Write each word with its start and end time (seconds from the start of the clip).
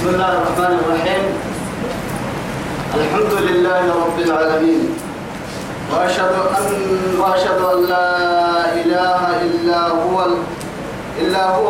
بسم 0.00 0.16
الله 0.16 0.32
الرحمن 0.32 0.74
الرحيم. 0.80 1.24
الحمد 2.96 3.32
لله 3.48 3.84
رب 3.84 4.18
العالمين. 4.18 4.96
وأشهد 5.92 6.34
ان 6.56 6.68
وأشهد 7.20 7.60
أن 7.60 7.78
لا 7.84 8.08
إله 8.80 9.20
إلا 9.44 9.80
هو 10.00 10.16
إلا 11.20 11.42
هو 11.52 11.68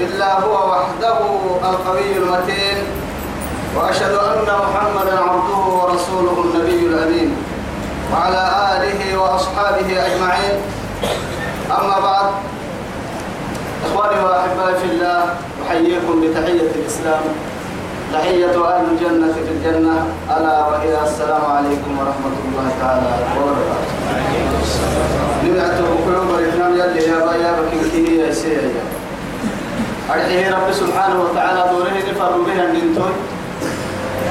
إلا 0.00 0.30
هو 0.42 0.54
وحده 0.70 1.18
القوي 1.70 2.10
المتين. 2.18 2.78
وأشهد 3.78 4.14
أن 4.26 4.42
محمدا 4.42 5.16
عبده 5.30 5.62
ورسوله 5.78 6.36
النبي 6.44 6.80
الأمين. 6.90 7.30
وعلى 8.10 8.42
آله 8.74 9.00
وأصحابه 9.22 9.86
أجمعين. 9.86 10.56
أما 11.70 11.96
بعد 12.02 12.26
إخواني 13.86 14.18
وأحبائي 14.24 14.74
في 14.82 14.86
الله 14.98 15.22
أحييكم 15.62 16.14
بتحية 16.26 16.70
الإسلام. 16.74 17.22
تحية 18.12 18.56
أهل 18.66 18.84
الجنة 18.92 19.32
في 19.32 19.40
الجنة. 19.52 19.96
ألا 20.36 20.66
وهي 20.66 20.94
السلام 21.04 21.44
عليكم 21.56 21.90
ورحمة 21.98 22.36
الله 22.44 22.66
تعالى 22.80 23.06
وبركاته. 23.36 23.92
نبعته 25.44 25.82
بكل 25.82 26.16
بريتنا 26.32 26.68
يلي 26.68 27.02
يا 27.02 27.18
با 27.24 27.34
يا 27.34 27.52
بكين 27.58 28.04
كي 28.06 28.16
يا 28.16 28.32
سيا 28.32 28.60
أرحيه 30.10 30.50
رب 30.56 30.72
سبحانه 30.72 31.20
وتعالى 31.22 31.60
دوره 31.72 31.92
نفر 32.10 32.32
بها 32.46 32.64
النتوي 32.64 33.14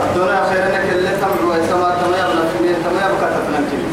الدنيا 0.03 0.41
خيرنا 0.49 0.79
كل 0.89 1.05
تمر 1.21 1.41
ويسمى 1.49 1.89
تما 2.01 2.17
يبلغ 2.17 2.45
في 2.53 2.73
تما 2.83 3.01
يبقى 3.05 3.29
تفنن 3.35 3.63
كلي 3.71 3.89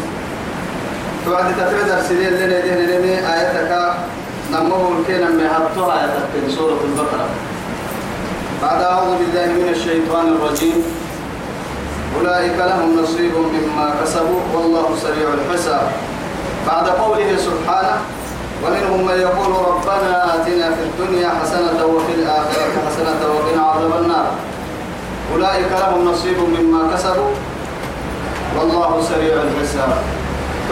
توعد 1.25 1.49
تفرد 1.59 1.91
السيدين 1.99 2.33
لنا 2.33 2.61
دين 2.61 2.79
لنا 2.89 3.35
آياتك 3.35 3.97
نمو 4.53 4.93
الكينا 4.99 5.29
مهبتها 5.29 6.01
آياتك 6.01 6.55
سورة 6.57 6.81
البقرة. 6.85 7.27
بعد 8.65 8.83
أعوذ 8.83 9.13
بالله 9.21 9.47
من 9.61 9.69
الشيطان 9.77 10.27
الرجيم. 10.35 10.79
أولئك 12.17 12.59
لهم 12.59 12.89
نصيب 13.03 13.35
مما 13.37 13.87
كسبوا 14.01 14.41
والله 14.55 14.87
سريع 15.05 15.29
الحساب. 15.39 15.85
بعد 16.67 16.87
قوله 16.89 17.31
سبحانه 17.37 17.97
ومنهم 18.65 19.01
من 19.07 19.17
يقول 19.27 19.51
ربنا 19.71 20.35
آتنا 20.35 20.67
في 20.77 20.83
الدنيا 20.89 21.31
حسنة 21.41 21.81
وفي 21.85 22.13
الآخرة 22.15 22.73
حسنة 22.87 23.21
وقنا 23.35 23.63
عذاب 23.63 23.93
النار. 24.03 24.27
أولئك 25.35 25.71
لهم 25.83 26.09
نصيب 26.09 26.39
مما 26.57 26.81
كسبوا 26.95 27.33
والله 28.59 28.91
سريع 29.11 29.35
الحساب. 29.43 29.93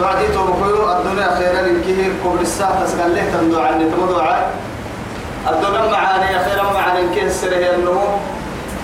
تعدي 0.01 0.27
توقيو 0.33 0.81
الدنيا 0.91 1.29
خيرا 1.37 1.61
لكيه 1.61 2.09
قبل 2.25 2.41
الساعة 2.41 2.85
تسقل 2.85 3.15
له 3.15 3.25
تندو 3.33 3.59
عني 3.59 3.85
تمدعي 3.85 4.41
الدنيا 5.49 5.91
معاني 5.91 6.37
أخيرا 6.41 6.63
معاني 6.73 7.15
كيه 7.15 7.23
السره 7.23 7.75
النمو 7.75 8.07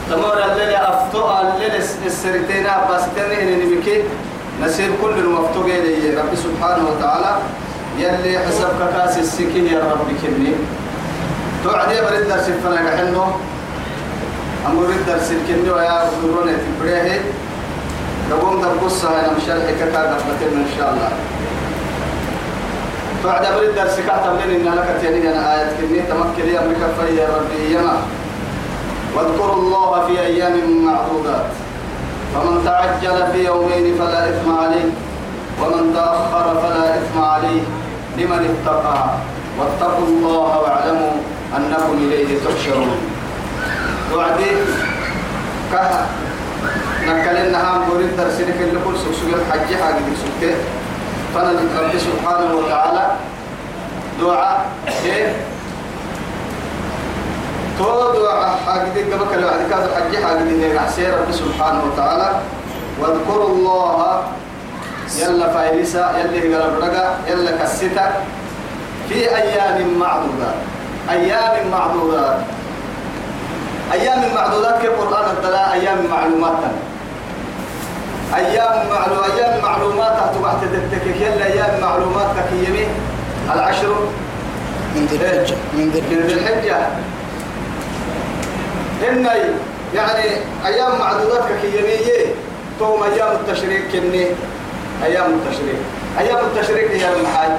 تمر 0.09 0.38
الليل 0.52 0.75
أفتو 0.75 1.23
الليل 1.41 1.75
السرتين 2.05 2.67
بس 2.89 3.01
تنين 3.16 3.59
نبكي. 3.59 4.03
نسيب 4.61 4.91
كل 5.01 5.09
المفتوق 5.09 5.66
إليه 5.66 6.19
رب 6.19 6.35
سبحانه 6.35 6.83
وتعالى. 6.89 7.31
يلي 7.99 8.39
حسبك 8.39 8.79
كاس 8.93 9.17
السكين 9.17 9.66
يا 9.66 9.79
رب 9.79 10.07
كني. 10.21 10.53
توعد 11.63 11.91
يا 11.91 12.01
بريد 12.09 12.27
درس 12.27 12.47
فنا 12.63 12.75
كحنو. 12.75 13.23
أمور 14.67 14.89
الدرس 14.89 15.31
الكني 15.31 15.69
ويا 15.71 16.03
أخبروني 16.03 16.51
في 16.51 16.71
بريه 16.81 17.21
نقوم 18.29 18.61
تبص 18.63 19.05
أنا 19.05 19.31
مش 19.38 19.49
الحكاية 19.49 20.11
إن 20.44 20.67
شاء 20.77 20.89
الله. 20.94 21.11
بعد 23.25 23.48
بريد 23.56 23.75
درس 23.75 24.00
كاتب 24.00 24.34
لنا 24.45 24.56
إن 24.56 24.78
لك 24.78 24.98
تيني 25.02 25.31
أنا 25.31 25.56
آية 25.56 25.70
كني 25.78 26.00
تمكن 26.02 26.44
لي 26.50 26.59
أمريكا 26.59 26.88
في 27.00 27.25
ربي 27.25 27.75
يما. 27.75 27.98
واذكروا 29.16 29.56
الله 29.56 30.08
في 30.08 30.22
أيام 30.22 30.86
معدودات. 30.86 31.45
فمن 32.34 32.66
تعجل 32.66 33.31
في 33.31 33.45
يومين 33.45 33.97
فلا 34.00 34.30
إثم 34.30 34.58
عليه 34.58 34.90
ومن 35.62 35.94
تأخر 35.95 36.62
فلا 36.62 36.96
إثم 36.97 37.22
عليه 37.22 37.62
لمن 38.18 38.41
اتقى. 38.56 39.09
واتقوا 39.59 40.08
الله 40.08 40.59
واعلموا 40.59 41.12
أنكم 41.58 41.97
إليه 41.97 42.38
تحشرون. 42.46 42.97
وعدي 44.16 44.52
كه 45.72 46.06
نكلنا 47.08 47.78
هم 47.78 47.81
بريد 47.94 48.18
درس 48.18 48.41
لك 48.41 48.62
اللي 48.62 48.79
كل 48.85 48.97
سوسو 48.97 49.28
الحج 49.28 49.75
حاجة 49.81 49.96
سوكته 50.24 50.56
فانا 51.35 51.51
رب 51.51 51.94
سبحانه 51.97 52.56
وتعالى. 52.56 53.03
دعاء 54.22 54.66
إيه؟ 55.06 55.35
تو 57.79 58.13
دعاء 58.13 58.59
حاجة 58.66 59.13
قبل 59.13 59.25
كلام 59.31 59.50
عن 59.53 59.69
كذا 59.69 59.90
حج 59.95 60.23
حاجة 60.23 60.44
دي 60.44 60.79
عسير 60.79 61.13
رب 61.22 61.31
سبحانه 61.31 61.81
وتعالى. 61.88 62.29
واذكروا 63.00 63.50
الله. 63.50 64.23
يلا 65.19 65.47
فايلسا 65.53 66.13
يلي 66.19 66.56
قلب 66.56 66.84
رقا 66.84 67.06
يلا 67.28 67.51
كسيتا. 67.63 68.11
في 69.09 69.35
أيام 69.35 69.97
معدودات 70.00 70.59
أيام 71.09 71.67
معدودات 71.72 72.38
أيام 73.94 74.22
معدودات 74.35 74.81
كقرآن 74.84 75.25
الدلاء؟ 75.38 75.73
أيام 75.73 75.97
معلومات 76.11 76.57
أيام 78.35 78.90
معلومات 78.90 79.31
أيام 79.40 79.62
معلومات 79.63 80.35
تبعت 80.35 80.62
تتكك. 80.62 81.16
يلا 81.22 81.45
أيام 81.45 81.81
معلومات 81.81 82.35
كيمي 82.50 82.88
العشر. 83.53 83.95
من 84.95 85.06
ذي 85.06 85.16
الحجة. 85.16 85.56
من 85.73 85.90
ذي 85.90 86.34
الحجة. 86.34 86.78
إن 89.09 89.28
يعني 89.95 90.28
أيام 90.66 91.00
معدودات 91.00 91.44
كيمية 91.62 92.34
توم 92.79 93.03
أيام 93.03 93.31
التشريق 93.35 93.91
كني. 93.91 94.25
أيام 95.03 95.31
التشريق. 95.34 95.79
أيام 96.19 96.46
التشريق 96.46 96.91
هي 96.91 97.13
المحاج 97.13 97.51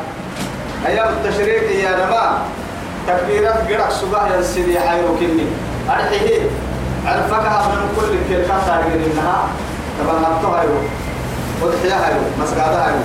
أيام 0.86 1.08
التشريق 1.08 1.62
هي 1.68 1.88
نما 1.88 2.38
تكبيرات 3.08 3.70
قرق 3.70 3.90
سباه 3.90 4.36
ينسيني 4.36 4.80
حيرو 4.80 5.16
كني. 5.20 5.46
أرحيه. 5.90 6.40
عرفك 7.06 7.46
من 7.68 7.96
كل 7.96 8.34
كلمة 8.34 8.66
تارجين 8.66 9.12
إنها 9.12 9.48
طبعا 10.04 10.36
هبتوها 10.36 10.62
يو 10.62 10.70
وضحيها 11.62 12.08
يو 12.10 12.44
مسقادها 12.44 12.88
يو 12.88 13.02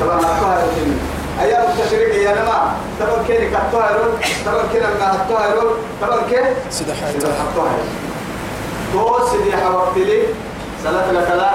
طبعا 0.00 0.16
هبتوها 0.16 0.60
يو 0.60 0.66
كني 0.76 0.96
أيام 1.42 1.62
التشريق 1.62 2.14
هي 2.14 2.34
نما 2.34 2.72
طبعا 3.00 3.26
كيني 3.26 3.46
كتوها 3.50 3.90
يو 3.90 4.02
طبعا 4.46 4.62
كينا 4.72 4.86
ما 5.00 5.16
هبتوها 5.16 5.46
يو 5.54 5.70
طبعا 6.02 6.18
كي 6.30 6.36
سيدة 6.70 6.94
سيدي 6.94 6.94
حياتها 6.94 7.34
حبتوها 7.40 7.72
يو 7.72 7.84
تو 8.92 9.28
سيدي 9.30 9.56
حوقت 9.56 9.96
لي 9.96 10.22
سلف 10.84 11.10
لك 11.12 11.30
لا 11.30 11.50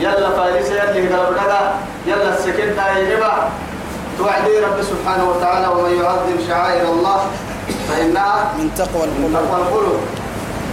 يلا 0.00 0.30
فارس 0.30 0.70
يلي 0.70 1.08
قلب 1.08 1.36
لك 1.36 1.72
يلا 2.06 2.38
السكن 2.38 2.76
تاي 2.76 3.16
توعدي 4.18 4.58
رب 4.58 4.82
سبحانه 4.82 5.30
وتعالى 5.30 5.66
ومن 5.68 6.00
يعظم 6.02 6.48
شعائر 6.48 6.88
الله 6.92 7.20
فإنها 7.88 8.52
من 8.58 8.70
تقوى 8.76 9.06
من 9.06 9.34
القلوب 9.34 9.48
تقوى 9.48 9.62
القلوب. 9.62 10.00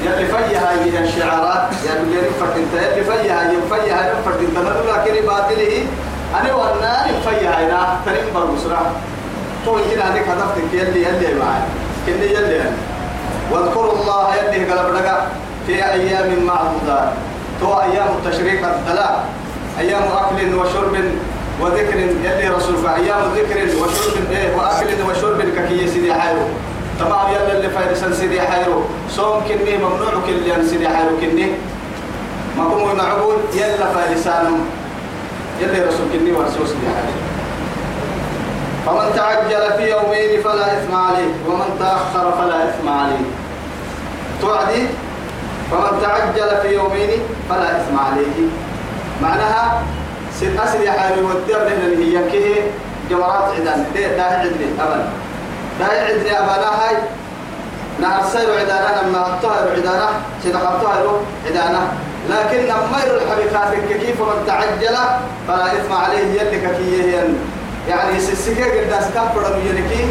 يلي 0.05 0.25
فيها 0.25 0.83
هي 0.83 1.03
الشعارات 1.03 1.69
يلي 1.85 2.21
نفرد 2.29 2.57
انت 2.57 2.73
يلي 2.83 3.03
فيها 3.03 3.49
هي 3.51 3.55
فيها 3.69 4.13
نفرد 4.19 4.39
انت 4.39 4.57
ما 4.57 4.91
لكن 4.91 5.25
باطلة 5.27 5.85
أنا 6.41 6.53
وأنا 6.53 7.07
فيها 7.29 7.65
هنا 7.67 7.97
تريم 8.05 8.25
بالمسرع 8.33 8.81
تو 9.65 9.77
يجينا 9.79 10.11
هذيك 10.11 10.27
هدفتك 10.27 10.73
يلي 10.73 11.01
يلي 11.03 11.33
معي. 11.39 11.61
كني 12.07 12.25
يلي 12.25 12.55
يعني. 12.55 12.75
واذكروا 13.51 13.91
الله 13.93 14.35
يلي 14.35 14.71
قلب 14.71 14.95
لك 14.95 15.27
في 15.67 15.73
أيام 15.85 16.43
معدودات 16.45 17.09
تو 17.61 17.73
أيام 17.81 18.07
التشريق 18.17 18.67
الدلاء 18.67 19.25
أيام 19.79 20.03
أكل 20.03 20.55
وشرب 20.55 20.95
وذكر 21.61 21.97
يلي 21.99 22.49
رسولك 22.49 22.85
أيام 22.95 23.19
ذكر 23.35 23.75
وشرب 23.81 24.31
إيه 24.31 24.55
وأكل 24.55 25.11
وشرب 25.11 25.41
ككي 25.41 25.87
سيدي 25.87 26.13
حيرو 26.13 26.45
تمام 26.99 27.33
يلا 27.33 27.57
اللي 27.57 27.69
فايرسن 27.69 28.13
سيدي 28.13 28.41
حيرو. 28.41 28.81
صوم 29.09 29.41
كني 29.47 29.77
ممنوع 29.77 30.13
كل 30.27 30.65
سيدي 30.69 30.89
حيرو 30.89 31.17
كني. 31.21 31.47
ما 32.57 32.63
كم 32.63 32.97
معقول 32.97 33.35
يلا 33.53 33.85
فايرسان 33.93 34.65
يلي 35.61 35.79
رسول 35.79 36.07
كني 36.13 36.31
ورسول 36.31 36.67
سيدي 36.67 36.87
حيرو. 36.95 37.21
فمن 38.85 39.15
تعجل 39.15 39.77
في 39.77 39.91
يومين 39.91 40.41
فلا 40.43 40.77
إثم 40.77 40.95
عليه 40.95 41.31
ومن 41.47 41.69
تأخر 41.79 42.31
فلا 42.31 42.69
إثم 42.69 42.89
عليه. 42.89 43.25
توعدي؟ 44.41 44.87
فمن 45.71 46.01
تعجل 46.01 46.61
في 46.61 46.73
يومين 46.73 47.09
فلا 47.49 47.77
إثم 47.77 47.99
عليه. 47.99 48.47
معناها 49.21 49.83
سيد 50.39 50.59
أسري 50.59 50.91
حالي 50.91 51.21
والدر 51.21 51.59
لأن 51.59 52.01
هي 52.01 52.31
كه 52.31 52.63
جمرات 53.09 53.53
عدان 53.55 53.85
ده 53.95 54.17
ده 54.17 54.23
عدني 54.23 54.67
أبدا. 54.79 55.09
ده 55.87 56.01
عدني 56.07 56.39
أبدا 56.39 56.69
هاي. 56.81 56.95
نهر 58.01 58.23
سير 58.33 58.59
عدانا 58.59 59.01
لما 59.01 59.27
الطهر 59.27 59.69
عدانا 59.77 60.09
سيد 60.43 60.55
الطهر 60.55 61.21
عدانا. 61.47 61.81
لكن 62.29 62.57
لما 62.57 62.97
يرى 63.05 63.17
الحبيبات 63.23 63.89
كيف 63.89 64.21
من 64.21 64.43
تعجل 64.47 64.97
فلا 65.47 65.65
إثم 65.65 65.93
عليه 65.93 66.41
يلي 66.41 66.57
ككيه 66.57 67.23
يعني 67.89 68.19
سيسكي 68.19 68.63
قد 68.63 68.93
استغفر 68.93 69.55
من 69.55 69.67
يلكي 69.67 70.05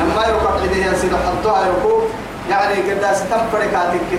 لما 0.00 0.22
يرى 0.26 0.38
قد 0.38 0.62
عديه 0.62 0.96
سيد 1.00 1.12
حطها 1.12 1.66
يركو 1.66 2.02
يعني 2.50 2.74
قداس 2.90 3.20
تنفرك 3.20 3.74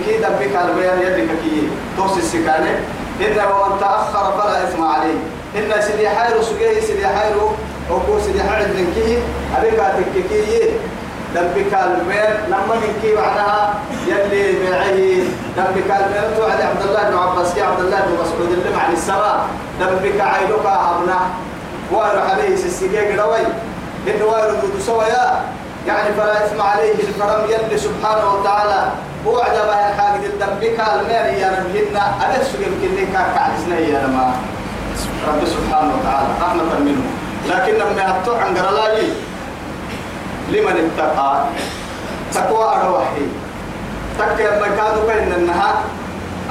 كي 0.06 0.18
دبك 0.18 0.54
البيان 0.66 1.00
يدك 1.02 1.30
كي 1.44 1.70
توس 1.98 2.18
السكانة 2.18 2.80
إن 3.22 3.38
ومن 3.52 3.80
تأخر 3.80 4.42
فلا 4.42 4.64
إثم 4.64 4.84
عليه. 4.84 5.20
إن 5.56 5.82
سيدي 5.82 6.10
حيرو 6.10 6.42
سجيه 6.42 6.82
سيدي 6.82 7.08
حيرو 7.08 7.52
أو 7.90 8.20
سيدي 8.26 8.44
حيرو 8.44 8.74
كي 8.96 9.18
أبيك 9.58 9.80
تككي 10.16 10.70
دبك 11.36 11.74
البيان 11.74 12.38
لما 12.48 12.76
نكي 12.76 13.16
معناها 13.16 13.74
يلي 14.08 14.70
معي 14.70 15.24
دبك 15.58 15.90
البيان 16.00 16.34
تو 16.38 16.44
علي 16.44 16.64
عبد 16.64 16.81
الله 16.81 17.04
بن 17.10 17.18
عباس 17.18 17.58
يا 17.58 17.66
عبد 17.66 17.80
الله 17.80 18.00
بن 18.00 18.14
مسعود 18.22 18.52
اللي 18.52 18.76
مع 18.76 18.90
السماء 18.92 19.48
دبك 19.81 20.22
عينك 20.22 20.66
أبنا 20.66 21.20
وارو 21.92 22.22
عليه 22.22 22.54
السجيه 22.54 23.22
قروي 23.22 23.46
إنه 24.08 24.26
وارو 24.26 24.56
سويا. 24.86 25.42
يعني 25.88 26.14
فلا 26.14 26.46
إثم 26.46 26.62
عليه 26.62 26.94
الفرم 26.94 27.46
يلي 27.46 27.78
سبحانه 27.78 28.34
وتعالى. 28.34 28.92
هو 29.28 29.40
عجبه 29.40 29.90
الحاجة 29.90 30.25
الدبك 30.25 30.80
المال 30.80 31.34
يا 31.42 31.50
نبينا 31.60 32.04
أنا 32.25 32.36
يمكن 32.60 32.96
لك 32.96 33.08
كعزنا 33.36 33.80
يا 33.80 34.02
رب 35.28 35.42
سبحانه 35.46 35.94
وتعالى 35.96 36.28
رحمة 36.42 36.80
منه. 36.80 37.06
لكن 37.48 37.74
لما 37.74 38.20
أتوع 38.22 38.38
عن 38.44 38.58
قرلاجي 38.58 39.08
لمن 40.54 40.75
اتقى 40.98 41.44
تقوى 42.34 42.66
أروحي 42.75 43.25
تك 44.19 44.40
لما 44.40 44.68
كانوا 44.78 45.04
بين 45.13 45.34
النهار 45.34 45.75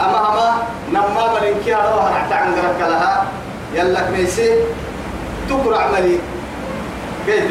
أما 0.01 0.19
أما 0.29 0.49
نما 0.93 1.25
ملكي 1.35 1.75
أروح 1.75 2.05
رحت 2.17 2.33
عن 2.33 2.55
قرك 2.55 2.81
لها. 2.81 3.27
يلا 3.75 4.01
كميسي. 4.01 4.51
تقرأ 5.49 5.87
ملي 5.93 6.19
كيف 7.27 7.51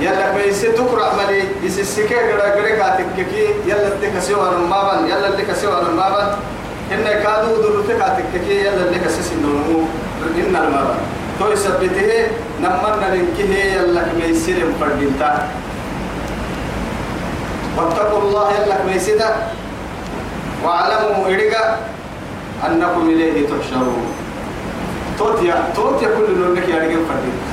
يلا 0.00 0.32
كويس 0.32 0.60
تقرأ 0.62 1.08
ملي 1.18 1.42
يسسكي 1.62 2.14
قرا 2.14 2.42
قرا 2.42 2.68
كاتككي 2.68 3.44
يلا 3.66 3.88
تك 4.02 4.18
سوى 4.20 4.48
المابن 4.56 5.06
يلا 5.08 5.28
لك 5.36 5.52
سوى 5.56 5.80
المابن 5.82 6.28
إن 6.92 7.04
كادو 7.04 7.56
درتك 7.62 7.98
كاتككي 7.98 8.56
يلا 8.66 8.90
لك 8.92 9.08
سس 9.08 9.32
النمو 9.32 9.80
إن 10.36 10.56
المابن 10.56 10.98
تو 11.38 11.52
يثبته 11.52 12.10
نمنا 12.60 13.08
ننكه 13.14 13.50
يلا 13.74 14.02
كويس 14.12 14.50
فردينتا 14.80 15.48
واتقوا 17.76 18.22
الله 18.22 18.46
يلا 18.52 18.76
كويس 18.82 19.10
ده 19.10 19.30
واعلموا 20.64 21.26
إرجع 21.26 21.64
أنكم 22.66 23.08
إليه 23.08 23.46
تحشرون 23.46 24.06
توتيا 25.18 25.54
توتيا 25.76 26.08
كل 26.08 26.38
نورك 26.38 26.68
يا 26.68 26.78
رجال 26.82 27.02
فردينتا 27.08 27.52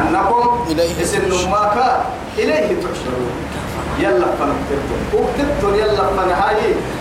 أنكم 0.00 0.66
إليه 0.70 1.02
اسم 1.02 1.50
ماك 1.50 1.76
إليه 2.38 2.68
تحشرون 2.84 3.36
يلا 4.00 4.26
فنا 4.38 4.52
وقتتم 4.52 4.98
وقتتم 5.16 5.74
يلا 5.74 6.04
فنا 6.16 6.34
هاي 6.48 6.56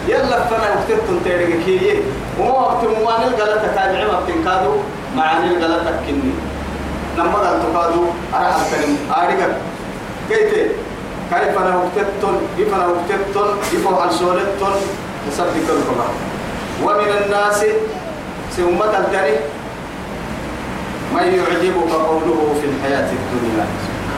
يلا 0.08 0.44
فنا 0.48 0.68
وقتتم 0.76 1.20
تيرك 1.24 1.60
كي 1.66 2.00
وما 2.40 2.52
وقت 2.52 2.84
ما 2.84 3.14
نلقى 3.26 3.60
تابع 3.76 4.08
ما 4.12 4.20
بتنكادو 4.20 4.74
مع 5.16 5.40
نلقى 5.40 5.80
تكني 5.86 6.32
لما 7.18 7.34
قال 7.38 7.60
تكادو 7.64 8.04
أنا 8.34 8.50
أتكلم 8.50 8.98
أريك 9.18 9.40
كيف؟ 10.30 10.72
كيف 11.32 11.58
أنا 11.58 11.76
وقتتم 11.76 12.36
كيف 12.58 12.74
أنا 12.76 12.86
وقتتم 12.88 13.48
كيف 13.72 13.88
على 13.88 14.12
سولتم 14.12 14.76
تصدق 15.32 15.68
الكبار 15.70 16.12
ومن 16.84 17.10
الناس 17.26 17.66
سمة 18.58 18.98
التاريخ 19.00 19.40
من 21.16 21.24
يعجبك 21.24 21.92
قوله 21.94 22.56
في 22.62 22.66
الحياة 22.68 23.10
الدنيا. 23.12 23.66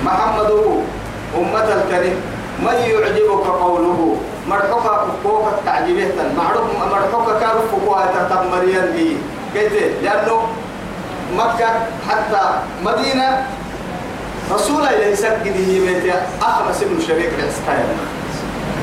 محمد 0.05 0.51
أمة 1.37 1.67
الكريم 1.77 2.15
من 2.59 2.73
يعجبك 2.73 3.47
قوله؟ 3.47 4.17
مرحوك 4.49 4.83
فوق 5.23 5.45
تعجبه 5.65 6.07
مرحوك 6.91 7.27
كارف 7.39 7.65
فوق 7.85 7.99
تتمريا 8.05 8.81
به 8.95 9.17
كيف؟ 9.53 9.73
لأنه 10.03 10.41
مكة 11.35 11.67
حتى 12.09 12.59
مدينة 12.83 13.45
رسول 14.51 14.75
الله 14.75 14.91
يسجد 14.91 15.55
هي 15.67 15.79
بيت 15.79 16.13
أخنس 16.41 16.83
بن 16.83 17.01
شريك 17.07 17.29
الأستايل 17.39 17.85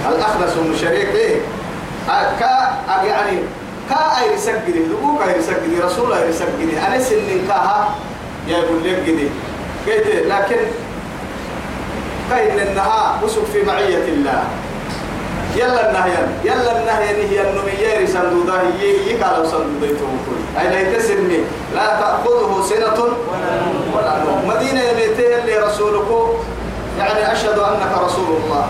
الأخنس 0.08 0.52
بن 0.56 0.76
شريك 0.76 1.08
إيه؟ 1.08 1.40
كا 2.40 2.74
يعني 3.04 3.38
كا 3.90 4.20
أي 4.20 4.38
سجدي 4.38 4.78
لبوك 4.78 5.22
أي 5.22 5.42
سجدي 5.42 5.80
رسول 5.80 6.12
أي 6.12 6.32
سجدي 6.32 6.78
أنا 6.86 6.98
سنين 7.00 7.44
كاها 7.48 7.94
يا 8.48 8.58
لك 8.58 9.02
جدي 9.06 9.28
قلت 9.86 10.06
لكن 10.26 10.56
كاين 12.30 12.68
النها 12.68 13.20
وسق 13.22 13.44
في 13.52 13.62
معية 13.62 14.04
الله. 14.08 14.44
يلا 15.56 15.88
النهيان 15.88 16.28
يلا 16.44 16.72
النهيان 16.80 17.28
هي 17.30 17.38
النمية 17.50 18.06
صندوقها 18.06 18.62
هي 18.80 19.14
يقالوا 19.14 19.46
صندوقته 19.46 20.06
كل. 20.26 20.40
أي 20.60 20.66
لا 20.68 20.98
تسمي 20.98 21.40
لا 21.74 21.86
تأخذه 22.00 22.62
سنة 22.68 22.98
ولا 23.94 24.14
نوم. 24.24 24.48
مدينة 24.48 24.80
يليتي 24.80 25.38
اللي 25.38 25.58
رسولك. 25.58 26.10
يعني 26.98 27.32
أشهد 27.32 27.58
أنك 27.58 27.92
رسول 28.04 28.28
الله. 28.44 28.66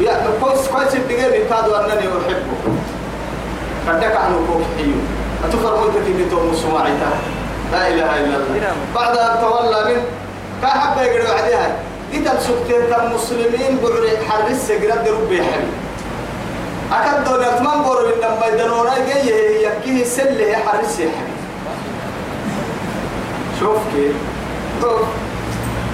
يا 0.00 0.14
كويس 0.40 0.68
كويس 0.68 0.94
الدقيقة 0.94 1.48
كادوا 1.50 1.78
أنني 1.80 2.06
أحبك. 2.08 2.62
قدك 3.88 4.16
عنه 4.16 4.36
كوك 4.48 4.62
حيو. 4.76 4.98
أتفر 5.44 5.80
ملك 5.80 6.04
في 6.06 6.12
بيتهم 6.12 6.50
السماعيتا 6.52 7.10
لا 7.72 7.88
إله 7.88 8.10
إلا 8.20 8.36
الله. 8.36 8.72
بعد 8.94 9.16
أن 9.16 9.40
تولى 9.40 9.94
من 9.94 10.02
كحبة 10.62 11.02
يقرأ 11.02 11.42
عليها 11.42 11.76
إذا 12.12 12.40
سكتين 12.40 12.94
المسلمين 13.00 13.78
بعري 13.82 14.18
حرس 14.28 14.56
سجرد 14.68 15.08
ربي 15.08 15.42
حبيب 15.42 15.72
أكد 16.92 17.24
دولة 17.24 17.60
من 17.60 17.82
بورو 17.82 18.06
من 18.06 18.12
لما 18.22 18.46
يدنونا 18.46 18.98
جاي 19.08 19.62
يكيه 19.64 20.04
سله 20.04 20.54
حرس 20.56 21.00
كيف؟ 23.94 24.14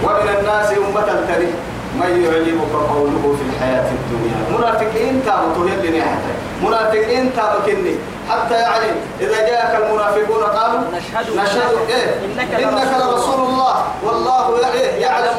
ومن 0.04 0.28
الناس 0.38 0.68
أمة 0.72 1.08
التاريخ 1.12 1.54
من 2.00 2.24
يعجبك 2.24 2.72
قوله 2.94 3.36
في 3.38 3.42
الحياة 3.50 3.90
الدنيا؟ 3.92 4.58
منافقين 4.58 5.22
تابتوا 5.26 5.68
يلي 5.68 5.98
نحتاج 5.98 6.37
منافقين 6.62 7.30
تابكني. 7.36 7.94
حتى 8.30 8.54
يعني 8.54 8.90
إذا 9.20 9.48
جاءك 9.48 9.82
المنافقون 9.82 10.42
قالوا 10.42 10.80
نشهد 10.92 11.36
نشهد 11.36 11.74
إيه؟ 11.88 12.08
إنك 12.24 12.54
إنك 12.54 12.90
لرسول 13.00 13.40
الله. 13.48 13.84
والله 14.04 14.72
إيه؟ 14.74 14.90
يعلم. 15.02 15.36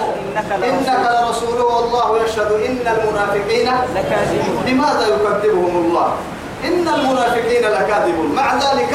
إنك 0.64 1.00
لرسوله 1.22 1.66
والله 1.66 2.24
يشهد 2.24 2.52
إن 2.52 2.86
المنافقين 2.96 3.72
لكاذبون. 3.96 4.64
لماذا 4.68 5.08
يكذبهم 5.08 5.86
الله؟ 5.86 6.14
إن 6.66 6.88
المنافقين 6.88 7.64
لكاذبون. 7.64 8.36
مع 8.36 8.56
ذلك 8.56 8.94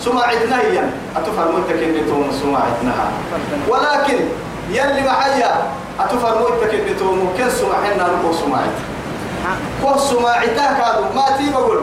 سماعتنا 0.00 0.60
هي. 0.60 0.80
أتفهم 1.16 1.54
منتك 1.54 1.82
إنتم 1.82 2.32
سماعتنا 2.42 2.94
ولكن 3.68 4.18
يلي 4.70 5.02
محيا 5.02 5.52
أتفهم 6.00 6.42
منتك 6.42 6.74
إنتم 6.74 7.06
ممكن 7.06 7.50
سماعنا 7.50 8.08
نقول 8.22 8.34
سماعت 9.44 9.60
كو 9.82 9.98
سماعتا 9.98 10.66
كادوا 10.78 11.12
ما 11.14 11.36
تي 11.36 11.50
بقول 11.52 11.80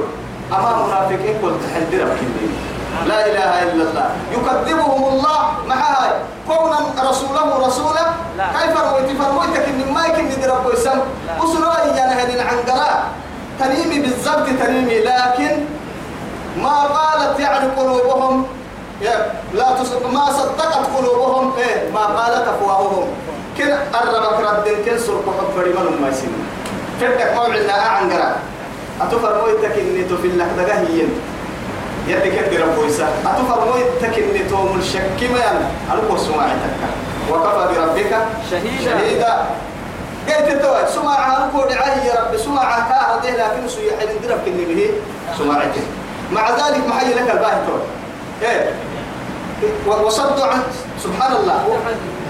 أما 0.51 0.85
منافقين 0.85 1.35
قلت 1.43 1.61
حندرة 1.73 2.09
كنين 2.17 2.53
لا 3.07 3.25
إله 3.25 3.63
إلا 3.63 3.83
الله. 3.89 4.09
يكذبهم 4.31 5.03
الله 5.13 5.39
مع 5.67 5.75
هاي 5.75 6.11
كون 6.47 6.71
رسوله. 7.09 7.67
رسولا 7.67 8.05
لا. 8.37 8.45
كيف 8.57 8.73
رويت 8.77 9.21
فرمويتك 9.21 9.65
إن 9.69 9.93
ما 9.93 10.05
يمكن 10.05 10.25
ندرب 10.25 10.65
ويسم. 10.65 10.99
أسرائي 11.39 11.97
يعني 11.97 12.13
هذه 12.21 12.33
العنقراء 12.35 13.03
تنيمي 13.59 13.99
بالضبط 13.99 14.47
تنيمي 14.59 14.99
لكن 14.99 15.65
ما 16.57 16.77
قالت 16.97 17.39
يعني 17.39 17.69
قلوبهم. 17.77 18.45
لا 19.53 19.67
تصدق 19.79 20.07
ما 20.13 20.25
صدقت 20.31 20.85
قلوبهم. 20.97 21.53
إيه 21.57 21.91
ما 21.93 22.05
قالت 22.05 22.47
أفواههم. 22.47 23.07
كن 23.57 23.71
قربك 23.93 24.39
رد 24.39 24.67
كن 24.85 24.97
سرق 24.97 25.25
حب 25.37 25.61
فريمان 25.61 26.01
ما 26.01 26.09
يسمى 26.09 26.41
فدك 27.01 27.33
موعدنا 27.35 27.73
عنقراء 27.73 28.39
أتفر 29.01 29.41
مويتك 29.41 29.77
إني 29.79 30.03
تفل 30.03 30.39
لك 30.39 30.47
دقهيين 30.57 31.09
يدك 32.07 32.25
يدي 32.47 32.57
ربويسا 32.57 33.09
أتفر 33.25 33.65
مويتك 33.65 34.17
إني 34.19 34.49
توم 34.49 34.79
الشك 34.79 35.31
ما 35.33 35.39
يعني 35.39 35.65
ألقوا 35.93 36.17
سماعتك 36.17 36.73
وكفى 37.31 37.67
بربك 37.75 38.15
شهيدا. 38.51 38.85
شهيدا. 38.99 39.45
قلت 40.27 40.47
التوى 40.51 40.85
سماعة 40.95 41.37
ألقوا 41.37 41.65
دعاه 41.69 42.03
يا 42.05 42.13
رب؟ 42.21 42.37
سماعة 42.37 42.89
كاها 42.89 43.19
ده 43.23 43.29
لكن 43.29 43.67
سوية 43.67 43.91
حين 43.99 44.09
درب 44.23 44.39
كني 44.45 44.65
به 44.75 44.89
سماعتك 45.37 45.81
مع 46.31 46.49
ذلك 46.49 46.87
محي 46.87 47.13
لك 47.13 47.31
الباهي 47.31 47.59
توى 47.67 47.81
إيه. 48.49 48.69
وصدوا 49.87 50.45
عن 50.45 50.61
سبحان 51.03 51.35
الله. 51.35 51.79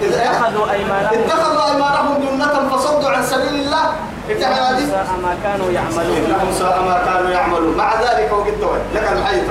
اتخذوا 0.03 0.71
أيمانهم. 0.71 1.13
اتخذوا 1.13 1.65
أيمانهم 1.71 2.21
جنة 2.21 2.69
فصدوا 2.77 3.09
عن 3.09 3.23
سبيل 3.25 3.55
الله. 3.55 3.91
ساء 4.39 5.09
ما 5.23 5.35
كانوا 5.43 5.71
يعملون. 5.71 6.17
إنهم 6.17 6.49
ساء 6.59 6.81
ما 6.81 7.01
كانوا 7.05 7.29
يعملون. 7.29 7.77
مع 7.77 7.93
ذلك 8.01 8.31
وقد 8.31 8.81
لك 8.95 9.11
الحي 9.11 9.41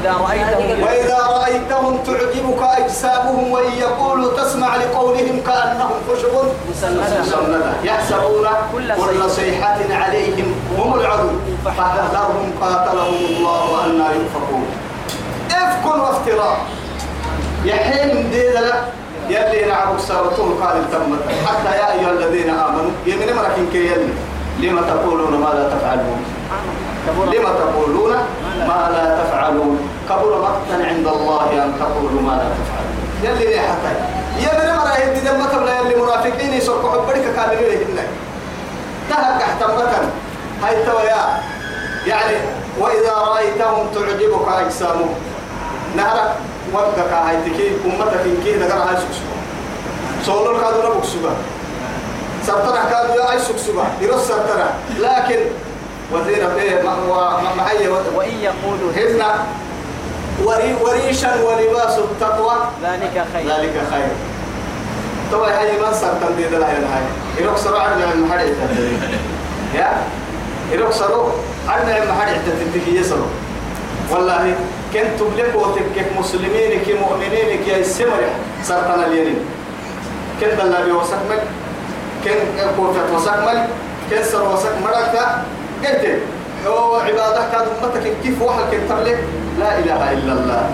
إذا 0.00 0.12
رأيتهم 0.12 0.82
وإذا 0.82 1.18
رأيتهم 1.18 1.98
تعجبك 2.06 2.62
أجسامهم 2.62 3.50
وإن 3.50 3.72
يقولوا 3.72 4.36
تسمع 4.36 4.76
لقولهم 4.76 5.40
كأنهم 5.46 5.96
خشب 6.08 6.34
مسندة. 6.70 7.72
يحسبون 7.84 8.46
كل 8.72 9.30
صيحة. 9.30 9.78
عليهم 9.90 10.54
هم 10.78 10.94
العدو. 10.94 11.28
فاحذرهم 11.64 12.52
قاتلهم 12.60 13.14
الله 13.14 13.84
أن 13.86 14.00
يؤفكون. 14.00 14.66
إفك 15.50 15.86
وافتراء. 15.86 16.58
يحين 17.64 18.30
ديدلا 18.30 18.74
يلي 19.28 19.64
نعبك 19.70 20.00
سارتون 20.00 20.60
قال 20.62 20.90
تمت 20.92 21.18
حتى 21.46 21.76
يا 21.76 21.92
أيها 21.92 22.10
الذين 22.10 22.50
آمنوا 22.50 22.90
يمين 23.06 23.36
مركين 23.36 23.68
كي 23.72 23.86
يلي. 23.86 24.12
لما 24.60 24.80
تقولون 24.80 25.40
ما 25.40 25.50
لا 25.54 25.68
تفعلون؟ 25.74 26.20
لما 27.32 27.50
تقولون 27.58 28.12
ما 28.68 28.90
لا 28.92 29.22
تفعلون؟ 29.22 29.88
كبر 30.08 30.32
مقتا 30.42 30.86
عند 30.88 31.06
الله 31.06 31.64
أن 31.64 31.72
تقولوا 31.80 32.22
ما 32.22 32.34
لا 32.40 32.48
تفعلون. 32.58 32.96
يلي 33.22 33.54
لي 33.54 33.60
حتى؟ 33.60 33.92
يمين 34.38 34.76
مرة 34.76 34.88
هدي 34.88 35.20
دم 35.20 35.44
تبلا 35.52 35.80
يلي 35.80 35.94
منافقين 36.02 36.52
يسرقوا 36.52 36.90
حبرك 36.90 37.26
لي 37.50 37.76
هنا 37.76 38.04
تهك 39.10 39.42
احتمتا. 39.42 40.10
هاي 40.62 40.84
تويا 40.84 41.22
يعني 42.06 42.36
وإذا 42.78 43.14
رأيتهم 43.14 43.86
تعجبك 43.94 44.48
أجسامهم. 44.48 45.14
نهرك. 45.96 46.32
وقتك 46.74 47.12
هاي 47.12 47.36
تكي 47.36 47.68
أمتك 47.86 48.20
إن 48.26 48.36
كي 48.44 48.52
دقر 48.52 48.78
هاي 48.78 48.96
سكسوها 48.96 49.42
سولر 50.26 50.60
كادو 50.60 50.94
نبك 50.94 51.04
سوها 51.04 51.34
سرطنة 52.46 52.90
كادو 52.90 53.12
يا 53.20 53.32
أي 53.32 53.38
سكسوها 53.38 53.86
يرس 54.00 54.28
سرطنة 54.28 54.70
لكن 54.98 55.40
وزير 56.12 56.48
بيه 56.54 56.82
معي 57.56 57.88
وإن 57.88 58.38
يقولوا 58.40 58.92
هزنا 58.96 59.44
وري 60.44 60.74
وريشا 60.82 61.42
ولباس 61.42 61.98
التقوى. 61.98 62.54
ذلك 62.82 63.26
خير. 63.32 63.46
ذلك 63.48 63.72
خير. 63.90 64.08
طبعا 65.32 65.50
هاي 65.50 65.80
ما 65.80 65.92
سرطن 65.92 66.36
دي 66.36 66.44
دلها 66.44 66.68
هاي. 66.68 67.02
يروك 67.40 67.56
سروا 67.56 67.80
عنا 67.80 68.12
المحرق 68.14 68.44
يا؟ 69.74 69.92
يروك 70.72 70.92
سروا 70.92 71.30
عنا 71.68 72.02
المحرق 72.02 72.32
تتنتهي 72.46 72.96
يسروا 72.96 73.26
والله 74.10 74.54
كنتم 74.92 75.30
لكم 75.38 75.74
تكك 75.74 76.08
مسلمين 76.18 76.80
كي 76.84 76.94
مؤمنين 76.94 77.64
كي 77.64 77.80
السمر 77.80 78.22
سرطان 78.62 79.04
اليمين 79.04 79.38
كن 80.40 80.56
دلا 80.58 80.84
بيوسكمل 80.84 81.40
كن 82.24 82.38
كوفة 82.76 83.14
وسكمل 83.14 83.58
كن 84.10 84.22
سر 84.22 84.52
وسك 84.52 84.74
مركا 84.84 85.44
قلت 85.84 86.04
هو 86.66 86.96
عبادة 86.96 87.42
كان 87.52 87.66
أمتك 87.82 88.12
كيف 88.22 88.42
واحد 88.42 88.62
كن 88.70 88.80
تبلي 88.88 89.16
لا 89.60 89.78
إله 89.78 90.12
إلا 90.12 90.32
الله. 90.32 90.70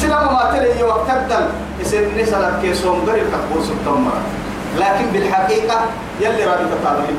سلام 0.00 0.24
ما 0.34 0.50
تلي 0.52 0.82
وقت 0.82 1.08
تبدل. 1.08 1.46
يصير 1.80 2.08
نسألك 2.18 2.60
كيسوم 2.62 3.04
غير 3.06 3.24
كبوس 3.32 3.68
التمر 3.70 4.12
لكن 4.78 5.06
بالحقيقة 5.12 5.80
يلي 6.20 6.44
رابط 6.44 6.72
الطالبين 6.72 7.18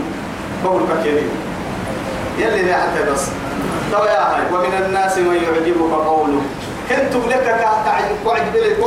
قولك 0.66 0.90
كريم 1.04 1.30
يلي 2.40 2.62
لا 2.62 2.78
حتى 2.78 3.12
بس. 3.12 3.24
تو 3.92 4.04
يا 4.06 4.20
هاي 4.36 4.42
ومن 4.54 4.86
الناس 4.86 5.18
من 5.18 5.36
يعجبك 5.36 5.94
قوله 6.08 6.42
كنتم 6.90 7.30
لك 7.30 7.44
كعجب 7.86 8.26
وعجب 8.26 8.56
لك 8.56 8.78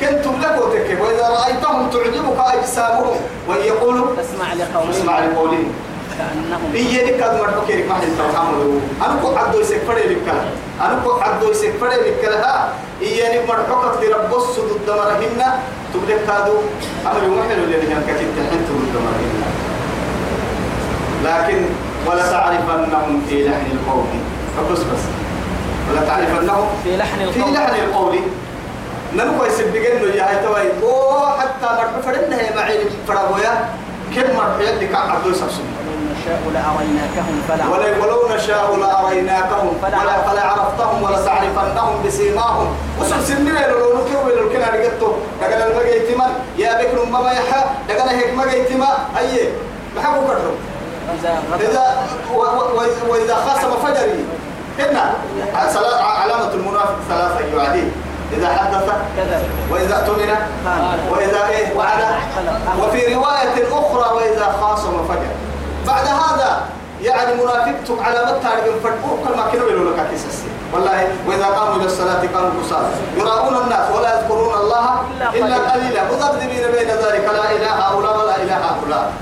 كنتم 0.00 0.40
لك 0.40 0.58
وتكب 0.62 1.00
وإذا 1.00 1.28
رأيتهم 1.28 1.90
تعجبك 1.90 2.38
أجسامهم 2.38 3.16
ويقولوا 3.48 4.06
تسمع 4.16 4.52
لقولهم 4.54 4.90
اسمع 4.90 5.18
لقولهم 5.18 5.72
إيه 6.74 7.18
كاد 7.20 7.40
مرحو 7.40 7.66
كيرك 7.66 7.88
ما 7.88 7.94
حد 7.94 8.02
تفهمه 8.18 8.80
أنا 9.06 9.20
كو 9.22 9.36
عدو 9.36 9.60
لك. 9.60 10.34
أنا 10.80 11.00
كو 11.04 11.12
عدو 11.12 11.50
لك. 11.50 12.76
إيه 13.02 13.38
ضد 14.58 14.90
مرهنا 14.90 15.58
تبلك 15.94 16.20
أمر 17.06 17.20
محل 17.28 17.58
مرهنا 18.94 19.50
لكن 21.24 21.64
ولا 22.06 22.30
تعرفنهم 22.30 23.22
في 23.28 23.48
لحن 23.48 23.66
القول. 23.72 24.04
فبس 24.56 24.78
بس. 24.78 25.04
ولا 25.90 26.06
تعرفنهم 26.06 26.68
في 26.84 26.96
لحن 26.96 27.30
في 27.30 27.38
القول 27.38 27.54
لحن 27.54 27.74
القول. 27.74 28.16
نمكو 29.16 29.44
يسبقن 29.44 29.94
له 30.02 30.14
يا 30.14 30.28
هاي 30.28 30.44
توي. 30.44 30.66
أو 30.82 31.26
حتى 31.38 31.66
مرحو 31.66 32.02
فرنا 32.02 32.36
هي 32.40 32.56
معي 32.56 32.78
فرابويا 33.08 33.68
كم 34.14 34.22
كان 34.80 35.10
عبدو 35.10 35.30
يسبسون 35.30 35.66
ولو 35.76 35.98
نشاء 36.12 36.40
لأريناكهم 36.54 37.42
فلا. 37.48 37.64
ولو 37.68 38.02
ولو 38.02 38.36
نشاء 38.36 38.76
لأريناكهم 38.76 39.72
فلا 39.82 39.98
فلا 39.98 40.42
عرفتهم 40.46 41.02
ولا 41.02 41.24
تعرفنهم 41.24 42.02
بسيماهم. 42.06 42.68
وسن 43.00 43.24
سنين 43.24 43.54
لو 43.70 43.98
نكيو 43.98 44.36
لو 44.38 44.48
كنا 44.52 44.68
رجعتو 44.74 45.12
دقنا 45.40 45.66
المجا 45.66 45.94
يتما 45.96 46.26
يا 46.58 46.82
بكر 46.82 47.04
ما 47.04 47.32
يحا. 47.32 47.64
دقنا 47.88 48.10
هيك 48.10 48.34
مجا 48.34 48.56
يتما 48.56 48.88
أيه 49.18 49.48
بحبوا 49.96 50.22
كرهم 50.26 50.56
إذا 51.60 51.84
وإذا 53.08 53.34
خاصم 53.34 53.86
فجري 53.86 54.24
هنا 54.78 55.14
علامة 56.02 56.52
المنافق 56.54 56.96
ثلاثة 57.08 57.56
يعادي. 57.56 57.84
إذا 58.32 58.48
حدث 58.48 58.86
وإذا 59.70 59.96
اؤتمن 59.96 60.30
وإذا 61.10 61.46
إيه؟ 61.48 61.76
وعد. 61.76 62.00
وفي 62.82 63.14
رواية 63.14 63.56
أخرى 63.72 64.16
وإذا 64.16 64.56
خاصم 64.60 65.08
فجر 65.08 65.32
بعد 65.86 66.06
هذا 66.06 66.60
يعني 67.02 67.34
منافقتم 67.34 67.96
على 68.04 68.18
فتقوا 68.84 69.16
كل 69.24 69.36
ما 69.36 69.44
كانوا 69.52 69.68
يقولوا 69.68 69.92
لك 69.96 70.06
كيسس 70.10 70.42
والله 70.74 71.08
وإذا 71.26 71.46
قاموا 71.46 71.76
إلى 71.76 71.86
الصلاة 71.86 72.22
قاموا 72.34 72.50
كسالى 72.62 72.88
يراؤون 73.16 73.56
الناس 73.56 73.90
ولا 73.96 74.20
يذكرون 74.20 74.54
الله 74.54 75.00
إلا 75.34 75.56
قليلا. 75.56 76.02
مذبذبين 76.04 76.70
بين 76.70 76.88
ذلك. 76.88 77.24
لا 77.34 77.50
إله 77.56 77.72
هؤلاء 77.72 78.18
ولا 78.18 78.36
إله 78.36 78.56
هؤلاء. 78.56 79.12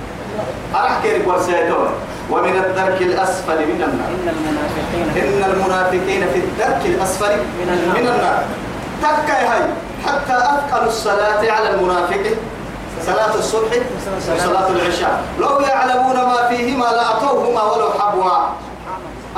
أرحكي 0.75 1.19
لك 1.19 1.29
ورسيتون 1.29 1.89
ومن 2.31 2.57
الدرك 2.57 3.03
الأسفل 3.03 3.59
من 3.59 3.83
النار. 3.89 4.11
إن 4.11 4.29
المنافقين 4.29 5.25
إن 5.25 5.51
المنافقين 5.51 6.23
في 6.33 6.39
الدرك 6.39 6.83
الأسفل 6.85 7.37
من 7.37 7.69
النار. 7.69 8.01
من 8.01 8.09
النار. 8.09 8.45
تكا 9.03 9.53
هاي. 9.53 9.63
حتى 10.07 10.37
أثقل 10.37 10.87
الصلاة 10.87 11.53
على 11.53 11.71
المنافق. 11.75 12.25
صلاة 13.07 13.35
الصبح 13.35 13.73
وصلاة 14.37 14.69
العشاء. 14.69 15.23
لو 15.41 15.61
يعلمون 15.61 16.17
ما 16.17 16.49
فيهما 16.49 16.85
لأتوهما 16.85 17.63
ولو 17.63 17.91
حبوا. 17.99 18.31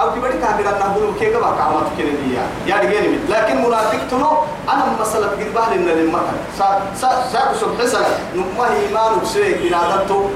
أو 0.01 0.11
كبري 0.15 0.33
كابر 0.33 0.69
أن 0.69 0.91
نقول 0.91 1.15
كيف 1.21 1.37
بقى 1.37 1.53
كامات 1.59 1.87
كنية 1.97 2.45
يعني 2.67 2.87
غير 2.89 3.19
لكن 3.29 3.57
منافق 3.65 3.99
تلو 4.11 4.31
أنا 4.73 4.85
مسألة 5.01 5.27
قد 5.27 5.55
بحر 5.55 5.73
إن 5.73 5.85
للمكان. 5.85 6.39
سا 6.59 6.81
سا 7.01 7.09
سا 7.33 7.41
صبح 7.61 7.85
سنة 7.85 8.09
نما 8.35 8.67
إيمان 8.81 9.19
بسوي 9.23 9.55
بنادته 9.55 10.31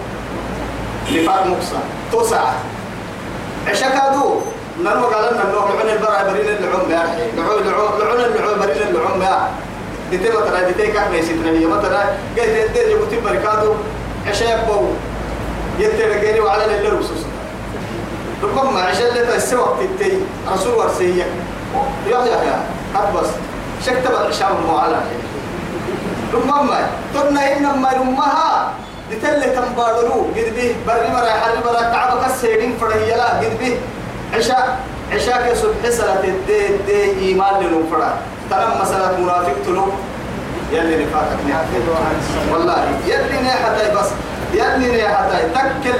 نفاق 1.13 1.47
مقصى. 1.47 1.79
توسع 2.13 2.43
عشكادو 3.69 4.41
نرمى 4.85 5.07
قال 5.07 5.35
لنا 5.35 5.45
نروح 5.51 5.71
لعن 5.71 5.89
البرع 5.97 6.23
برين 6.23 6.49
اللعوم 6.49 6.91
يا 6.91 7.05
أخي 7.05 7.37
لعون 7.37 7.63
لعون 7.63 8.01
لعون 8.01 8.21
اللعوم 8.21 8.59
برين 8.59 8.83
اللعوم 8.89 9.23
يا 9.23 9.49
ديتي 10.11 10.29
مثلا 10.29 10.69
ديتي 10.69 10.87
كاك 10.93 11.11
ميسيتنا 11.11 11.51
هي 11.51 11.67
مثلا 11.67 12.01
قلت 12.37 12.49
يدير 12.49 12.89
يبوتي 12.89 13.21
بركادو 13.21 13.75
عشاء 14.27 14.65
يبو 14.65 14.87
يتر 15.79 16.21
جيني 16.21 16.41
وعلى 16.41 16.65
اللي 16.65 16.89
ربسوس 16.89 17.23
ربما 18.43 18.81
عشان 18.81 19.07
اللي 19.07 19.37
تسوى 19.37 19.67
تتي. 19.99 20.19
رسول 20.53 20.75
ورسية. 20.75 21.25
يا 22.07 22.19
يا 22.19 22.43
يا. 22.43 22.59
هات 22.95 23.15
بس. 23.15 23.27
شكت 23.87 24.07
العشاء 24.11 24.59
المعلى 24.63 25.01
ربما 26.35 26.87
ترنا 27.15 27.57
إنما 27.57 27.93
رمها. 27.93 28.73
دتل 29.23 29.43
تنبادلو 29.55 30.27
قد 30.37 30.49
به 30.57 30.75
بري 30.87 31.09
مرا 31.13 31.31
حري 31.31 31.59
مرا 31.65 31.81
تعب 31.83 32.19
كسيدين 32.25 32.77
فرهي 32.81 33.17
لا 33.17 33.29
قد 33.39 33.59
به 33.61 33.77
عشاء 34.35 34.79
عشاء 35.13 35.49
كسب 35.51 35.71
حسلة 35.85 36.25
الدي 36.25 36.61
دي 36.87 37.29
إيمان 37.29 37.63
لنو 37.63 37.83
فرا. 37.91 38.13
ترى 38.51 38.67
مسألة 38.83 39.19
منافق 39.21 39.55
تلو 39.67 39.87
يلي 40.73 41.05
نفاقك 41.05 41.39
على 41.49 41.65
الصلاة 41.73 42.53
والله 42.53 42.77
يلي 43.07 43.41
نيحتاي 43.43 43.95
بس 43.97 44.09
يلي 44.55 44.93
نيحتاي 44.97 45.43
تكل 45.55 45.99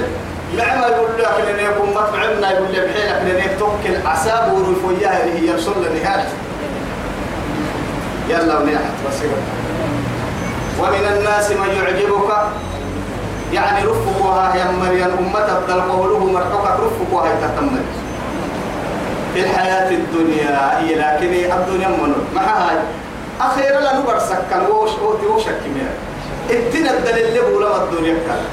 نعمة 0.57 0.85
يقول 0.87 1.09
لك 1.19 1.35
لن 1.49 1.59
يكون 1.65 1.89
مطعمنا 1.89 2.51
يقول 2.51 2.73
لك 2.73 2.79
بحيلك 2.89 3.21
لن 3.25 3.59
توكل 3.59 4.07
عساب 4.07 4.53
ورفوياها 4.53 5.23
اللي 5.23 5.39
هي 5.39 5.47
يرسل 5.53 5.71
لنهاية 5.71 6.27
يلا 8.29 8.59
ونيحت 8.59 8.93
بس. 9.07 9.15
ومن 10.79 11.05
الناس 11.17 11.51
من 11.51 11.69
يعجبك 11.69 12.31
يعني 13.53 13.85
رفقها 13.85 14.55
يا 14.55 14.71
مريم 14.71 15.11
أمة 15.19 15.59
بدل 15.59 15.81
قوله 15.81 16.19
مرحوك 16.19 16.65
رفقها 16.65 17.31
تتمر 17.41 17.81
في 19.33 19.39
الحياة 19.41 19.91
الدنيا 19.91 20.79
هي 20.79 20.95
لكن 20.95 21.51
الدنيا 21.53 21.87
من 21.87 22.15
مع 22.35 22.41
هاي 22.41 22.77
أخيرا 23.41 23.79
لا 23.79 23.99
نبر 23.99 24.19
سكن 24.19 24.61
وش 24.71 24.89
أوتي 25.01 25.25
وشك 25.25 25.59
مير 25.75 25.91
اتنا 26.49 26.91
الدليل 26.91 27.25
اللي 27.25 27.41
بولا 27.41 27.83
الدنيا 27.83 28.13
كان. 28.27 28.43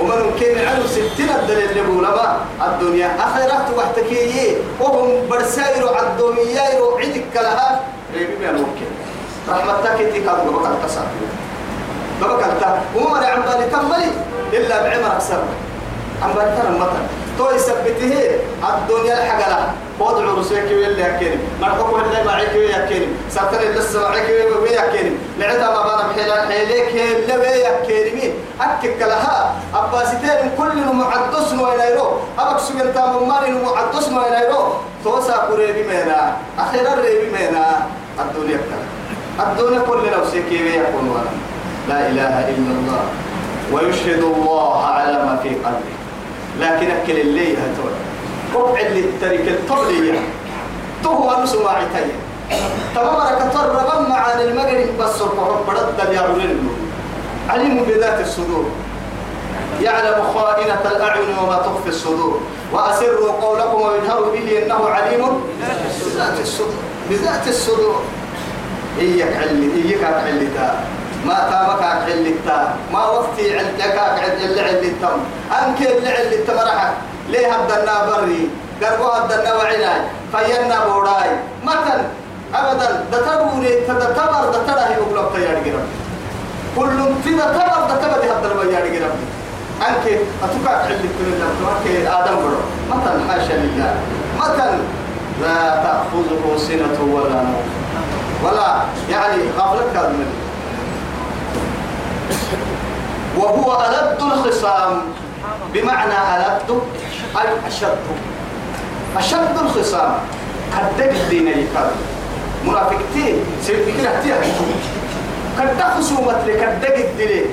ومن 0.00 0.30
كان 0.40 0.68
عنه 0.68 0.86
ستين 0.86 1.28
الدليل 1.42 1.70
اللي 1.70 1.82
بولا 1.82 2.36
الدنيا. 2.66 3.10
أخيرا 3.18 3.58
وحتكي 3.76 4.56
وهم 4.80 5.28
برسائر 5.30 5.84
الدنيا 6.00 6.62
عدك 6.98 7.34
لها. 7.34 7.80
ريبي 8.14 8.46
وكي 8.62 8.86
رحمتك 9.48 9.98
تكاد 10.14 10.24
بقى 10.52 10.72
التصافي 10.72 11.24
بقى 12.20 12.48
التا 12.52 12.80
وما 12.96 13.26
عم 13.26 13.42
بالي 13.42 13.66
تملي 13.70 14.10
إلا 14.52 14.82
بعمر 14.82 15.16
أكثر 15.16 15.42
عم 16.22 16.32
بالي 16.32 16.52
ترى 16.56 16.70
مثلا 16.78 17.06
تو 17.38 17.50
يثبته 17.50 18.14
الدنيا 18.68 19.14
الحقلة 19.14 19.70
وضع 20.00 20.24
رسولك 20.38 20.70
ويلي 20.70 21.02
يكيني. 21.02 21.38
مرحوك 21.60 22.02
اللي 22.02 22.24
معك 22.24 22.54
ويكيني 22.54 23.06
ساتر 23.30 23.60
اللي 23.60 23.78
السمعك 23.78 24.26
ويكيني 24.62 25.12
لعتا 25.38 25.70
ما 25.74 25.82
بنا 25.82 26.08
بحيلا 26.08 26.46
حيليك 26.48 26.90
اللي 26.94 27.36
ويكيني 27.36 28.32
أكك 28.60 29.00
لها. 29.00 29.54
أباسيتين 29.74 30.50
كل 30.58 30.76
معدس 30.92 31.52
وينيرو 31.52 32.06
أبك 32.38 32.60
سجن 32.60 32.94
تام 32.94 33.28
مالي 33.28 33.50
معدس 33.62 34.06
وينيرو 34.08 34.62
توسا 35.04 35.36
قريبي 35.36 35.82
مينا. 35.82 36.36
أخيرا 36.58 36.94
ريبي 36.94 37.30
مينا. 37.30 37.86
الدنيا 38.20 38.58
كلا 38.66 39.46
الدنيا 39.46 39.80
كل 39.88 40.02
نفسك 40.20 40.52
يكون 40.52 41.08
ولا. 41.14 41.47
لا 41.98 42.06
إله 42.14 42.34
إلا 42.54 42.72
الله 42.78 43.04
ويشهد 43.72 44.22
الله 44.22 44.86
على 44.86 45.12
ما 45.12 45.34
في 45.42 45.48
قلبه. 45.48 45.94
لكن 46.60 46.90
أكل 46.90 47.20
اللي 47.20 47.52
هتول 47.58 47.94
قبع 48.54 48.80
اللي 48.80 49.00
الترك 49.00 49.48
الطبلية 49.48 50.20
ما 51.04 51.70
عتايا 51.70 52.18
تمام 52.94 53.50
كتر 53.50 53.66
ربما 53.68 54.14
عن 54.14 54.40
المغرب 54.40 54.88
بس 55.00 55.22
رب 55.22 55.70
رد 55.70 56.12
يعلن 56.12 56.68
عليم 57.48 57.84
بذات 57.84 58.20
الصدور. 58.20 58.64
يعلم 59.82 60.22
خائنة 60.34 60.82
الأعين 60.84 61.38
وما 61.42 61.56
تخفي 61.56 61.88
الصدور. 61.88 62.40
وأسروا 62.72 63.32
قولكم 63.42 63.80
ويجهروا 63.82 64.32
به 64.32 64.62
إنه 64.62 64.88
عليم 64.88 65.22
بذات 66.06 66.40
الصدور. 66.40 66.82
بذات 67.10 67.48
الصدور. 67.48 68.02
إياك 69.00 69.36
علي 69.36 69.70
إياك 69.82 70.04
علتا 70.04 70.97
ما 71.26 71.34
تامك 71.50 71.82
علتا 71.82 72.74
ما 72.92 73.06
وقتي 73.06 73.58
علتك 73.58 73.98
اللي 74.44 74.60
علتم 74.60 75.18
أنك 75.58 75.80
اللي 75.82 76.10
علتم 76.10 76.58
رحك 76.58 76.92
ليه 77.30 77.52
هدنا 77.52 77.94
بري؟ 78.06 78.48
قربوا 78.82 79.10
هدنا 79.18 79.54
وعناي 79.54 80.00
فينا 80.32 80.78
بوراي. 80.86 81.30
متن. 81.64 82.00
أبدا. 82.54 83.04
دتبوري 83.12 83.72
تدتبر 83.88 84.42
دتره 84.52 84.88
يقول 84.94 85.16
تيار 85.34 85.58
جرب 85.64 85.86
كل 86.76 86.98
في 87.24 87.30
دتبر 87.34 87.80
دتبر 87.90 88.20
هدنا 88.30 88.60
ويار 88.60 88.86
جرب 88.94 89.14
أنك 89.88 90.04
أتوقع 90.44 90.76
علتم 90.76 91.24
الله 91.26 91.72
أنك 91.72 92.06
آدم 92.06 92.36
برو 92.36 92.60
متن. 92.90 93.30
حاشا 93.30 93.52
لله 93.52 93.94
متن. 94.40 94.78
لا 95.42 95.58
تأخذه 95.84 96.56
سنة 96.68 96.98
ولا 97.14 97.34
نوم. 97.34 97.66
ولا. 98.44 98.70
يعني 99.10 99.42
غفلت 99.58 99.96
هذا 99.96 100.12
وهو 103.38 103.84
ألد 103.86 104.22
الخصام. 104.22 105.00
بمعنى 105.74 106.12
ألد 106.36 106.70
أي 107.36 107.48
أشد. 107.66 107.98
أشد 109.16 109.56
الخصام. 109.64 110.12
كدك 110.72 111.10
الدين 111.10 111.48
يكاد. 111.48 111.90
منافقتين. 112.66 113.36
سيبك 113.62 113.96
كده 113.98 114.22
تيها 114.22 114.38
كدك 115.58 115.84
خصومة 115.98 116.46
لكدك 116.46 116.96
الدين. 116.96 117.46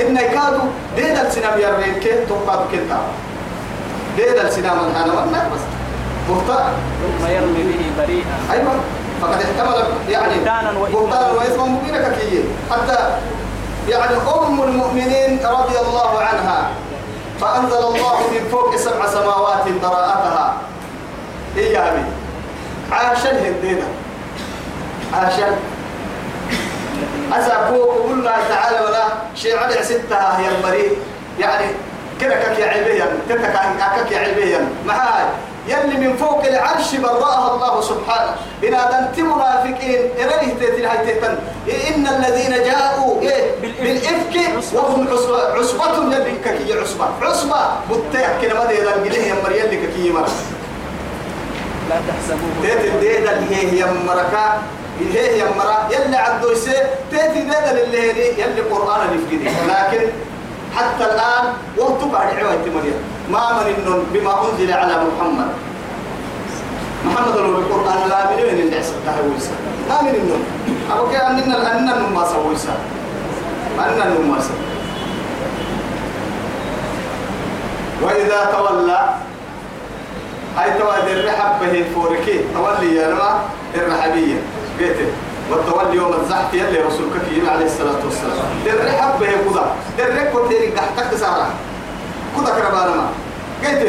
إن 0.00 0.16
يكادوا 0.16 0.68
ديد 0.96 1.18
السنام 1.18 1.60
يرين 1.60 1.94
كي 2.00 2.12
تقاد 2.28 2.60
كنتا. 2.72 3.00
ديد 4.16 4.38
السنام 4.44 4.78
الحانا 4.86 5.12
وأنا 5.12 5.48
بس 5.54 5.60
بهتان 6.28 6.72
ثم 7.18 7.26
يرمي 7.26 7.62
به 7.62 7.82
بريئا. 7.98 8.36
أيوة. 8.52 8.72
فقد 9.22 9.38
احتمل 9.42 9.84
يعني 10.08 10.34
بهتانا 10.38 10.70
وإثما 10.78 11.00
بهتانا 11.00 11.32
وإثما 11.32 11.64
مبينا 11.64 12.08
كثير 12.08 12.44
حتى 12.70 12.98
يعني 13.88 14.16
أم 14.16 14.62
المؤمنين 14.62 15.38
رضي 15.46 15.78
الله 15.78 16.18
عنها 16.20 16.70
فأنزل 17.40 17.78
الله 17.78 18.16
من 18.32 18.48
فوق 18.52 18.76
سبع 18.76 19.06
سماوات 19.06 19.64
براءتها. 19.82 20.54
هي 21.56 21.78
أبي؟ 21.78 22.04
عاشن 22.92 23.36
هدينا. 23.36 23.86
عاشن. 25.14 25.56
قول 27.72 28.18
الله 28.18 28.36
تعالى 28.48 28.80
ولا 28.86 29.04
شيء 29.34 29.58
على 29.58 29.82
ستها 29.82 30.38
هي 30.38 30.48
المريض 30.48 30.96
يعني 31.38 31.66
كده 32.20 32.34
كك 32.34 32.58
يا 32.58 32.66
عبيا 32.66 33.06
تتك 33.28 33.52
كك 33.96 34.12
يا 34.12 34.18
عبيا 34.18 34.68
معاي 34.86 35.24
يلي 35.68 36.06
من 36.06 36.16
فوق 36.16 36.44
العرش 36.44 36.94
برأها 36.94 37.54
الله 37.54 37.80
سبحانه. 37.80 38.34
إن 38.64 38.74
أنت 38.74 39.18
منافقين. 39.18 40.00
تيتين 40.58 40.84
هاي 40.84 41.06
تيتن 41.06 41.38
إن 41.88 42.06
الذين 42.06 42.50
جاءوا 42.50 43.20
إيه؟ 43.20 43.50
بالإفك. 43.60 44.34
وهم 44.74 45.08
عصبة. 45.08 45.42
عصبة 45.58 46.14
يلي 46.14 46.38
ككي 46.44 46.80
عصبة. 46.80 47.06
عصبة 47.22 47.60
بتيك 47.90 48.30
كده 48.42 48.54
ما 48.54 48.64
دي 48.64 48.78
الجليه 48.94 49.22
يا 49.22 49.34
مريم 49.44 49.64
اللي 49.64 49.86
ككي 49.86 50.10
مرة 50.10 50.30
لا 51.88 51.96
تحسبوه. 52.08 52.50
تيتن 52.62 53.00
ديدا 53.00 53.38
اللي 53.38 53.56
هي 53.56 53.78
يا 53.78 53.86
مركا 54.06 54.62
هي 55.18 55.42
يلي 55.90 56.16
عدو 56.16 56.50
يسي 56.50 56.76
تيتي 57.10 57.40
ديدا 57.40 57.82
اللي 57.84 58.12
هي 58.12 58.40
يلي 58.40 58.60
قرآن 58.60 59.00
اللي 59.08 59.50
لكن 59.68 60.06
حتى 60.76 61.04
الآن 61.04 61.44
وقت 61.78 62.00
بعد 62.12 62.28
عوائد 62.38 62.64
مريم. 62.74 62.98
ما 63.30 63.62
من 63.62 64.06
بما 64.12 64.32
أنزل 64.44 64.72
على 64.72 64.94
محمد. 65.04 65.50
محمد 67.04 67.36
لو 67.36 67.52
بالقرآن 67.56 68.08
لا 68.08 68.30
من 68.30 68.42
وين 68.42 68.58
اللي 68.58 68.80
تهويسا 69.06 69.54
ما 69.88 70.02
من 70.02 70.14
إنه 70.14 70.38
أبو 70.94 71.10
كي 71.10 71.16
أننا 71.16 71.78
أننا 71.78 71.98
نما 71.98 72.24
سويسا 72.24 72.74
أننا 73.78 74.04
نما 74.04 74.38
سويسا 74.38 74.70
وإذا 78.02 78.38
تولى 78.52 79.14
هاي 80.56 80.70
تولى 80.78 81.12
الرحب 81.12 81.60
به 81.60 81.84
فوركي 81.94 82.40
تولي 82.54 82.94
يا 82.94 83.10
رما 83.10 83.30
الرحبية. 83.74 84.38
قلت 84.80 84.98
والتولي 85.52 85.96
يوم 85.96 86.12
الزحف 86.22 86.54
يلي 86.54 86.78
رسولك 86.78 87.12
كيما 87.30 87.50
عليه 87.50 87.66
الصلاة 87.66 88.00
والسلام. 88.04 88.46
الرحب 88.66 89.20
به 89.20 89.26
كذا 89.26 90.08
الرحب 90.08 90.48
تيري 90.48 90.66
قحتك 90.66 91.16
سارة. 91.16 91.48
كذا 92.36 92.54
كربانا 92.54 93.06
قلت 93.64 93.82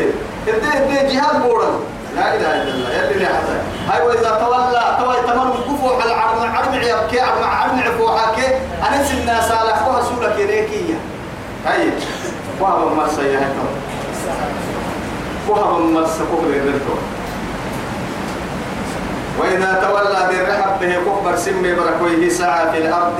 الدي 0.47 0.77
الدي 0.77 1.13
جهاد 1.13 1.41
بورا. 1.41 1.69
لا 2.15 2.35
إله 2.35 2.61
إلا 2.61 2.71
الله. 2.73 2.89
يلي 2.89 3.19
لي 3.19 3.25
حتى 3.25 3.57
هاي 3.89 4.07
وإذا 4.07 4.29
تولى 4.29 4.97
تولى 4.99 5.17
تمر 5.27 5.55
الكفو 5.55 6.01
على 6.01 6.13
عرم 6.13 6.51
عرم 6.55 6.73
يبكي 6.73 7.19
عرم 7.19 7.43
عرم 7.43 7.79
عفوحك. 7.79 8.37
أنا 8.87 9.03
سنة 9.03 9.41
سالك 9.41 9.87
وهسولك 9.87 10.39
يريكية 10.39 10.97
هاي. 11.65 11.89
وهو 12.61 12.95
مرسى 12.95 13.21
يا 13.21 13.39
هكذا 13.39 13.65
وهو 15.49 15.79
مرسى 15.79 16.19
كفر 16.19 16.49
يريكو 16.49 16.95
وإذا 19.39 19.71
تولى 19.83 20.27
بالرحب 20.29 20.79
به 20.79 20.93
كفر 21.05 21.35
سمي 21.35 21.71
بركويه 21.73 22.29
ساعة 22.29 22.71
في 22.71 22.77
الأرض. 22.77 23.19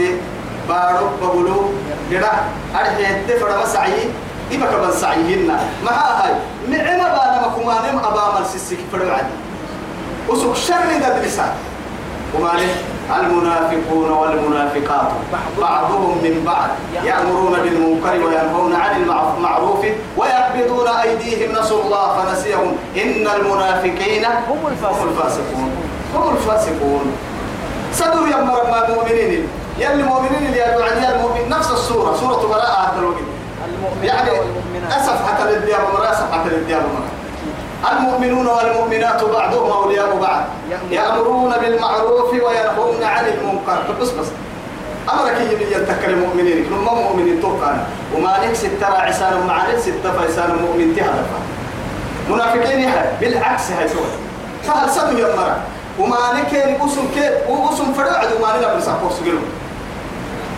بارب 0.70 1.10
بقولوا 1.22 1.64
كده 2.12 2.32
أرحي 2.76 3.12
الدفر 3.16 3.50
مسعي 3.64 4.10
إما 4.56 4.66
كمان 4.66 4.92
سعيهن. 4.92 5.48
ما 5.86 5.92
هاي 5.92 6.34
نعمة 6.70 7.04
بانا 7.04 7.48
مكومان 7.48 7.98
أبا 7.98 8.40
مرسيسك 8.40 8.78
فرو 8.92 9.10
عدي 9.10 9.36
وسوق 10.30 10.56
شر 10.56 10.90
دبلسا 11.04 11.54
المنافقون 13.20 14.10
والمنافقات 14.12 15.08
بعضهم 15.62 16.18
من 16.24 16.44
بعض 16.46 16.70
يأمرون 17.04 17.54
بالمنكر 17.64 18.26
وينهون 18.26 18.76
عن 18.76 19.02
المعروف 19.02 19.86
ويقبضون 20.18 20.88
أيديهم 20.88 21.52
نسوا 21.52 21.84
الله 21.84 22.06
فنسيهم. 22.18 22.78
إن 22.96 23.28
المنافقين 23.28 24.26
هم 24.26 24.68
الفاسقون. 24.72 25.72
هم 26.16 26.36
الفاسقون. 26.36 27.16
صدوا 27.94 28.28
يا 28.28 28.38
مرمى 28.38 28.88
المؤمنين. 28.88 29.48
يلي 29.80 30.04
مؤمنين 30.04 30.46
اللي 30.46 30.58
يعني 30.58 31.16
المؤمن. 31.16 31.50
نفس 31.50 31.72
السورة 31.72 32.18
سورة 32.20 32.48
براءة 32.48 32.92
هذا 32.92 33.00
الوقت. 33.00 33.24
يعني 34.04 34.32
أسف 34.90 35.28
حتى 35.28 35.44
للديار 35.52 35.82
مرة 35.94 36.12
أسف 36.12 36.32
حتى 36.32 36.50
للديار 36.50 36.82
مرة 36.82 37.12
المؤمنون 37.92 38.48
والمؤمنات 38.48 39.24
بعضهم 39.24 39.72
أولياء 39.72 40.18
بعض. 40.22 40.44
يأمرون. 40.92 41.54
بالمعروف 41.62 42.34
وينهون 42.34 43.04
عن 43.04 43.26
المنكر. 43.26 43.94
بس 44.02 44.10
بس. 44.10 44.28
أمرك 45.14 45.38
يجي 45.52 45.76
يتكر 45.76 46.10
المؤمنين 46.10 46.66
كل 46.70 46.76
ما 46.86 46.94
مؤمنين 46.94 47.42
توقعنا 47.42 47.84
وما 48.16 48.46
نكسب 48.46 48.70
ترى 48.82 48.98
عسان 48.98 49.48
مع 49.48 49.68
نكسب 49.72 49.94
تفا 50.04 50.26
إنسان 50.26 50.56
مؤمن 50.62 50.96
تهدفا 50.96 51.40
منافقين 52.30 52.80
يحب 52.80 53.20
بالعكس 53.22 53.72
هاي 53.72 53.88
سوى 53.88 54.06
فهل 54.64 55.20
يا 55.20 55.36
مرة 55.36 55.58
وما 56.00 56.18
نكين 56.34 56.78
قسم 56.78 57.08
كيف 57.16 57.50
وقسم 57.50 57.94
فرعد 57.94 58.28
وما 58.40 58.58
نلا 58.58 58.74
بنسحقوا 58.74 59.10
سجلهم 59.10 59.46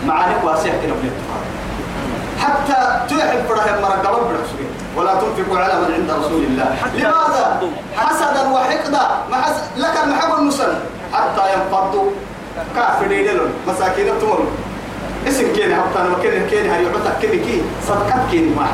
معانك 0.06 0.44
واسع 0.44 0.70
كنا 0.70 0.94
بنتقال 1.02 1.44
حتى 2.40 3.14
تحب 3.16 3.46
فرح 3.48 3.64
قبل 3.64 4.20
برسول 4.24 4.66
ولا 4.96 5.14
تنفقوا 5.14 5.58
على 5.58 5.74
من 5.74 5.94
عند 5.94 6.10
رسول 6.10 6.42
الله. 6.42 6.76
لماذا؟ 6.94 7.60
حسدا 7.96 8.48
وحقدا. 8.48 9.04
ما 9.30 9.36
حس... 9.36 9.60
لك 9.76 9.94
المحب 10.04 10.38
المسلم 10.38 10.78
حتى 11.12 11.42
ينفضوا. 11.52 12.10
كافرين 12.76 13.24
لهم 13.24 13.50
مساكين 13.68 14.06
تمر. 14.20 14.44
اسم 15.28 15.52
كين 15.52 15.74
حتى 15.74 15.98
أنا 16.00 16.08
مكان 16.08 16.46
كين 16.50 16.70
هاي 16.70 16.86
عطك 16.86 17.18
كين 17.20 17.30
كي. 17.30 17.62
صدقت 17.88 18.30
كين 18.30 18.56
ما 18.56 18.66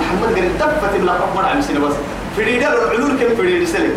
محمد 0.00 0.34
قال 0.34 0.58
دفت 0.58 1.10
حكم 1.22 1.46
عم 1.46 1.62
سنة 1.62 1.80
بس. 1.80 1.94
فريدة 2.36 2.68
العلول 2.72 3.10
كم 3.20 3.36
فريدة 3.36 3.66
سلم 3.66 3.96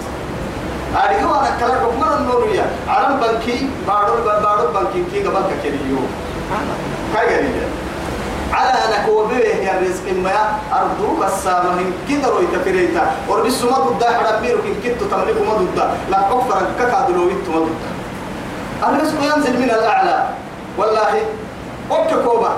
أريد 0.95 1.23
أن 1.23 1.45
أكلم 1.45 1.83
من 2.01 2.07
النورية 2.19 2.65
عرب 2.87 3.19
بنكي 3.19 3.69
بارو 3.87 4.15
بارو 4.43 4.67
بنكي 4.75 5.03
كي 5.11 5.27
قبل 5.27 5.41
ككليو 5.49 5.99
كاي 7.13 7.25
قليل 7.37 7.63
على 8.53 8.69
أنا 8.69 9.05
كوبيه 9.05 9.37
يا 9.67 9.79
رزق 9.81 10.11
ما 10.23 10.59
أرضو 10.73 11.23
السامة 11.23 11.81
كده 12.09 12.27
روي 12.29 12.45
تفريتا 12.53 13.11
وربي 13.29 13.49
ما 13.49 13.77
ضد 13.79 14.03
حدا 14.03 14.39
بيرو 14.39 14.59
كن 14.61 14.75
كتو 14.83 15.05
تملك 15.05 15.37
ما 15.47 15.53
ضد 15.53 15.79
لا 16.11 16.19
كفر 16.21 16.61
ككادلو 16.79 17.29
يتو 17.29 17.51
ما 17.51 17.59
ضد 17.59 17.81
الرزق 18.83 19.23
ينزل 19.23 19.59
من 19.59 19.69
الأعلى 19.71 20.29
والله 20.77 21.13
وككوبا 21.91 22.51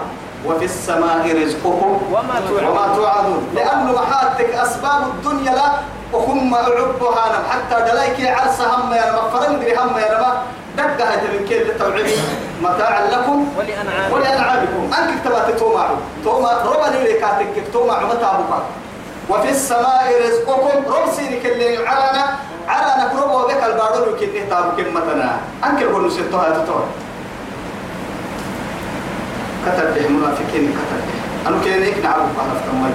وفي 0.45 0.65
السماء 0.65 1.43
رزقكم 1.43 2.01
وما 2.11 2.87
توعدون 2.95 3.47
لأنه 3.55 3.91
محاتك 3.91 4.49
أسباب 4.49 5.01
الدنيا 5.07 5.51
لا 5.51 5.69
وهم 6.13 6.53
أعبها 6.53 7.25
نم 7.33 7.43
حتى 7.51 7.91
دلايك 7.91 8.17
عرس 8.37 8.61
هم 8.61 8.93
يا 8.93 9.15
رب 9.17 9.39
فرندري 9.39 9.75
هم 9.75 9.97
يا 9.97 10.17
رب. 10.19 10.37
دقة 10.77 11.03
هذا 11.09 11.27
من 11.33 11.45
كيل 11.49 11.61
التوعيد 11.61 12.19
متاعا 12.61 13.07
لكم 13.11 13.47
ولأنعام 13.57 14.11
ولأنعامكم. 14.11 14.93
أنك 14.97 15.21
كتبت 15.21 15.59
تومع 15.59 15.85
تومع 16.23 16.51
ربنا 16.51 16.97
لي 17.03 17.13
كاتك 17.13 17.63
تومع 17.73 17.99
متابك 18.03 18.63
وفي 19.29 19.49
السماء 19.49 20.13
رزقكم. 20.25 20.93
ربسي 20.93 21.41
اللي 21.45 21.87
عرانا 21.87 22.25
عرانا 22.67 23.07
كربوا 23.13 23.47
بك 23.47 23.63
البارون 23.63 24.07
يمكن 24.09 24.29
نهتاب 24.33 24.73
كلمتنا. 24.77 25.37
أنك 25.65 25.81
القول 25.81 26.07
نسيتها 26.07 26.49
تتوى 26.49 26.83
كتب 29.65 29.93
به 29.95 30.07
منافقين 30.07 30.75
كتب 30.77 30.99
به 31.05 31.49
أنا 31.49 31.63
كينيك 31.63 31.97
نعرف 32.03 32.33
على 32.39 32.51
فتما 32.59 32.91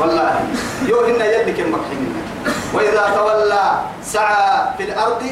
والله. 0.00 0.40
يو 0.86 1.00
هنا 1.04 1.24
يدك 1.24 1.60
المكحين 1.60 2.14
وإذا 2.74 3.10
تولى 3.16 3.64
سعى 4.04 4.76
في 4.78 4.82
الأرض 4.84 5.22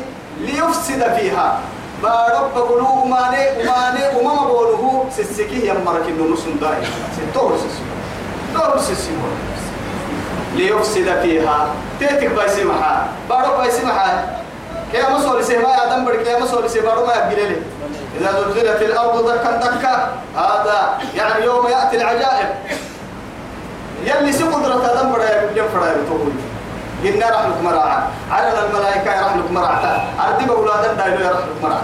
ليفسد 0.40 1.14
فيها. 1.16 1.58
ما 2.02 2.26
رب 2.40 2.62
قلوه 2.62 3.04
ماني 3.04 3.44
وماني 3.60 4.16
وما 4.16 4.34
بقوله 4.34 5.04
سسكي 5.16 5.68
يمرك 5.68 6.06
إنه 6.08 6.34
نسن 6.34 6.58
دائما 6.60 6.86
ستور 7.16 7.56
سسكي 7.56 7.88
دور 8.54 8.78
سسكي 8.78 9.12
ليفسد 10.56 11.20
فيها. 11.22 11.68
تيتك 12.00 12.32
بايسي 12.32 12.64
محا. 12.64 13.08
بارو 13.28 13.56
بايسي 13.56 13.84
محا. 13.84 14.40
كيا 14.92 15.10
مسؤول 15.10 15.44
سيما 15.44 15.68
يا 15.68 15.94
دم 15.96 16.04
بدك 16.04 16.22
كيا 16.22 16.38
مسؤول 16.38 16.70
سيما 16.70 16.94
ما 16.94 17.14
يبقى 17.14 17.34
لي 17.34 17.56
إذا 18.20 18.32
زلزلت 18.32 18.82
الأرض 18.82 19.30
دكا 19.30 19.56
دكا. 19.56 19.94
هذا 20.36 20.98
يعني 21.16 21.44
يوم 21.44 21.66
يأتي 21.66 21.96
العجائب. 21.96 22.48
يلي 24.04 24.32
سي 24.32 24.44
قدرة 24.44 25.02
دم 25.02 25.12
بدا 25.12 25.42
يقول 25.56 25.68
فرا 25.70 25.86
يتوه 25.90 26.32
قلنا 27.04 27.30
رح 27.30 27.46
لك 27.46 27.62
مراعا 27.64 28.08
على 28.30 28.48
الملائكة 28.66 29.10
رح 29.26 29.34
لك 29.36 29.50
مراعا 29.50 30.04
أردب 30.28 30.50
أولادا 30.50 30.92
دايلو 30.92 31.28
رح 31.30 31.38
لك 31.38 31.62
مراعا 31.62 31.82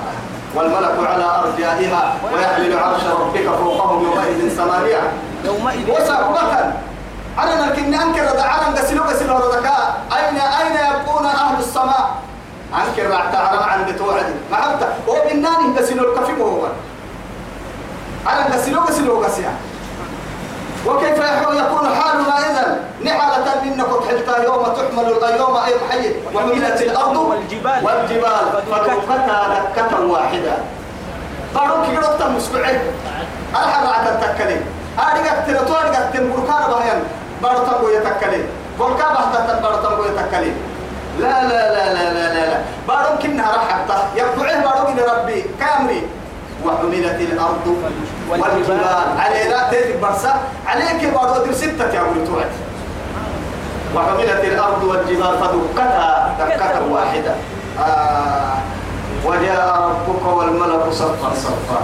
والملك 0.54 1.08
على 1.10 1.24
أرجائها 1.24 2.14
ويحمل 2.34 2.78
عرش 2.78 3.02
ربك 3.20 3.42
فوقهم 3.44 4.04
يومئذ 4.04 4.48
ثمانية 4.56 5.00
يومئذ. 5.44 5.90
وسبقة 5.90 6.72
على 7.38 7.54
لكن 7.54 7.94
أنكر 7.94 8.24
دعانا 8.36 8.78
قسلوا 8.78 9.06
قسلوا 9.06 9.38
ردكاء 9.38 10.00
أين 10.16 10.36
أين 10.38 10.72
يبقون 10.90 11.26
أهل 11.26 11.58
السماء؟ 11.58 12.10
أنكر 12.74 13.10
راح 13.10 13.24
تعرف 13.32 13.62
عند 13.68 13.96
توعد 13.96 14.34
ما 14.50 14.56
حتى 14.56 14.86
هو 15.08 15.14
بالناني 15.28 15.78
قسلوا 15.78 16.12
الكفي 16.14 16.32
وهو 16.40 16.66
على 18.26 18.42
قسلوا 18.54 18.82
قسلوا 18.82 19.24
قسيا 19.26 19.52
وكيف 20.86 21.18
يكون 21.62 21.86
حالنا 21.98 22.38
إذا 22.38 22.80
نحالة 23.04 23.62
إنك 23.62 23.86
تحلتا 24.04 24.44
يوم 24.44 24.62
تحمل 24.64 25.08
يوم 25.38 25.56
أي 25.56 25.74
حي 25.90 26.12
وملت 26.34 26.82
الأرض 26.82 27.16
والجبال. 27.16 27.84
والجبال. 27.84 28.44
فدكتا 28.70 29.38
دكة 29.76 30.06
واحدة. 30.06 30.56
بارك 31.54 31.88
يروح 31.88 32.10
تمسكعي 32.20 32.76
أنا 33.56 33.66
حرعت 33.66 34.06
التكلي 34.08 34.60
أرجع 34.98 35.34
ترى 35.46 35.58
تو 35.66 35.74
أرجع 35.74 36.00
تنبركان 36.10 36.70
بهيان 36.70 37.02
بارتم 37.42 37.78
بو 37.80 37.88
يتكلي 37.88 38.44
بولكا 38.78 39.12
بحتا 39.12 39.60
بارتم 39.62 39.96
بو 39.96 40.02
يتكلي 40.02 40.52
لا 41.20 41.42
لا 41.48 41.72
لا 41.74 41.94
لا 41.94 42.12
لا 42.14 42.46
لا 42.88 43.24
إنها 43.24 43.52
راح 43.52 43.68
حتى 43.68 43.98
يبقعه 44.16 44.88
إلى 44.92 45.02
ربي. 45.02 45.44
كامري. 45.60 46.08
وحملت 46.66 47.20
الأرض 47.20 47.66
والجبال. 48.30 48.80
على 49.18 49.48
لا 49.48 49.70
تيجي 49.70 49.96
برسا. 50.02 50.34
عليك 50.66 51.14
بارك 51.14 51.46
در 51.46 51.52
ستة 51.52 51.94
يا 51.94 52.00
أبو 52.00 52.26
توعد. 52.26 52.52
وحملت 53.94 54.44
الأرض 54.44 54.84
والجبال 54.84 55.34
فدكتها 55.40 56.36
دكة 56.38 56.92
واحدة. 56.92 57.34
آه 57.80 58.58
وجاء 59.26 59.90
ربك 59.90 60.24
والملك 60.36 60.92
صفا 60.92 61.30
صفا. 61.34 61.80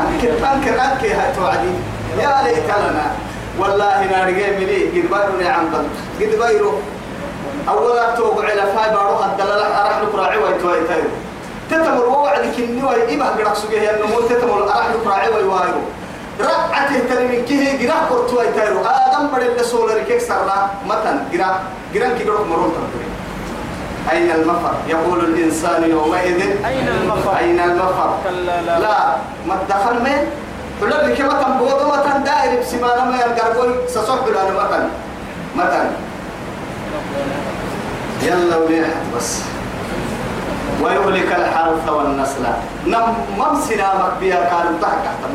أنكر 0.00 0.30
أنكر 0.52 0.74
أنكر 0.84 1.06
هاي 1.06 1.34
توعدي. 1.36 1.72
يا 2.18 2.42
ليت 2.44 2.70
لنا. 2.84 3.06
والله 3.58 4.04
نارجع 4.10 4.48
ملي 4.58 4.80
قد 4.94 5.06
بيرو 5.10 5.50
عن 5.50 5.66
بل 5.70 5.84
قد 6.20 6.32
بيرو 6.42 6.72
أولا 7.68 8.14
توقع 8.16 8.44
على 8.50 8.64
فاي 8.74 8.88
بارو 8.94 9.24
الدلالة 9.24 9.66
أرح 9.80 9.98
لك 10.02 10.14
راعي 10.14 10.38
ويتواي 10.38 10.80
تايرو 10.88 11.08
تتمر 11.70 12.06
ووعد 12.06 12.44
كني 12.56 12.82
وي 12.82 13.14
إبه 13.14 13.26
قرق 13.26 13.54
سجيه 13.54 13.90
النمو 13.90 14.20
تتمر 14.20 14.62
أرح 14.68 14.86
لك 14.86 15.06
راعي 15.06 15.28
ويوايرو 15.28 15.82
رقعته 16.40 16.98
تلمين 17.08 17.44
كيه 17.44 17.90
قرق 17.90 18.08
قرطواي 18.10 18.52
تايرو 18.56 18.80
آدم 18.80 19.26
بدل 19.26 19.46
اللي 19.46 19.62
سولر 19.62 19.98
كيك 19.98 20.20
سرنا. 20.20 20.70
متن 20.86 21.18
قرق 21.32 21.62
قرق 21.94 22.18
كي 22.18 22.24
قرق 22.24 22.46
مرون 22.46 22.72
تنطري 22.74 23.08
أين 24.12 24.30
المفر؟ 24.30 24.74
يقول 24.88 25.18
الإنسان 25.24 25.90
يومئذ. 25.90 26.40
أين 26.66 26.88
المفر؟ 26.88 27.38
أين 27.38 27.60
المفر؟ 27.60 28.10
كلا 28.24 28.62
لا. 28.62 28.78
لا. 28.78 29.16
ما 29.48 29.58
تدخل 29.68 29.94
من 30.02 30.18
حلو 30.80 30.88
لك 30.88 31.20
ما 31.20 31.42
تنبوض 31.42 31.80
ما 31.88 31.96
تندائر 31.96 32.60
بسمانة 32.60 33.04
ما 33.04 33.16
يلقرقوي 33.16 33.88
سصح 33.88 34.18
لنا 34.28 34.50
متن. 34.60 34.88
متن. 35.56 35.86
يلا 38.22 38.56
وليحت 38.56 39.02
بس. 39.16 39.53
ويهلك 40.82 41.30
الحرث 41.32 41.88
والنسل. 41.88 42.44
نم 42.86 43.06
ممسنا 43.38 43.88
مكبيا 44.02 44.40
كانوا 44.50 44.78
تحت 44.82 44.98
تحت 45.04 45.30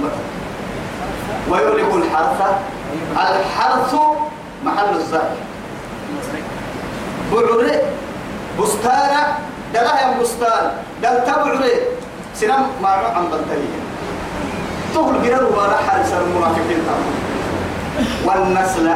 ويهلك 1.50 1.92
الحرث. 1.94 2.40
الحرث 3.16 3.96
محل 4.66 4.96
الزرع 4.96 5.30
بعري 7.32 7.72
بستانة 8.60 9.22
دلها 9.74 10.20
بستان. 10.22 10.66
دل 11.04 11.18
تبعري 11.26 11.74
سنم 12.36 12.64
ما 12.82 12.90
عم 12.90 13.26
بنتهي 13.32 13.70
تقول 14.94 15.16
جرر 15.24 15.46
ولا 15.58 15.78
حارس 15.88 16.12
المنافقين 16.14 16.82
والنسل 18.26 18.88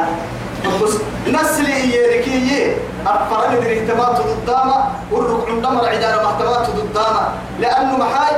بس 0.64 0.94
نسل 1.28 1.68
يركيه 1.68 2.76
أفرد 3.06 3.60
دري 3.60 3.80
اهتمامات 3.80 4.20
ضدامة 4.20 4.84
والركع 5.12 5.52
عندما 5.52 5.80
العدالة 5.82 6.22
مهتمات 6.22 6.66
ضدامة 6.70 7.28
لأنه 7.60 7.96
محاي 7.96 8.36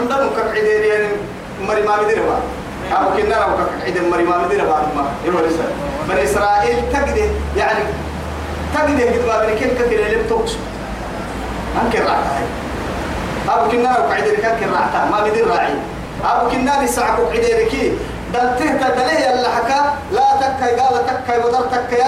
عندنا 0.00 0.30
كعدير 0.36 0.84
يعني 0.84 1.08
مري 1.62 1.82
ما 1.82 2.02
مدير 2.02 2.22
بعد 2.22 2.42
أو 2.98 3.16
كنا 3.16 3.34
لو 3.34 3.46
كعدير 3.80 4.02
مري 4.12 4.22
ما 4.22 4.38
مدير 4.46 4.64
بعد 4.64 4.82
ما. 4.96 5.04
يقول 5.24 5.42
بني 6.08 6.24
إسرائيل 6.24 6.76
تقدر 6.92 7.28
يعني 7.56 7.84
تقدر 8.74 9.04
قد 9.04 9.26
ما 9.28 9.46
بني 9.46 9.54
كيف 9.58 9.82
كثير 9.82 10.06
اللي 10.06 10.16
بتوكس 10.16 10.52
أنكر 11.84 12.04
راعي. 12.04 12.44
أبو 13.48 13.70
كنا 13.70 13.88
لو 13.98 14.08
كعدير 14.08 14.34
كان 14.34 14.70
راعي. 14.72 15.10
ما 15.10 15.24
مدير 15.30 15.48
راعي. 15.48 15.74
أبو 16.24 16.50
كنا 16.50 16.82
نسعك 16.82 17.18
عدير 17.32 17.68
كي 17.68 17.92
دلته 18.34 18.64
لا 18.64 18.88
تكاي 21.24 21.38
ودر 21.38 21.60
تكاي 21.60 22.04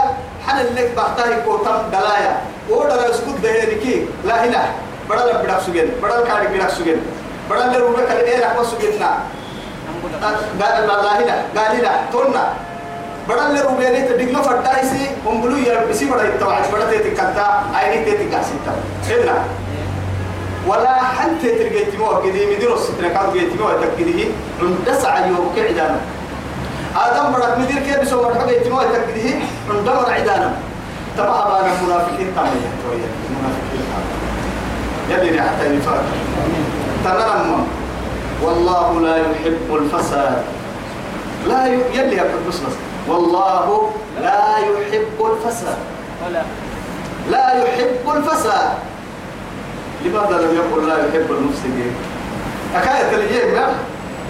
حن 0.47 0.59
اللي 0.61 0.89
بحتاج 0.97 1.33
كوتم 1.45 1.77
دلايا. 1.93 2.41
ودر 2.71 3.11
يسكت 3.11 3.41
ده 3.43 3.53
كي 3.83 4.07
لا 4.25 4.45
هنا. 4.45 4.63
بدل 5.11 5.33
بدك 5.43 5.61
سجن. 5.67 5.89
بدل 6.03 6.25
كاري 6.29 6.47
بدك 6.47 6.71
سجن. 6.71 6.97
بدل 7.51 7.73
لروبك 7.73 8.09
كده 8.09 8.21
إيه 8.21 8.47
رحمة 8.47 8.63
سجننا 8.65 9.11
قال 10.63 10.87
لا 10.87 11.13
هنا. 11.19 11.37
قال 11.57 11.83
لا 11.83 11.91
تونا 12.13 12.45
بدل 13.29 13.39
اللي 13.39 13.61
روبيني 13.61 14.09
تدقنا 14.09 14.43
فردايسي 14.43 15.11
هم 15.27 15.41
بلو 15.43 15.57
يلبسي 15.57 16.05
بدا 16.05 16.35
يتوعد 16.35 16.63
بدا 16.73 16.99
تتكتا 16.99 17.65
عيني 17.75 18.05
تتكاسيتا 18.05 18.75
هنا. 19.09 19.37
ولا 20.69 20.95
حتى 21.17 21.49
ترجيت 21.59 21.95
مو. 21.99 22.21
كذي 22.23 22.57
مدير 22.57 22.75
الستر 22.75 23.09
كان 23.09 23.33
جيت 23.33 23.61
مو. 23.61 23.69
تكذيه 23.69 24.29
عند 24.61 24.99
سعى 25.03 25.29
يوم 25.29 25.53
آدم 26.97 27.33
بدك 27.33 27.59
مدير 27.59 27.79
كيف 27.83 28.01
بسوا 28.01 28.27
مرحبا 28.27 28.53
جيت 28.53 28.67
مو 28.69 28.83
تكذيه 28.83 29.35
عند 29.71 29.89
مر 29.89 30.13
عدانا 30.13 30.57
تبع 31.17 31.45
بان 31.49 31.71
المنافقين 31.81 32.35
تامي 32.37 32.51
تويا 32.83 33.09
المنافقين 33.31 33.85
يلي 35.11 35.43
حتى 35.43 35.75
يفاق 35.75 36.05
تنرم 37.05 37.67
والله 38.43 39.01
لا 39.01 39.17
يحب 39.17 39.75
الفساد. 39.75 40.43
لا 41.47 41.67
ي... 41.67 41.81
يلي 41.95 42.17
يا 42.17 42.25
بس. 42.49 42.61
والله 43.09 43.91
لا 44.21 44.59
يحب 44.59 45.27
الفساد. 45.33 45.77
لا 47.31 47.65
يحب 47.65 48.17
الفساد. 48.17 48.71
لماذا 50.05 50.41
لم 50.41 50.57
يقل 50.57 50.89
لا 50.89 50.99
يحب 50.99 51.31
المفسدين؟ 51.31 51.95
حكاية 52.75 53.17
الجيم 53.17 53.59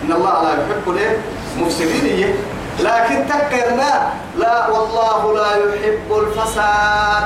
إن 0.05 0.12
الله 0.12 0.42
لا 0.42 0.50
يحب 0.50 0.94
ليه؟ 0.94 1.18
مفسدين 1.61 2.05
إيه؟ 2.05 2.35
لكن 2.81 3.25
تكرنا 3.29 4.13
لا. 4.39 4.69
والله 4.69 5.35
لا 5.35 5.51
يحب 5.57 6.09
الفساد. 6.19 7.25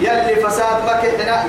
يلي 0.00 0.36
فساد 0.36 0.84
ما 0.86 0.92
كحنا 0.92 1.44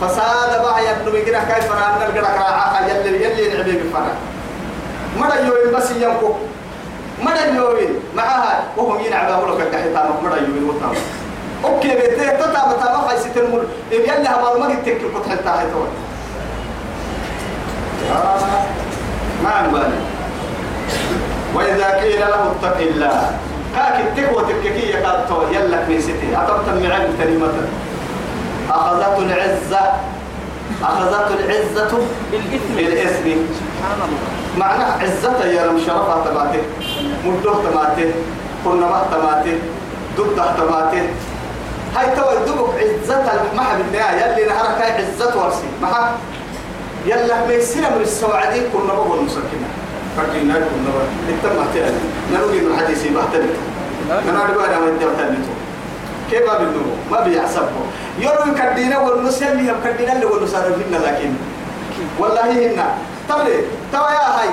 فساد 0.00 0.62
بقى 0.62 0.84
يبنو 0.86 1.10
بيقرا 1.12 1.44
كيف 1.44 1.72
رانا 1.72 2.06
القرا 2.06 2.30
كراعة 2.36 2.86
يلي 2.88 3.24
يلي 3.24 3.56
نعبي 3.56 3.72
بفنا. 3.72 4.12
مدى 5.16 5.38
يوين 5.48 5.74
بس 5.76 5.90
ينكو. 5.90 6.32
مدى 7.22 7.56
يوين 7.56 8.00
معها 8.16 8.64
وهم 8.76 9.00
ينعبوا 9.04 9.54
لك 9.54 9.60
الكحيطان 9.66 10.10
مدى 10.24 10.36
يوين 10.36 10.64
وطاوة 10.68 10.96
أوكي 11.64 11.88
بيتي 11.88 12.26
تتا 12.30 12.46
بتا 12.46 12.92
ما 12.92 13.08
خايس 13.08 13.22
تنمر 13.34 13.64
يلي 13.92 14.28
هبال 14.28 14.60
ما 14.60 14.66
قد 14.66 14.82
تكل 14.84 15.14
قد 15.14 15.30
حتى 15.30 15.48
هاي 15.48 15.66
تو 15.70 15.84
ما 19.44 19.62
نبالي 19.66 19.98
وإذا 21.56 21.88
قيل 22.00 22.20
له 22.20 22.42
اتق 22.52 22.78
الله. 22.80 23.30
كاك 23.76 23.96
التقوى 24.00 24.42
تككي 24.48 24.92
قال 24.92 25.28
تو 25.28 25.42
يلا 25.52 25.84
كنيستي 25.84 26.36
اعطبت 26.36 26.68
من 26.68 26.90
علم 26.92 27.12
كلمة. 27.20 27.56
اخذته 28.70 29.18
العزة. 29.18 29.82
اخذته 30.82 31.34
العزة 31.40 31.92
بالإثم. 32.32 32.72
بالإثم. 32.76 33.26
سبحان 33.58 33.98
الله. 34.04 34.20
معنى 34.56 34.84
عزته 35.02 35.44
يا 35.46 35.66
لم 35.66 35.78
شرفها 35.86 36.24
تباته 36.24 36.62
مدوه 37.24 37.56
تماته 37.64 38.10
كنا 38.64 38.86
ما 38.86 39.00
تماته 39.12 39.56
ضده 40.16 40.46
تماته 40.56 41.04
هاي 41.96 42.06
تو 42.16 42.28
الدبك 42.32 42.68
عزتها 42.80 43.34
ما 43.56 43.62
حد 43.62 43.80
النهاية 43.80 44.32
يلي 44.32 44.44
نهارك 44.48 44.80
هاي 44.80 44.92
عزة 44.92 45.32
ورسي. 45.36 45.68
ما 45.82 46.16
يلا 47.06 47.46
ما 47.46 47.52
يصير 47.52 47.82
من 47.82 48.02
السوعدين 48.02 48.64
كنا 48.72 48.92
بقول 48.94 49.24
مسكنا 49.24 49.68
فكنا 50.16 50.54
كنا 50.54 50.90
بقول 50.94 51.08
التم 51.28 51.72
تاني 51.74 52.00
نروي 52.32 52.60
من 52.60 52.70
الحديث 52.74 53.02
بحتنا 53.06 53.48
أنا 54.30 54.38
أقول 54.44 54.64
أنا 54.64 54.78
ما 54.78 54.88
أنت 54.88 55.02
بتنتو 55.04 55.52
كيف 56.30 56.42
بنو؟ 56.42 56.82
ما 57.10 57.20
بيحسبه 57.20 57.80
يروي 58.18 58.54
كدينا 58.58 58.98
والنسيم 58.98 59.66
يهم 59.66 59.76
كدينا 59.84 60.12
اللي 60.12 60.26
والنسار 60.26 60.62
فينا 60.62 60.96
لكن. 60.96 61.30
والله 62.18 62.72
هنا. 62.72 62.86
ترى 63.28 63.52
ترى 63.92 64.08
يا 64.14 64.40
هاي. 64.40 64.48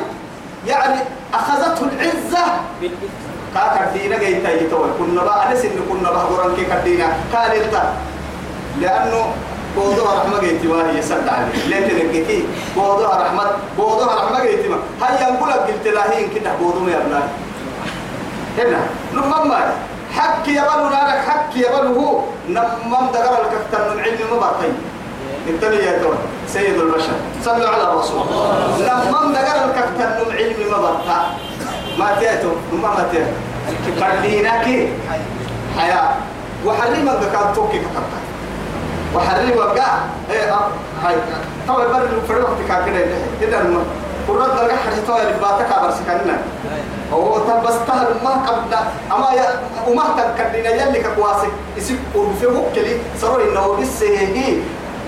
يعني 0.68 1.00
أخذته 1.34 1.82
العزة. 1.94 2.46
بالإثم 2.82 3.24
كا 3.56 3.86
كدينا 3.94 4.18
جاي 4.18 4.42
تاي 4.42 4.60
تو 4.68 4.86
كنا 5.00 5.24
بقى 5.24 5.56
سن 5.58 5.70
كنا 5.90 6.12
بقى 6.12 6.26
قران 6.26 6.56
كي 6.56 6.66
كدينا. 6.66 7.06
إنت 7.34 7.76
لأنه 8.82 9.26
بوضوها 9.76 10.14
رحمة 10.20 10.42
جاي 10.42 10.58
تباري 10.58 10.98
يسد 10.98 11.28
عليه 11.28 11.66
ليه 11.68 11.88
تنكتي 11.88 12.46
بوضوها 12.76 13.24
رحمة 13.24 13.44
بوضوها 13.78 14.16
رحمة 14.16 14.44
جاي 14.44 14.56
تبا 14.64 14.78
هاي 15.02 15.30
ينقول 15.30 15.50
لك 15.50 15.60
قلت 15.60 15.88
لاهين 15.88 16.30
كده 16.36 16.52
بوضوه 16.62 16.90
يا 16.92 16.98
ابنائي 16.98 17.30
هنا 18.58 18.80
لما 19.14 19.74
حك 20.18 20.48
يبلو 20.48 20.90
نارك 20.90 21.20
حك 21.28 21.56
يبلو 21.56 22.00
هو. 22.00 22.20
نمم 22.50 23.08
دقر 23.14 23.42
الكفتر 23.42 23.94
من 23.94 24.00
علم 24.04 24.20
مبطي 24.32 24.72
انتبه 25.50 25.76
يا 25.76 26.04
تون 26.04 26.18
سيد 26.48 26.80
البشر. 26.80 27.14
صلوا 27.46 27.70
على 27.70 27.84
الرسول. 27.84 28.22
نمم 28.80 29.34
دقر 29.34 29.66
الكفتر 29.66 30.26
من 30.30 30.36
علم 30.38 30.56
مبطي 30.72 31.22
ما 32.00 32.16
تيتو 32.20 32.50
ما 32.74 32.90
ما 32.90 33.06
تيتو 33.12 34.06
خليناك 34.06 34.90
حياة. 35.78 36.16
وحرمك 36.66 37.20
توكي 37.56 37.82
كتبت 39.14 39.58
وحرمك 39.58 39.80
قا 39.80 40.00
إيه 40.32 40.54
آه 40.54 40.68
هاي. 41.04 41.16
طبعا 41.68 41.86
بر 41.86 42.08
فرق 42.28 42.58
كان 42.68 42.86
كده 42.86 43.06
كده 43.42 43.60
قرات 44.28 44.50
دقا 44.52 44.76
حريتو 44.78 45.18
اللي 45.18 45.40
باتك 45.42 45.82
برسكنا 45.84 46.38
هو 47.14 47.38
تبس 47.40 47.74
تهل 47.88 48.08
ما 48.24 48.30
قبل 48.30 48.76
أما 49.12 49.32
يا 49.34 49.60
وما 49.88 50.04
تكدينا 50.38 50.70
يلي 50.70 51.04
كواسك 51.16 51.50
يسيب 51.78 51.98
وفيه 52.16 52.48
كلي 52.76 52.98
صاروا 53.22 53.44
إنه 53.52 53.78
بس 53.82 54.04
هي 54.04 54.56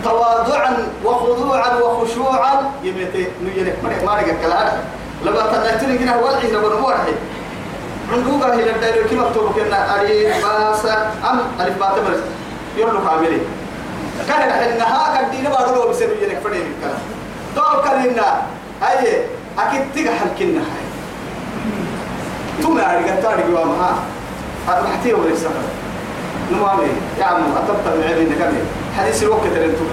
تواضعا 0.03 0.87
وخضوعا 1.05 1.73
وخشوعا. 1.73 2.71
يمتى 2.83 3.27
نيلك 3.43 3.75
ما 3.83 3.89
ما 4.05 4.13
رجع 4.21 4.33
كلام 4.41 4.77
لما 5.25 5.41
تنتني 5.41 5.97
كده 5.97 6.17
والعي 6.17 6.55
ربنا 6.55 6.79
موحد 6.79 7.13
عندوك 8.13 8.43
هي 8.43 8.69
الدايرة 8.69 9.07
كم 9.07 9.19
مكتوب 9.23 9.51
كنا 9.55 10.01
ألف 10.01 10.45
أم 11.29 11.39
ألف 11.59 11.79
باس 11.79 11.99
برس 11.99 12.19
يقولوا 12.77 13.01
كاملين 13.09 13.39
كان 14.27 14.41
إنها 14.49 15.21
كدينا 15.31 15.49
بارو 15.49 15.89
بسنو 15.89 16.09
يلك 16.21 16.39
فريق 16.43 16.63
الكلام 16.75 16.99
دول 17.55 17.83
كلنا 17.83 18.41
هاي 18.81 19.21
أكيد 19.59 19.81
تيجي 19.93 20.09
حلكنا 20.09 20.59
هاي. 20.59 20.85
ثم 22.63 22.77
أرجع 22.77 23.15
تارجع 23.21 23.59
وامها 23.59 23.95
هذا 24.67 24.81
محتيه 24.81 25.13
ولا 25.13 25.31
يسافر 25.33 25.65
نمامي 26.51 26.87
يا 27.19 27.25
عم 27.25 27.35
أتبت 27.57 27.85
من 27.97 28.03
عيني 28.07 28.29
نكمل 28.29 28.63
حديث 28.97 29.23
الوقت 29.23 29.45
اللي 29.45 29.59
تقول 29.75 29.89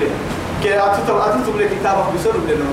كي 0.62 0.78
أتتم 0.78 1.16
أتتم 1.16 1.58
لي 1.58 1.68
كتابك 1.68 2.04
بسر 2.14 2.32
لنا 2.48 2.64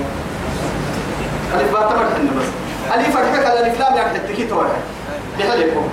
ألف 1.54 1.72
باس 1.72 1.82
ما 1.92 2.08
تحنا 2.10 2.30
بس. 2.40 2.46
ألف 2.94 3.16
فرحك 3.16 3.46
على 3.50 3.60
الإفلام 3.60 3.96
يعني 3.96 4.18
تكتي 4.18 4.44
توه 4.46 4.66
بحلكم 5.38 5.88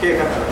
كي 0.00 0.12
كتب. 0.16 0.44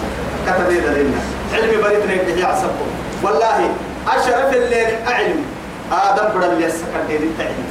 كتب 0.47 0.71
لنا 0.71 1.21
علمي 1.55 1.77
بريدنا 1.83 2.13
يبدي 2.13 2.41
يعصبكم 2.41 2.87
والله 3.23 3.69
أشرف 4.09 4.53
الليل 4.53 4.89
أعلم. 5.09 5.45
آدم 5.93 6.39
بدل 6.39 6.63
يسكن 6.63 7.07
دين 7.09 7.23
التعليم 7.23 7.69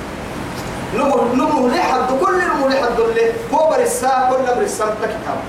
نمو 0.96 1.34
نمو 1.34 1.68
لحد 1.68 2.08
كل 2.22 2.34
نمو 2.38 2.68
لحد 2.68 3.00
اللي 3.00 3.32
هو 3.54 3.70
برسا 3.70 4.30
كل 4.30 4.60
برسا 4.60 4.86
كتاب. 4.86 5.40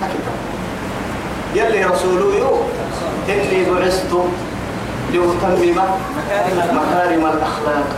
كتاب. 0.00 0.38
يلي 1.54 1.84
رسوله 1.84 2.36
يو. 2.36 2.56
إني 3.28 3.64
بعثت 3.70 4.12
لأتمم 5.12 5.82
مكارم 6.72 7.26
الأخلاق. 7.26 7.88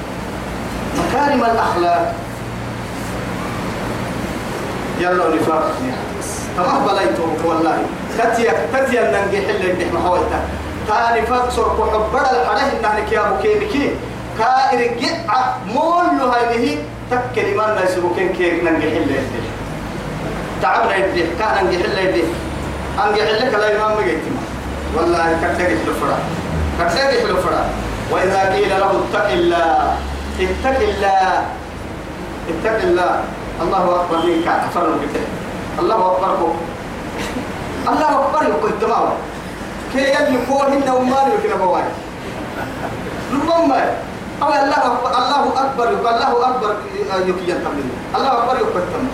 مكارم 0.99 1.43
الأخلاق. 1.45 2.15
يلا 5.01 5.35
نفاق. 5.35 5.73
تمام 6.57 6.87
بلايتو 6.87 7.23
والله. 7.45 7.79
تتيا 8.19 8.53
تتيا 8.73 9.03
ننجي 9.03 9.47
حل 9.47 9.71
اللي 9.71 9.87
محويتا 9.95 10.41
تاني 10.89 11.27
فاكسر 11.27 11.63
كحبر 11.63 12.21
الحره 12.21 12.61
إنك 12.81 13.13
يا 13.13 13.23
مكينكي 13.31 13.91
كائر 14.39 14.81
جدع 15.01 15.35
مول 15.67 16.21
هذه 16.35 16.79
تكلم 17.11 17.57
ما 17.57 17.73
الناس 17.73 17.99
ممكن 17.99 18.29
كي 18.39 18.51
ننجح 18.61 18.93
اللي 19.01 19.19
تعبنا 20.63 20.97
يدي 20.97 21.23
كان 21.39 21.65
ننجح 21.65 21.85
اللي 21.85 22.05
يدي. 22.05 22.25
أنجح 23.05 23.29
لك 23.31 23.55
لا 23.55 23.69
يمام 23.75 23.93
مجيتم 23.99 24.35
والله 24.97 25.27
كتجح 25.43 25.81
الفرا 25.89 26.19
كتجح 26.79 27.23
الفرا 27.31 27.65
وإذا 28.11 28.55
قيل 28.55 28.71
له 28.71 28.91
اتق 28.91 29.29
الله 29.29 29.97
اتق 30.41 30.79
الله 30.89 31.45
اتق 32.49 32.79
الله. 32.83 33.13
الله 33.63 33.85
أكبر 34.01 34.19
منك. 34.27 34.49
كفر 34.65 34.87
بك. 34.91 35.15
الله 35.79 36.01
أكبر 36.13 36.53
الله 37.89 38.11
أكبر 38.21 38.43
يقول 38.49 38.73
تمام. 38.81 39.09
كي 39.93 39.99
يلي 39.99 40.39
كوهن 40.49 40.91
ومالي 40.91 41.31
وكنا 41.35 41.55
بواي 41.57 41.83
ربما 43.35 43.83
أو 44.43 44.49
الله 44.49 44.77
أكبر 44.87 45.11
الله 45.19 45.61
أكبر 45.61 45.85
يقول 45.93 46.07
الله 46.15 46.49
أكبر 46.49 46.77
يكي 47.27 47.51
ينتمي 47.51 47.83
الله 48.17 48.33
أكبر 48.33 48.57
يقول 48.57 48.83
تمام 48.93 49.09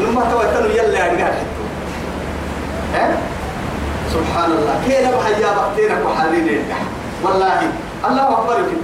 لما 0.00 0.20
توتنوا 0.30 0.70
يلا 0.70 0.98
يا 0.98 1.12
رجال 1.12 1.32
ها؟ 2.94 3.16
سبحان 4.12 4.50
الله 4.50 4.74
كي 4.86 5.06
نبحى 5.06 5.42
يا 5.42 5.50
بختينك 5.56 6.06
وحالين 6.06 6.64
والله. 7.24 7.60
الله 8.08 8.28
أكبر 8.32 8.54
يكي 8.60 8.76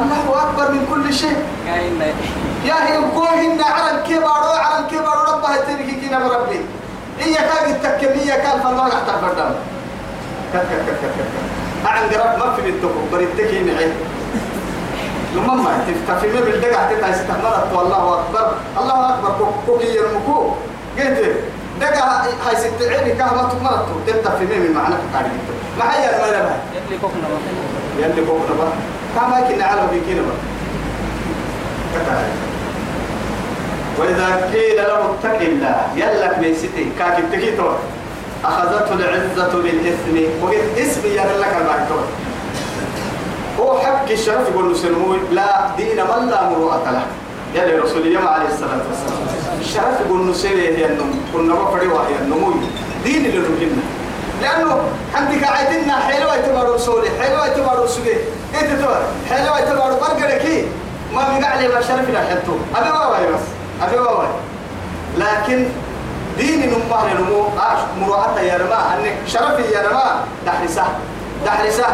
الله 0.00 0.42
أكبر 0.42 0.72
من 0.72 0.86
كل 0.90 1.14
شيء. 1.14 1.36
يا 2.64 2.74
هي 2.86 2.98
كوهن 3.14 3.60
على 3.62 3.90
الكبار 3.98 4.44
على 4.58 4.84
الكبار 4.84 5.16
ربها 5.34 5.56
تبكي 5.56 5.94
كنا 6.08 6.18
بربي 6.28 6.60
هي 7.20 7.34
كان 7.34 7.70
التكمية 7.70 8.34
كان 8.34 8.60
فالله 8.60 8.88
تحت 8.88 9.08
الفردام 9.08 9.54
أعن 11.86 12.02
قرب 12.08 12.38
ما 12.38 12.54
في 12.56 12.68
التوب 12.68 12.92
بريتكي 13.12 13.60
نعي 13.60 13.88
لما 15.34 15.54
ما 15.54 15.78
تفتح 15.88 16.22
ما 16.34 16.40
بالدقع 16.40 16.90
تتا 16.90 17.10
استحملت 17.10 17.72
والله 17.72 18.14
أكبر. 18.20 18.52
الله 18.80 19.08
أكبر 19.14 19.50
كوكي 19.66 19.86
يرمكو. 19.94 20.50
قلت 20.98 21.36
دقع 21.80 22.22
هاي 22.46 22.56
ست 22.56 22.82
عيني 22.82 23.12
كهما 23.12 23.42
تمرت 23.52 23.86
تفتح 24.06 24.30
في 24.34 24.44
مين 24.44 24.72
معنى 24.72 24.94
قاعد 25.12 25.26
ما 25.78 25.84
هي 25.94 26.16
المرة 26.16 26.56
يلي 26.74 26.98
كوكنا 27.00 27.28
يلي 27.98 28.20
بقى 28.20 28.68
كما 29.14 29.40
كنا 29.48 29.64
على 29.64 29.80
بيكينا 29.92 30.22
كتاعي. 31.94 32.53
وإذا 33.98 34.50
قيل 34.52 34.76
له 34.76 35.14
اتق 35.14 35.40
الله 35.40 35.76
يلك 35.96 36.56
ستي 36.56 36.84
كاك 36.98 37.18
التكيتو 37.18 37.68
أخذته 38.44 38.94
العزة 38.94 39.52
بالإثم 39.62 40.16
وقلت 40.42 40.78
اسمي 40.78 41.10
يا 41.10 41.24
لك 41.40 41.54
البعتو 41.60 42.00
هو 43.60 43.78
حق 43.78 44.10
الشرف 44.10 44.48
يقول 44.50 44.68
له 44.68 44.74
سلموي 44.74 45.18
لا 45.32 45.70
دين 45.76 45.96
من 45.96 46.28
لا 46.30 46.48
مروءة 46.48 46.90
له. 46.90 47.06
يا 47.54 47.64
لي 47.64 47.78
رسول 47.78 48.02
الله 48.06 48.20
عليه 48.20 48.48
الصلاة 48.48 48.82
والسلام. 48.90 49.22
الشرف 49.60 50.00
يقول 50.06 50.26
له 50.26 50.32
سيري 50.32 50.76
هي 50.76 50.86
النم 50.86 51.20
كنا 51.32 51.54
بفري 51.54 51.86
وهي 51.86 52.14
النموي 52.22 52.54
دين 53.04 53.26
اللي 53.26 53.48
نجينا 53.48 53.82
لأنه 54.42 54.80
عندك 55.14 55.44
عيدنا 55.44 55.96
حلوة 55.98 56.36
تبارو 56.36 56.78
سولي 56.78 57.10
حلوة 57.20 57.48
تبارو 57.48 57.86
سولي 57.86 58.14
إنت 58.60 58.80
تبار 58.80 59.02
حلوة 59.30 59.60
تبارو 59.60 59.96
برقركي. 59.96 60.64
ما 61.14 61.38
بيقع 61.38 61.60
لي 61.60 61.68
ما 61.68 61.80
شرف 61.80 62.10
لا 62.10 62.20
حتو 62.20 62.52
أبي 62.76 62.90
واواي 62.90 63.26
بس. 63.26 63.46
أبي 63.82 63.98
واواي 63.98 64.28
لكن 65.18 65.66
دين 66.38 66.60
نمه 66.70 67.14
نمو 67.14 67.46
آش 67.58 67.78
مروحة 68.00 68.40
يا 68.40 68.56
رما 68.56 68.94
أنك 68.94 69.14
شرفي 69.26 69.62
يا 69.62 69.88
رما 69.88 70.24
دحرسة 70.46 70.84
دحرسة. 71.46 71.86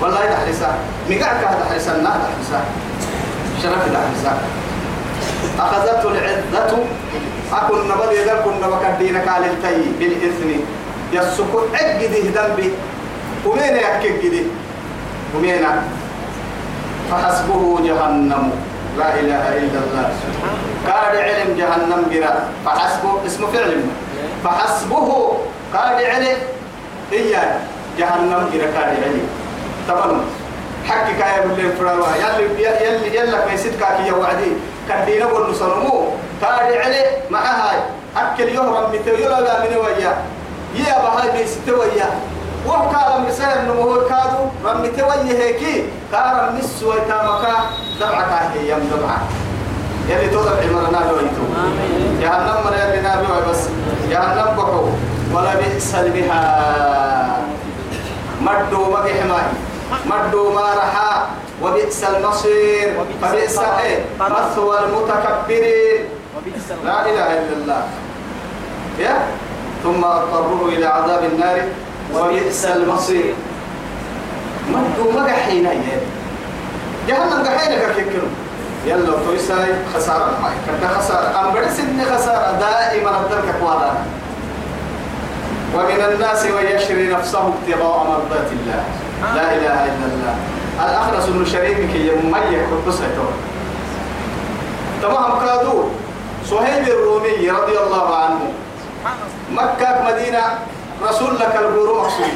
والله 0.00 0.20
دحرسة. 0.26 0.68
مقعك 1.10 1.40
دحرسة 1.60 1.96
لا 1.96 2.10
دحرسة. 2.10 2.60
شرفي 3.62 3.90
دحرسة. 3.90 4.32
أخذته 5.58 6.08
العزة. 6.08 6.78
أكون 7.52 7.88
نبضي 7.88 8.24
ذا 8.24 8.34
كن 8.44 8.60
بكدينك 8.60 9.28
على 9.28 9.46
التي 9.46 9.92
بالإثم 9.98 10.48
يسكت 11.12 11.54
أجده 11.74 12.42
ذنبي. 12.42 12.72
ومين 13.46 13.76
يكجده 13.76 14.46
ومين؟ 15.36 15.64
فحسبه 17.10 17.80
جهنم. 17.84 18.52
لا 18.98 19.08
إله 19.20 19.44
إلا 19.58 19.78
الله. 19.84 20.08
قال 20.86 21.14
علم 21.16 21.56
جهنم 21.58 22.02
جرا 22.12 22.34
فحسبه 22.64 23.26
اسمه 23.26 23.46
فعل 23.46 23.80
فحسبه. 24.44 25.08
قال 25.74 25.96
علم. 26.04 26.38
إياه. 27.12 27.52
جهنم 27.98 28.50
جرا 28.52 28.66
قال 28.76 28.90
علم. 29.04 29.26
طبعا. 29.88 30.20
حكي 30.88 31.12
كايا 31.14 31.46
بالله 31.46 31.74
فروا 31.78 32.06
يلي 32.20 32.62
يلي 32.62 33.16
يلا 33.16 33.46
ما 33.46 33.52
يسد 33.52 33.80
كاكي 33.80 34.08
يا 34.08 34.12
وعدي. 34.12 34.52
كدينا 34.88 35.26
والنصرمو 35.26 36.08
قال 36.42 36.78
علم. 36.78 37.06
مع 37.30 37.40
هاي. 37.40 37.78
أكل 38.16 38.48
يهرم 38.48 38.92
متى 38.92 39.10
يلا 39.10 39.60
من 39.64 39.76
ويا 39.76 40.12
يا 40.74 40.94
بهاي 41.00 41.46
بيستويا 42.62 42.78
وكان 42.78 43.26
مسير 43.28 43.62
نمو 43.68 44.08
كادو 44.08 44.42
رمي 44.64 44.88
توي 44.88 45.38
هيكي 45.38 45.84
كار 46.12 46.48
النس 46.48 46.82
ويتامكا 46.82 47.54
دمعك 48.00 48.32
هي 48.54 48.70
يم 48.70 48.90
دمعك 48.90 49.20
يلي 50.08 50.28
تضرب 50.28 50.58
عمرنا 50.62 51.00
بويتو 51.12 51.44
جهنم 52.20 52.58
من 52.64 52.72
يلي 52.72 53.00
نابي 53.00 53.26
بس 53.50 53.68
جهنم 54.10 54.56
بحو. 54.56 54.88
ولا 55.34 55.54
بئس 55.54 55.94
المهاد 55.94 57.42
مدو 58.42 58.90
ما 58.90 59.00
بحماي 59.00 59.46
مدو 60.06 60.52
ما 60.52 60.60
رحا. 60.60 61.26
وبئس 61.62 62.04
المصير. 62.04 62.94
فبئس 63.22 63.58
مثوى 64.20 64.78
المتكبرين. 64.78 66.02
لا 66.84 67.06
إله 67.06 67.28
إلا 67.38 67.54
الله. 67.56 67.82
يا؟ 68.98 69.16
ثم 69.82 70.04
اضطروه 70.04 70.68
إلى 70.68 70.86
عذاب 70.86 71.24
النار. 71.24 71.58
وبئس 72.14 72.64
المصير. 72.64 73.34
مدو 74.68 75.10
ما 75.10 75.32
حين 75.32 75.68
جهنم 77.08 77.46
قحينا 77.46 77.92
كيكلو 77.94 78.28
يلا 78.86 79.18
تويساي 79.26 79.74
خسارة 79.94 80.38
معي. 80.42 80.54
كنت 80.66 80.90
خسارة. 80.90 81.40
أم 81.40 81.54
بدس 81.54 81.80
إن 81.80 82.04
خسارة 82.14 82.58
دائما 82.60 83.20
الدرك 83.20 83.54
كوالا 83.60 83.92
ومن 85.74 86.00
الناس 86.14 86.44
من 86.44 86.66
يشري 86.76 87.08
نفسه 87.08 87.38
ابتغاء 87.38 88.06
مرضات 88.08 88.48
الله. 88.52 88.84
لا 89.34 89.54
إله 89.56 89.84
إلا 89.84 90.06
الله. 90.12 90.34
الأخرس 90.84 91.28
إنه 91.28 91.44
شريكك 91.44 91.94
يميك 91.94 92.66
وقصته 92.72 93.28
تمام 95.02 95.46
كادو 95.46 95.84
صهيب 96.50 96.88
الرومي 96.88 97.50
رضي 97.50 97.78
الله 97.78 98.16
عنه. 98.16 98.40
مكة 99.52 100.04
مدينة 100.06 100.42
رسول 101.02 101.34
لك 101.38 101.56
الغور 101.56 101.98
مقصود 102.02 102.26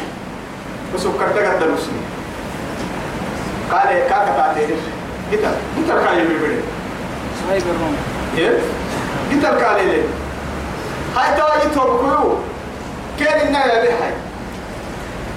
بس 0.95 1.03
كرتك 1.03 1.47
الدرسي 1.55 1.91
قال 3.73 3.89
كاكا 4.09 4.37
تعتير 4.37 4.69
قتل 5.33 5.45
قتل 5.77 6.05
كاي 6.07 6.25
بيبري 6.25 6.61
صهيب 7.49 7.63
الرومي 7.63 7.97
إيه؟ 8.39 8.59
قتل 9.31 9.61
كاي 9.61 9.87
لي 9.87 10.03
هاي 11.17 11.37
تواجي 11.41 11.75
توبكيو 11.75 12.35
كان 13.21 13.47
النايا 13.47 13.83
بهاي 13.85 14.13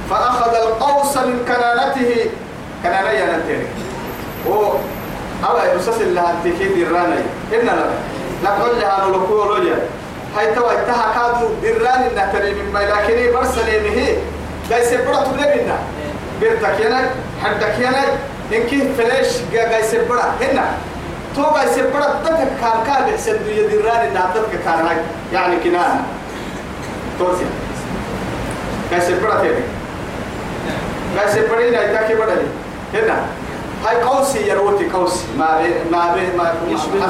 فأخذ 0.09 0.55
القوس 0.55 1.17
من 1.17 1.45
كنانته. 1.47 2.29
كنانة 2.83 3.09
يا 3.09 3.37
نتيري 3.37 3.67
و 4.47 4.53
أبا 5.43 5.73
يبسس 5.73 6.01
الله 6.01 6.35
تكيد 6.43 6.77
الرانا 6.87 7.15
إننا 7.53 7.71
لا. 7.71 7.85
نقول 8.43 8.79
لها 8.79 9.07
نلقوا 9.07 9.45
لوجا 9.45 9.79
هاي 10.37 10.55
توا 10.55 10.71
اتها 10.71 11.05
كادو 11.15 11.47
دران 11.63 12.07
النهتري 12.11 12.53
من 12.53 12.73
ما 12.73 12.79
لكن 12.79 13.33
برسل 13.33 13.65
به 13.83 14.17
جاي 14.69 14.85
سبرة 14.85 15.23
تبلغنا 15.23 15.77
بيرتك 16.39 16.79
ينا 16.85 17.09
حدك 17.43 17.79
ينا 17.79 18.03
إنك 18.53 18.91
فلاش 18.97 19.27
جاي 19.53 19.83
سبرة 19.83 20.33
هنا. 20.41 20.65
تو 21.35 21.43
جاي 21.55 21.67
سبرة 21.75 22.21
تتك 22.25 22.51
كان 22.61 22.77
كان 22.87 23.11
بحسن 23.11 23.37
دي 23.45 23.67
دران 23.67 24.07
النهتري 24.07 24.57
كان 24.65 24.85
هاي. 24.87 24.97
يعني 25.33 25.55
كنان. 25.63 26.03
توسي 27.19 27.45
جاي 28.91 29.01
سبرة 29.01 29.33
تاني 29.41 29.63
جاي 31.15 31.27
سبرة 31.31 31.69
هنا 31.69 31.83
يتاكي 31.83 32.15
بدلي 32.15 32.47
هنا. 32.93 33.25
هاي 33.85 33.95
قوسي 34.03 34.49
يروتي 34.49 34.89
قوسي. 34.89 35.25
ما 35.37 35.61
بي 35.61 35.73
ما 35.91 36.13
بي 36.13 36.37
ما 36.37 36.53
يشبه. 36.67 37.05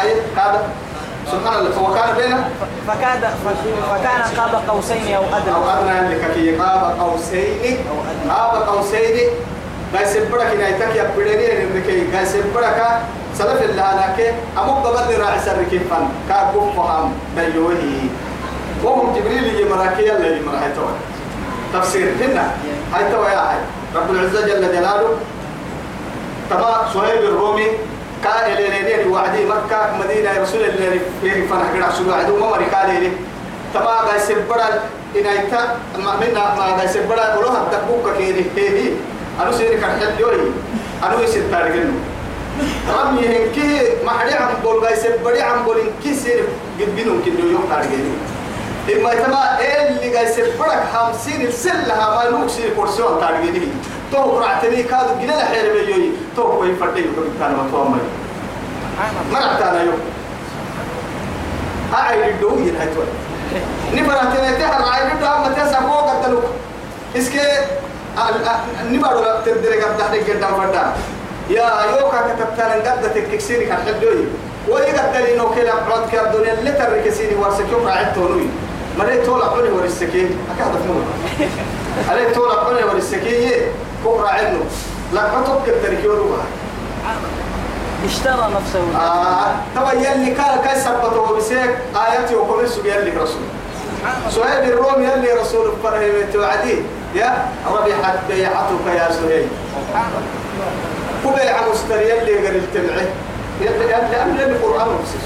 هاي. 0.00 0.12
هذا 0.36 0.68
سبحان 1.32 1.58
الله 1.58 1.82
وكان 1.82 2.10
بينه 2.16 2.48
فكاد 2.88 3.22
فكان 3.90 4.20
قاب 4.36 4.54
قوسين 4.68 5.14
أو 5.14 5.24
أدنى. 5.36 5.54
أدنى 5.72 6.14
لك 6.14 6.22
كي 6.34 6.56
قاب 6.56 7.00
قوسين 7.00 7.78
قاب 8.30 8.62
قوسين 8.68 9.16
قاي 9.94 10.04
سبرك 10.06 10.46
إن 10.46 10.60
أيتك 10.60 10.96
يا 10.96 11.10
بدني 11.16 11.62
إن 11.62 11.68
بكي 11.74 12.16
قاي 12.16 12.26
سبرك. 12.26 12.78
سلف 13.34 13.62
الله 13.62 13.90
لك 14.00 14.34
أمك 14.58 14.86
قبل 14.86 15.20
راعي 15.20 15.40
سرك 15.40 15.72
فن؟ 15.90 16.08
كابو 16.28 16.72
فهم 16.72 17.12
بيوه 17.36 17.82
وهم 18.84 19.14
جبريل 19.14 19.60
يمراكي 19.60 20.12
الله 20.16 20.36
يمراكي 20.40 20.72
تفسير 21.72 22.12
هنا. 22.20 22.50
هاي 22.94 23.12
تو 23.12 23.22
يا 23.28 23.42
هاي 23.50 23.58
رب 23.94 24.10
العزة 24.10 24.46
جل 24.46 24.62
جلاله. 24.72 25.10
تبا 26.50 26.88
صهيب 26.94 27.22
الرومي 27.24 27.68
قال 28.24 28.56
لي 28.56 29.04
وعدي؟ 29.08 29.44
مكة 29.44 29.78
مدينة 30.00 30.30
رسول 30.42 30.60
الله 30.64 31.00
في 31.22 31.48
فرح 31.48 31.70
قرع 31.74 31.90
سلو 31.90 32.14
عدو 32.14 32.36
ما 32.36 32.50
مري. 32.50 32.64
قال 32.64 33.02
لي 33.02 33.10
تبا 33.74 34.00
غاي 34.08 34.20
سبرا 34.20 34.68
إن 35.16 35.26
أيتا 35.26 35.78
منا 35.96 36.54
ما 36.56 36.76
غاي 36.78 36.88
سبرا 36.88 37.36
ولو 37.36 37.50
حتى 37.50 37.78
كيري 38.18 38.44
هي 38.56 38.92
أنا 39.42 39.52
سيري 39.52 39.76
كان 39.76 39.90
حد 39.90 40.20
يوي 40.20 40.34
أنا 41.04 41.20
يسير 41.22 41.42
تارجنو 41.50 41.92
رم 42.88 43.18
يهنكي 43.18 44.04
ما 44.04 44.10
حد 44.10 44.32
عم 44.32 44.48
بول 44.62 44.84
غاي 44.84 44.96
سبرا 44.96 45.42
عم 45.42 45.64
بول 45.64 45.76
إنكي 45.78 46.14
سير 46.14 46.44
قد 46.80 46.96
بينو 46.96 47.22
كنو 47.24 47.50
يوم 47.50 47.64
تارجنو 47.70 48.12
إما 48.92 49.14
تما 49.14 49.58
اللي 49.60 50.16
غاي 50.16 50.26
سبرا 50.26 50.84
خمسين 50.94 51.46
السلة 51.46 51.94
ما 51.94 52.30
نوك 52.30 52.50
سير 52.50 52.70
كورسيون 52.76 53.20
تارجنو 53.20 53.66
تو 54.12 54.18
قرعتني 54.18 54.82
كادو 54.82 55.14
جنا 55.20 55.42
الحير 55.42 55.72
بيجي. 55.72 56.10
تو 56.36 56.42
كوي 56.42 56.76
فردي 56.76 57.00
يكون 57.00 57.34
كان 57.40 57.50
ما 57.56 57.68
تو 57.72 57.82
أمي 57.82 58.00
ما 59.32 59.38
رحتنا 59.38 59.82
يوم. 59.82 60.00
هاي 61.92 62.30
الدوي 62.30 62.70
هاي 62.78 62.88
تو 62.94 63.00
نفرتنا 63.94 64.50
تهر 64.58 64.82
عين 64.92 65.10
الدوي. 65.10 65.28
ما 65.28 65.54
تسا 65.56 65.80
فوق 65.80 66.10
التلوك 66.10 66.44
إسكي 67.16 67.40
نبارو 68.90 69.24
تدري 69.46 69.82
قد 69.82 69.96
تحرك 69.98 70.30
قدام 70.30 70.60
فدا 70.60 70.92
يا 71.50 71.70
يوكا 71.90 72.20
كتبتان 72.28 72.70
قد 72.82 73.14
تكسيني 73.14 73.64
كان 73.64 73.78
حدوي. 73.86 74.24
قال 74.66 75.26
إنه 75.26 75.44
كلا 75.54 75.72
عود 75.72 76.10
كالدنيا 76.12 76.52
اللي 76.52 76.72
تركسيني 76.72 77.34
وارسكيوم 77.34 77.86
راعدتوني 77.86 78.46
مريت 78.98 79.26
طول 79.26 79.42
عقولي 79.42 79.70
ورسكين 79.70 80.38
أكاد 80.56 80.76
أفنون. 80.76 81.04
عليك 82.10 82.34
طول 82.34 82.50
عقولي 82.50 82.84
ورسكين 82.84 83.52
كبرى 84.06 84.28
عنه 84.28 84.60
لا 85.12 85.20
تفكر 85.20 85.72
تركيونه 85.82 86.36
اشترى 88.04 88.50
نفسه. 88.56 89.00
آه 89.00 89.54
تبا 89.74 89.92
يلي 89.92 90.30
كان 90.34 90.58
كاي 90.64 90.80
سبته 90.80 91.36
بسيك 91.36 91.78
آياتي 91.96 92.34
وكل 92.34 92.68
سبي 92.68 92.90
يلي 92.90 93.10
رسول 93.10 93.42
سهيل 94.30 94.72
الروم 94.72 95.02
يلي 95.02 95.32
رسول 95.32 95.72
فرهم 95.82 96.30
توعدي. 96.32 96.78
يا 97.14 97.48
ربيحت 97.72 98.18
بيعتك 98.28 98.86
يا 98.86 99.10
سهيل 99.12 99.48
كبيع 101.24 101.56
مستري 101.72 102.08
يلي 102.08 102.46
قال 102.46 102.56
التبعه 102.56 103.06
يلي 103.60 103.84
يلي 103.84 104.22
أمل 104.22 104.40
القرآن 104.40 104.88
وبسيس 104.88 105.24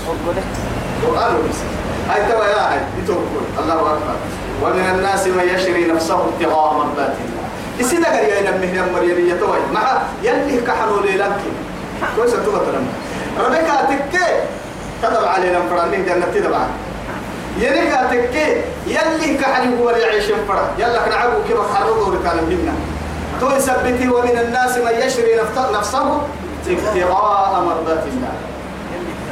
القرآن 1.02 1.34
وبسيس 1.36 1.62
هاي 2.10 2.32
تبا 2.32 2.46
يا 2.46 2.72
هاي 2.72 2.80
يتوكل 3.02 3.44
الله 3.58 3.74
أكبر. 3.74 4.16
ومن 4.62 4.90
الناس 4.94 5.26
من 5.26 5.44
يشري 5.54 5.92
نفسه 5.92 6.14
ابتغاء 6.14 6.74
مرضات 6.74 6.96
الله 6.96 7.39
إسيدا 7.80 8.08
قال 8.08 8.24
يا 8.28 8.40
إلى 8.40 8.50
مهنا 8.58 8.92
مريم 8.92 9.18
يتوي 9.28 9.58
مع 9.74 10.02
يلي 10.22 10.60
كحنوا 10.60 11.02
ليلانكي 11.02 11.52
كويس 12.16 12.32
تبا 12.32 12.58
تلم 12.58 12.86
ربك 13.38 13.68
تكي. 13.88 14.26
تدب 15.02 15.24
علينا 15.24 15.60
فراني 15.70 15.96
جنة 15.96 16.26
تدبع 16.34 16.62
يلي 17.58 17.90
تكي. 18.10 18.46
يلي 18.86 19.34
كحني 19.40 19.80
هو 19.80 19.90
يعيش 19.90 20.24
فرا 20.48 20.64
يلا 20.78 20.98
كنعبو 21.04 21.42
كيف 21.48 21.60
خرجوا 21.60 22.14
لكان 22.14 22.38
منا 22.50 22.74
تو 23.40 23.50
يثبتي 23.56 24.08
ومن 24.08 24.38
الناس 24.44 24.76
من 24.78 24.94
يشري 25.06 25.34
نفسه 25.72 26.20
ابتغاء 26.68 27.64
مرضات 27.66 28.04
الله. 28.12 28.34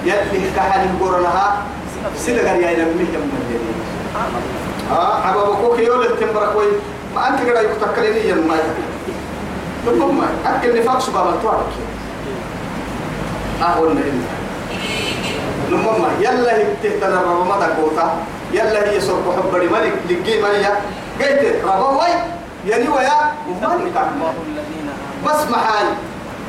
يلي 0.04 0.50
كحني 0.56 0.88
قرنها 1.00 1.62
سيدا 2.16 2.48
قال 2.48 2.62
يا 2.62 2.72
إلى 2.72 2.84
مهنا 2.84 3.18
مريم. 3.18 3.62
آه 4.92 5.20
حبابكوك 5.20 5.78
يقول 5.78 6.06
التمبرك 6.06 6.56
وي 6.56 6.66
ما 7.14 7.28
أنت 7.28 7.40
قد 7.40 7.64
يكتكلني 7.64 8.28
يا 8.28 8.34
ما 8.34 8.56
ثم 9.84 10.20
أكل 10.46 10.80
نفاق 10.80 10.98
سبحان 11.00 11.26
الله 11.26 11.64
أهون 13.62 13.98
إلا 13.98 14.28
نمما 15.70 16.08
يلا 16.20 16.56
هي 16.56 16.64
تهتنا 16.82 17.22
ربما 17.22 17.56
تقوتا 17.60 18.16
يلا 18.52 18.90
هي 18.90 19.00
سرق 19.00 19.26
حب 19.36 19.54
ملك 19.72 19.92
لقي 20.10 20.42
مليا 20.42 20.72
قلت 21.20 21.64
ربما 21.64 21.88
وي. 21.88 22.12
يعني 22.66 22.88
ويا. 22.88 23.18
مالك 23.62 23.96
بس 25.26 25.50
محال 25.50 25.86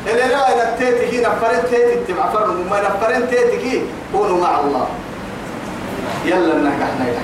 اللي 0.07 0.27
لا 0.27 0.53
إذا 0.53 0.75
تيتي 0.79 1.19
هنا 1.19 1.29
فرن 1.29 1.61
تيتي. 1.69 2.13
تبع 2.13 2.29
فرن. 2.29 2.49
وما 2.49 2.81
نفرن 2.81 3.29
تيتي 3.29 3.81
كونوا 4.13 4.41
مع 4.41 4.59
الله. 4.59 4.87
يلا 6.25 6.53
نحن 6.53 6.81
نحن 6.81 7.17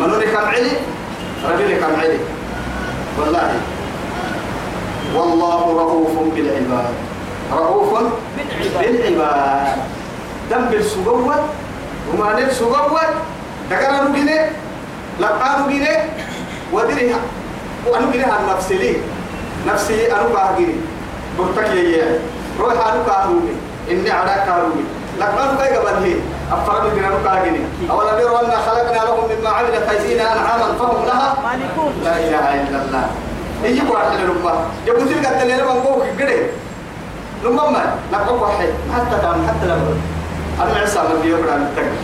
منوني 0.00 0.26
كم 0.26 0.46
علي؟ 0.46 0.72
رجلي 1.50 1.74
كم 1.76 1.94
علي 2.00 2.18
والله. 3.18 3.50
والله 5.14 5.60
رؤوف 5.80 6.14
بالعباد. 6.34 6.94
رؤوف 7.52 7.92
بالعباد. 8.78 9.76
دم 10.50 10.64
بالسقوة 10.70 11.36
وما 12.12 12.32
نل 12.40 12.52
سقوة 12.52 13.00
دقنا 13.70 14.08
نجني 14.08 14.40
لقى 15.20 15.48
نجني 15.60 15.88
ودري 16.72 17.14
وأنا 17.86 18.12
جني 18.12 18.24
عن 18.24 18.42
نفسي 18.50 18.74
لي. 18.74 18.96
نفسي 19.66 20.12
أنا 20.12 20.26
كاهجني 20.34 20.74
برتك 21.38 21.70
يا 21.74 22.18
روح 22.60 22.72
أنا 22.72 23.02
كاهروبي 23.06 23.54
إني 23.90 24.10
على 24.10 24.34
كاهروبي 24.46 24.84
لقى 25.18 25.54
نجي 25.54 25.76
قبل 25.76 26.04
هي 26.04 26.14
أفراد 26.52 26.94
جنا 26.96 27.10
كاهجني 27.24 27.60
أولا 27.90 28.14
بيروا 28.16 28.40
أن 28.40 28.50
خلقنا 28.66 29.04
لهم 29.04 29.21
أيدينا 29.90 30.32
أنعاما 30.32 30.66
فهم 30.78 31.06
لها. 31.06 31.36
مالكون 31.44 31.92
لا 32.04 32.16
إله 32.16 32.46
إلا 32.62 32.78
الله. 32.82 33.04
يجيب 33.64 33.90
واحد 33.90 34.12
للأمة 34.20 34.52
جابوا 34.86 35.04
تلك 35.06 35.26
التليل 35.26 35.64
من 35.64 35.80
قوك 35.86 36.02
قدي 36.20 36.36
لما 37.44 37.70
ما. 37.70 37.84
لقوا 38.12 38.38
واحد 38.40 38.68
حتى 38.94 39.16
كان 39.22 39.38
حتى 39.48 39.66
لو 39.68 39.76
أنا 40.64 40.78
عيسى 40.80 40.98
من 40.98 41.20
بيوم 41.22 41.42
عن 41.52 41.62
التقل 41.62 41.96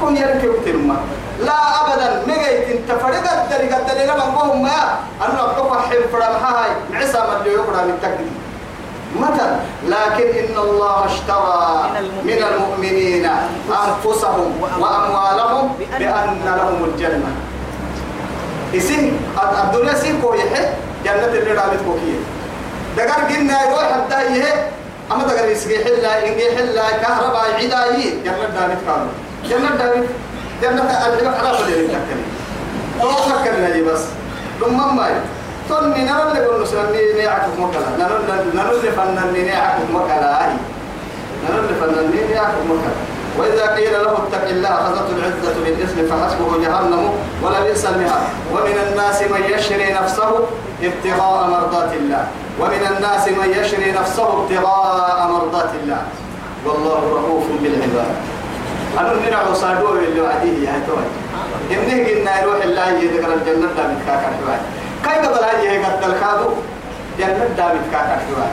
كم 0.00 0.16
يركب 0.16 0.64
تلما 0.64 0.96
لا 1.40 1.58
أبدا. 1.80 2.22
مجيت 2.26 2.68
انت. 2.68 2.92
فرقت 3.02 3.50
تلك 3.50 3.72
التليل 3.72 4.10
من 4.14 4.20
قوم 4.38 4.62
ما. 4.62 4.98
أنا 5.24 5.34
لقوا 5.38 5.70
واحد 5.70 5.96
فرام 6.12 6.34
هاي. 6.44 6.70
عيسى 6.94 7.18
من 7.18 7.42
بيوم 7.44 7.66
عن 7.78 7.88
التقل 7.90 8.26
متى 9.16 9.56
لكن 9.86 10.28
إن 10.38 10.58
الله 10.58 11.06
اشترى 11.06 11.90
من 11.94 12.04
من 12.24 12.42
المؤمنين 12.42 13.26
أنفسهم 13.70 14.60
وأموالهم 14.80 15.72
بأن 15.98 16.40
لهم 16.44 16.84
الجنة. 16.84 17.32
اسم 18.74 19.12
الدنيا 19.64 19.94
سين 19.94 20.20
كو 20.22 20.34
يحي 20.34 20.64
جنة 21.04 21.24
اللي 21.26 21.52
رابط 21.52 21.80
كوكية. 21.86 22.20
دقر 22.96 23.34
قلنا 23.34 23.62
يروح 23.64 23.82
حتى 23.92 24.14
هي 24.14 24.44
أما 25.12 25.24
دقر 25.24 25.48
يسقي 25.48 25.84
حلا 25.84 26.28
إنجي 26.28 26.56
حلا 26.56 26.90
كهرباء 27.02 27.44
عدايي 27.54 28.10
جنة 28.24 28.48
دامت 28.54 28.78
كانوا 28.86 29.12
جنة 29.44 29.76
دامت 29.76 30.08
جنة 30.62 30.92
على 30.92 31.16
كل 31.16 31.72
اللي 31.72 31.88
تكلم 31.88 32.24
تو 33.00 33.08
فكرنا 33.10 33.70
دي 33.70 33.82
بس. 33.82 34.00
لما 34.62 34.92
ما 34.92 35.06
توني 35.06 35.20
نرى 35.70 36.22
اللي 36.28 36.46
قلنا 36.46 36.66
سنني 36.66 37.12
نيعكم 37.12 37.64
مكلا 37.64 37.90
نرى 38.54 38.70
اللي 38.70 38.90
فنني 38.90 39.42
نيعكم 39.42 39.94
مكلا 39.94 40.48
نيعكم 42.30 42.64
مكلا 42.70 42.94
وإذا 43.38 43.74
قيل 43.74 43.92
له 43.92 44.12
اتق 44.12 44.48
الله 44.48 44.68
أخذته 44.68 45.16
العزة 45.16 45.54
بالإثم 45.64 45.98
فحسبه 46.10 46.62
جهنم 46.62 47.12
ولا 47.42 47.60
بئس 47.60 47.84
المهاد. 47.86 48.22
ومن 48.52 48.76
الناس 48.88 49.22
من 49.22 49.42
يشري 49.54 49.92
نفسه 49.92 50.46
ابتغاء 50.82 51.48
مرضات 51.50 51.92
الله. 51.92 52.26
ومن 52.60 52.96
الناس 52.96 53.28
من 53.28 53.54
يشري 53.60 53.92
نفسه 53.92 54.42
ابتغاء 54.42 55.28
مرضات 55.32 55.70
الله. 55.82 56.02
والله 56.66 57.00
رؤوف 57.00 57.44
بالعباد. 57.62 58.14
أنا 58.98 59.12
نرى 59.12 59.54
صادور 59.54 59.98
اللي 59.98 60.20
وعديه 60.20 60.68
يا 60.68 60.82
توي. 60.86 61.06
إنه 61.70 62.08
قلنا 62.08 62.42
يروح 62.42 62.64
الله 62.64 62.88
يذكر 62.88 63.34
الجنة 63.34 63.68
دامت 63.76 63.98
كاكا 64.06 64.30
قبل 65.04 65.44
هاي 65.44 65.84
قد 65.84 66.04
الكادو 66.04 66.48
جنة 67.18 67.48
دامت 67.56 67.84
كاكا 67.92 68.18
حواي 68.26 68.52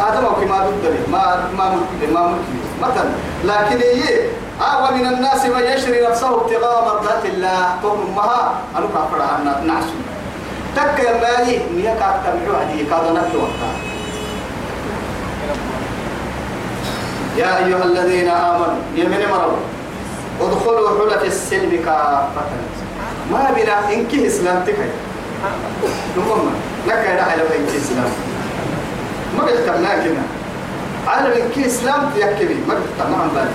هذا 0.00 0.20
ما 0.20 0.28
كما 0.28 0.66
ضد 0.66 0.96
ما 1.12 1.48
ما 1.58 1.68
ملك 1.74 2.12
ما 2.12 2.26
ملك 2.26 2.44
مثلا 2.82 3.10
لكن 3.44 3.76
هي 3.76 4.28
آه 4.60 4.84
ومن 4.84 5.06
الناس 5.06 5.44
من 5.46 5.62
يشري 5.62 6.06
نفسه 6.06 6.34
ابتغاء 6.34 6.84
مرضات 6.84 7.24
الله. 7.24 7.76
تقول 7.82 7.98
مها 8.16 8.54
أنا 8.76 8.86
كافر 8.94 9.22
عنا 9.22 9.60
نعسو 9.64 9.96
تك 10.76 10.98
يا 11.04 11.12
مالي 11.12 11.60
نيا 11.74 11.94
كاكا 11.94 12.40
حواي 12.46 12.84
كذا 12.84 13.12
نكتب 13.12 13.40
وقتها 13.42 13.76
يا 17.36 17.66
أيها 17.66 17.84
الذين 17.84 18.28
آمنوا 18.28 18.80
يمن 18.94 19.26
مروا 19.30 19.56
ادخلوا 20.40 20.88
حلة 20.98 21.22
السلم 21.26 21.70
كافة. 21.84 22.42
ما 23.32 23.50
بنا 23.56 23.92
إنك 23.94 24.14
إسلام 24.14 24.64
تكي 24.66 24.88
نمم 26.16 26.50
لك 26.86 27.04
يا 27.04 27.20
رحل 27.20 27.40
إنك 27.40 27.68
إسلام. 27.76 28.10
ما 29.38 29.44
بيحتمنا 29.44 30.04
كنا. 30.04 30.22
عالم 31.06 31.32
إنك 31.32 31.66
إسلام 31.66 32.10
تيكبي. 32.14 32.54
ما 32.68 32.74
بيحتمنا 32.74 33.16
عن 33.22 33.28
بالي 33.34 33.50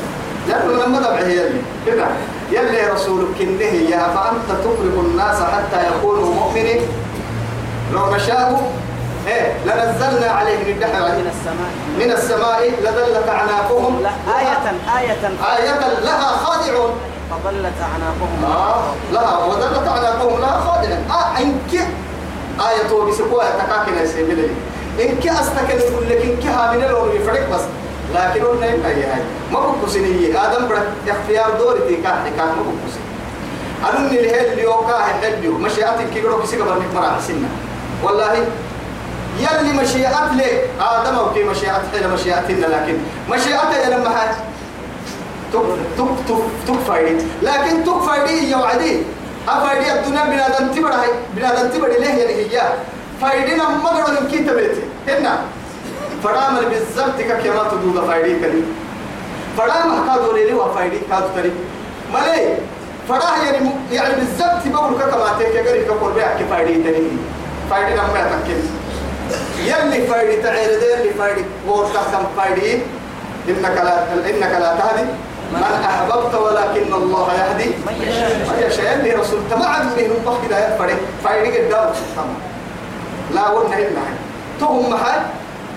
لأنه 0.48 0.86
لما 0.86 1.00
دبع 1.00 1.16
هي 1.16 1.48
اللي 1.48 1.62
كده 1.86 2.06
يلي 2.52 2.88
رسولك 2.94 3.28
كنه 3.40 3.64
يا 3.90 4.00
فأنت 4.00 4.60
تخرج 4.64 5.06
الناس 5.06 5.38
حتى 5.42 5.88
يكونوا 5.88 6.34
مؤمنين. 6.34 6.82
لو 7.94 8.16
نشاء 8.16 8.72
إيه 9.28 9.54
لنزلنا 9.66 10.32
عليهم 10.32 10.62
البحر 10.68 11.02
من 11.02 11.32
السماء. 11.34 11.72
من 12.00 12.12
السماء 12.12 12.72
لدلت 12.82 13.30
أعناقهم. 13.30 14.04
لا 14.04 14.10
آية 14.40 14.72
آية. 15.00 15.28
آية 15.58 15.80
لها 16.04 16.38
خادعون. 16.38 16.92
فضلت 17.32 17.74
أعناقهم. 17.82 18.46
آه 18.46 18.84
لها 19.12 19.46
ودلت 19.46 19.88
أعناقهم 19.88 20.42
لها 20.42 20.60
خادعون 20.60 21.12
آه 21.12 21.38
إنك 21.40 21.74
آية 22.70 22.88
تو 22.90 23.06
بسكوها 23.06 23.52
تكاكنا 23.60 24.02
يسيبي 24.02 24.34
لي 24.36 24.48
إنك 25.06 25.28
أستكن 25.28 25.78
يقول 25.80 26.10
لك 26.10 26.22
إنك 26.22 26.46
هامين 26.46 26.88
لون 26.88 27.16
يفرق 27.16 27.50
بس. 27.50 27.62
لكن 28.16 28.44
قلنا 28.46 28.70
إنك 28.70 28.86
هي 28.86 29.04
هاي. 29.04 29.22
ما 29.52 29.60
بكسيني 29.60 30.38
آدم 30.38 30.68
برك 30.68 30.88
اختيار 31.08 31.52
دوري 31.60 31.80
تيكا 31.88 32.24
تيكا 32.24 32.46
ما 32.46 32.52
بكسيني 32.68 33.12
أنني 33.90 34.20
اللي 34.20 34.52
اللي 34.52 34.64
يوكا 34.64 34.98
هليو 34.98 35.58
مشيئتك 35.58 36.10
كي 36.14 36.20
يقولوا 36.20 36.44
بسيكا 36.44 36.64
برنك 36.64 36.94
مرا 36.96 37.10
حسنا 37.10 37.48
والله 38.04 38.34
يلي 39.40 39.74
مشيئت 39.82 40.32
لك 40.38 40.70
آدم 40.82 41.16
أو 41.16 41.34
كي 41.34 41.44
مشيئت 41.44 41.82
حين 41.94 42.10
مشيئتنا 42.10 42.66
لكن 42.66 42.98
مشيئتها 43.30 43.90
لما 43.90 44.10
حاج 44.10 44.30
تك 45.54 45.60
تك 45.98 46.08
تك 46.28 46.42
تك 46.68 46.80
فايدي. 46.88 47.26
لكن 47.42 47.84
تك 47.84 48.00
فايدي 48.08 48.52
يا 48.52 48.58
وعدي. 48.58 48.98
أفايدي 49.50 49.94
الدنيا 49.94 50.24
بنادم 50.26 50.68
تبرع 50.76 51.04
بنادم 51.36 51.70
تبرع 51.70 51.98
ليه 51.98 52.08
يعني 52.08 52.34
هي؟ 52.34 52.62
فايدنا 53.22 53.70
مقرن 53.70 54.18
إن 54.18 54.28
كنت 54.32 54.50
بيتي 54.50 54.82
هنا. 55.08 55.40
فرامل 56.24 56.66
بالزبط 56.66 57.22
كما 57.22 57.64
تدود 57.72 58.06
فايدي 58.08 58.40
كريم 58.40 58.66
فرامل 59.58 60.08
كادو 60.08 60.32
ليلي 60.32 60.54
وفايدي 60.54 61.00
كادو 61.10 61.26
تري. 61.36 61.52
ملي 62.14 62.58
فراه 63.10 63.44
يعني 63.46 63.70
يعني 63.92 64.16
بالزبط 64.16 64.68
بقول 64.68 64.94
كما 65.02 65.38
تيك 65.40 65.68
غير 65.68 65.84
كقول 65.84 66.14
بيع 66.14 66.34
كفايدي 66.40 66.84
تري. 66.84 67.12
فايدي 67.70 67.94
نما 67.94 68.42
تكين 68.44 68.64
يلي 69.66 70.08
فايدي 70.08 70.42
تعير 70.42 70.80
ده 70.80 71.00
اللي 71.02 71.14
فايدي. 71.14 71.46
ورثة 71.68 72.00
كم 72.12 72.24
فايدي. 72.38 72.80
إنك 73.50 73.78
لا 73.84 74.14
إنك 74.30 74.52
لا 74.62 74.76
تهدي. 74.76 75.10
من 75.54 75.64
أحببت 75.86 76.36
ولكن 76.36 76.94
الله 76.94 77.34
يهدي. 77.34 77.70
من 77.88 77.96
يشاء. 78.68 78.86
ما 78.86 78.94
اللي 78.94 79.12
رسول 79.12 79.40
تبع 79.52 79.84
منهم. 79.98 80.18
بخ 80.26 80.48
كده 80.48 80.76
يفرق 80.76 80.98
فايدي 81.24 81.58
قدام. 81.58 81.90
لا 83.34 83.42
قلنا 83.42 83.76
هنا 83.76 84.04
تهم 84.60 84.90
محل. 84.90 85.22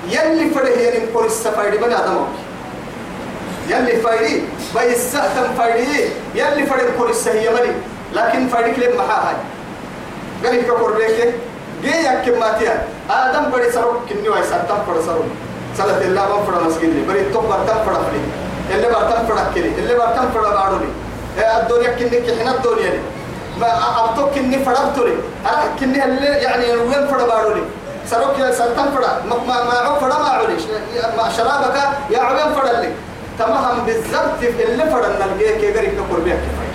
يلي 0.09 0.51
فرق 0.51 0.79
يعني 0.83 1.05
نقول 1.05 1.27
السفايدي 1.27 1.77
بني 1.77 1.97
آدم. 1.97 2.25
يلي 3.69 3.97
فايدي 3.97 4.43
باي 4.75 4.93
السهتم 4.93 5.55
فايدي 5.59 6.05
يلي 6.35 6.67
فرق 6.67 6.95
نقول 6.97 7.11
السهية 7.11 7.51
ملي. 7.51 7.73
لكن 8.13 8.49
فايدي 8.49 8.71
كلمة 8.81 9.05
محاها 9.05 9.35
قال 10.45 10.59
لك 10.59 10.71
قربيك 10.71 11.35
جاي 11.85 12.05
كم 12.27 12.41
ماتيا 12.41 12.89
آدم 13.11 13.45
بدي 13.51 13.73
سرق 13.73 14.07
كني 14.09 14.29
واي 14.29 14.43
ساتم 14.43 14.75
بدي 14.89 15.03
سرق 15.07 15.25
سلت 15.79 16.03
الله 16.03 16.29
ما 16.29 16.45
فرد 16.47 16.67
مسكين 16.67 16.91
بدي 17.09 17.25
توب 17.33 17.45
برتم 17.45 17.79
فرد 17.87 17.97
فرد 17.97 18.44
اللي 18.71 18.87
برتم 18.89 19.27
فرد 19.29 19.55
كلي 19.55 19.69
اللي 19.79 19.95
برتم 19.95 20.31
فرد 20.35 20.53
بارولي 20.53 20.89
الدنيا 21.39 21.91
كني 21.99 22.21
كحنا 22.21 22.51
الدنيا 22.51 22.91
لي. 22.91 23.01
ما 23.61 23.69
أبتو 24.05 24.27
كني 24.35 24.59
فرد 24.65 24.95
تولي 24.97 25.15
كني 25.81 26.05
اللي 26.05 26.27
يعني 26.27 26.67
وين 26.77 27.07
فرد 27.11 27.27
بارولي 27.27 27.63
سرق 28.07 28.39
يا 28.39 28.51
ساتم 28.53 28.87
فرد 28.95 29.27
ما 29.27 29.37
ما 29.49 29.65
ما 29.65 29.73
عو 29.73 30.01
فرد 30.01 30.13
ما 30.13 30.29
عولي 30.29 30.55
ما 31.17 31.29
شرابك 31.37 31.77
يا 32.11 32.19
عوين 32.21 32.55
فرد 32.55 32.81
لي. 32.83 32.89
تمام 33.39 33.79
بالضبط 33.87 34.41
اللي 34.61 34.85
فرد 34.91 35.13
نلقيه 35.21 35.57
كي 35.61 35.73
غير 35.73 35.85
كقربيك 35.95 36.35
كفاية 36.37 36.75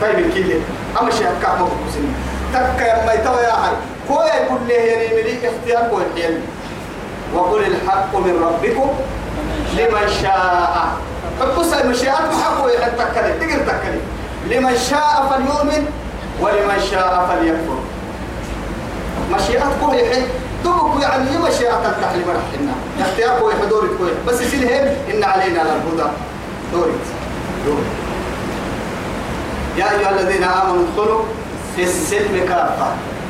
طيب 0.00 0.26
الكيلي 0.26 0.60
أما 1.00 1.10
شيء 1.10 1.26
ما 1.26 1.54
بقول 1.58 1.68
تك 2.54 2.80
يما 2.80 3.12
يتوى 3.12 3.42
يا 3.42 3.52
هاي 3.52 3.72
كوي 4.08 4.58
لي 4.68 4.74
يعني 4.74 5.08
ملي 5.16 5.38
اختيار 5.48 5.88
كوي 5.90 6.02
حيل 6.16 6.40
وقل 7.34 7.62
الحق 7.66 8.16
من 8.16 8.42
ربكم 8.44 8.90
لمن 9.76 10.08
شاء. 10.22 10.88
فبص 11.40 11.72
المشيئات 11.72 12.34
محقوا 12.34 12.70
يحن 12.70 12.90
تكلي 12.98 13.32
تقر 13.32 13.60
تكلي 13.66 14.00
لمن 14.50 14.76
شاء 14.90 15.28
فليؤمن 15.30 15.86
ولمن 16.40 16.80
شاء 16.90 17.26
فليكفر. 17.28 17.78
مشيئات 19.32 19.72
كوي 19.80 19.96
يحن 19.96 20.22
دبك 20.64 21.02
يعني 21.02 21.38
مشيئات 21.38 21.86
التحليم 21.86 22.24
رحنا 22.28 22.72
اختيار 23.00 23.38
كوي 23.40 23.54
حدوري 23.54 23.88
كوي 23.98 24.10
بس 24.26 24.40
يسيلهم 24.40 24.88
إن 25.14 25.24
علينا 25.24 25.60
للهدى. 25.60 26.10
دوري 26.72 26.92
يا 29.76 29.90
أيها 29.90 30.10
الذين 30.10 30.44
آمنوا 30.44 30.84
ادخلوا 30.84 31.24
في 31.76 31.82
السلم 31.82 32.44
كافة. 32.48 32.86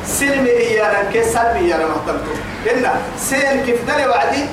سلم 0.07 0.45
إيانا 0.45 1.11
كسلم 1.13 1.55
إيانا 1.55 1.85
مهتمتم 1.85 2.35
إن 2.71 2.89
سين 3.17 3.63
كيف 3.65 3.87
دلي 3.87 4.07
وعدي؟ 4.07 4.45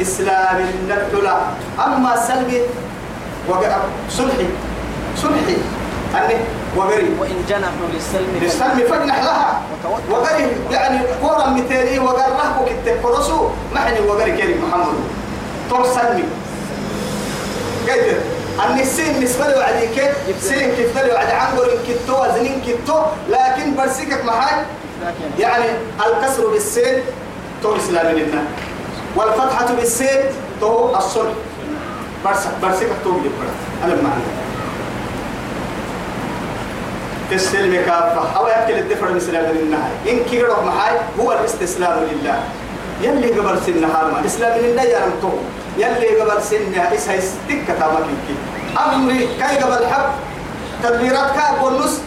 إسلام 0.00 0.56
النبتلا. 0.56 1.36
أما 1.78 2.12
سلم 2.16 2.62
وقع 3.48 3.76
صلحي. 4.10 4.48
صلحي. 5.16 5.56
أني 6.14 6.36
وقري. 6.76 7.10
وإن 7.20 7.38
جنحوا 7.48 7.88
للسلم 7.94 8.32
للسلم 8.42 8.78
فجنح 8.90 9.18
لها. 9.22 9.62
وقري. 10.10 10.46
يعني 10.70 10.98
كورا 11.22 11.46
مثالي 11.50 11.98
وقال 11.98 12.30
له 12.38 12.48
كنت 12.68 12.86
كرسو 13.02 13.48
محني 13.74 14.00
وقري 14.00 14.32
كريم 14.32 14.64
محمد. 14.64 14.98
طول 15.70 15.86
سلمي. 15.86 16.24
قلت 17.88 18.20
أن 18.58 18.78
السين 18.78 19.22
نسبة 19.22 19.46
لوعديك 19.48 19.96
سين 20.40 20.74
كيف 20.76 20.98
دلو 20.98 21.14
وعد 21.14 21.30
عنقر 21.30 21.70
كتو 21.88 22.14
وزنين 22.24 22.60
كتو. 22.66 22.98
لكن 23.30 23.74
برسيكك 23.76 24.24
محاج 24.24 24.64
يعني 25.38 25.68
الكسر 26.06 26.46
بالسين 26.46 27.02
تو 27.62 27.76
إسلام 27.76 28.06
لنا 28.16 28.42
والفتحة 29.18 29.74
بالسين 29.74 30.20
تو 30.60 30.96
الصلح. 30.96 31.34
برسك 32.24 32.50
برسيكك 32.62 32.92
تو 33.04 33.12
بيجي 33.12 33.34
أنا 33.84 33.92
المعنى 33.94 34.22
السلم 37.32 37.74
كافة. 37.74 38.36
أو 38.36 38.46
يأكل 38.46 38.78
الدفر 38.78 39.12
مثل 39.12 39.36
هذا 39.36 39.50
النهار 39.50 39.90
إن 40.08 40.18
كيرو 40.30 40.62
محاي 40.62 40.96
هو 41.20 41.32
الاستسلام 41.32 41.98
لله. 42.10 42.38
يلي 43.02 43.40
قبل 43.40 43.58
سن 43.66 43.84
هارما. 43.84 44.26
إسلام 44.26 44.58
لله 44.58 44.82
يا 44.82 44.98
رمتو 45.06 45.30
يلي 45.78 46.20
قبل 46.20 46.42
سن 46.42 46.74
إسها 46.94 47.14
يستك 47.14 47.62
كتابك 47.68 48.06
أمري 48.78 49.28
كاي 49.40 49.58
قبل 49.58 49.86
حب 49.86 50.08
تدبيرات 50.82 51.30
كا 51.34 51.58
بونس 51.60 52.00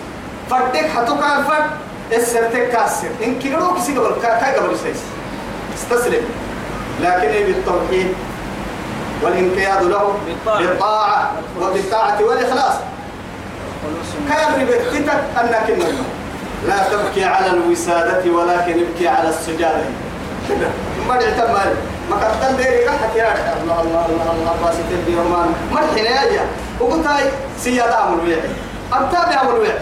فردك 0.50 0.90
حتو 0.96 1.16
كان 1.20 1.44
فرد 1.44 1.70
السرتك 2.12 2.70
كاسر. 2.70 3.08
إن 3.24 3.40
كيرو 3.40 3.76
كسي 3.76 3.98
قبل 3.98 4.22
كاي 4.22 4.56
قبل 4.56 4.78
سيس 4.78 5.02
استسلم 5.76 6.24
لكن 7.02 7.46
بالتوحيد 7.46 8.14
والانقياد 9.22 9.84
له 9.84 10.14
بالطاعة. 10.28 10.60
بالطاعة 10.60 11.32
وبالطاعة 11.62 12.24
والإخلاص. 12.24 12.74
كان 14.30 14.66
بكتك 14.66 15.10
أنك 15.42 15.70
النجم 15.70 16.04
لا 16.68 16.78
تبكي 16.92 17.26
على 17.26 17.48
الوسادة 17.48 18.32
ولكن 18.32 18.86
ابكي 18.86 19.08
على 19.08 19.30
السجادة. 19.30 19.84
كده 20.50 20.68
ما 21.08 21.16
مالي 21.54 21.76
ما 22.10 22.16
كتن 22.18 22.58
ديري 22.58 22.86
كحك 22.86 23.16
يا 23.16 23.34
الله 23.64 23.82
الله 23.82 24.06
الله 24.06 24.32
الله 24.32 24.56
باسي 24.64 24.84
تبي 24.92 25.16
ما 25.16 25.80
الحين 25.80 26.06
يا 26.06 26.46
وقلت 26.80 27.08
هاي 27.08 27.24
سيادة 27.60 27.96
عمل 27.96 28.20
ويعي 28.26 28.50
أبتابع 28.94 29.36
عمل 29.40 29.60
ويعي 29.60 29.78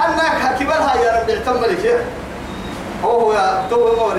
أنك 0.00 0.58
كبرها 0.60 0.94
يا 1.04 1.20
رب 1.20 1.30
اعتم 1.30 1.60
مالك 1.60 1.84
يا 1.84 1.98
هو 3.04 3.10
هو 3.20 3.32
يا 3.32 3.62
تو 3.70 3.88
هو 3.88 4.12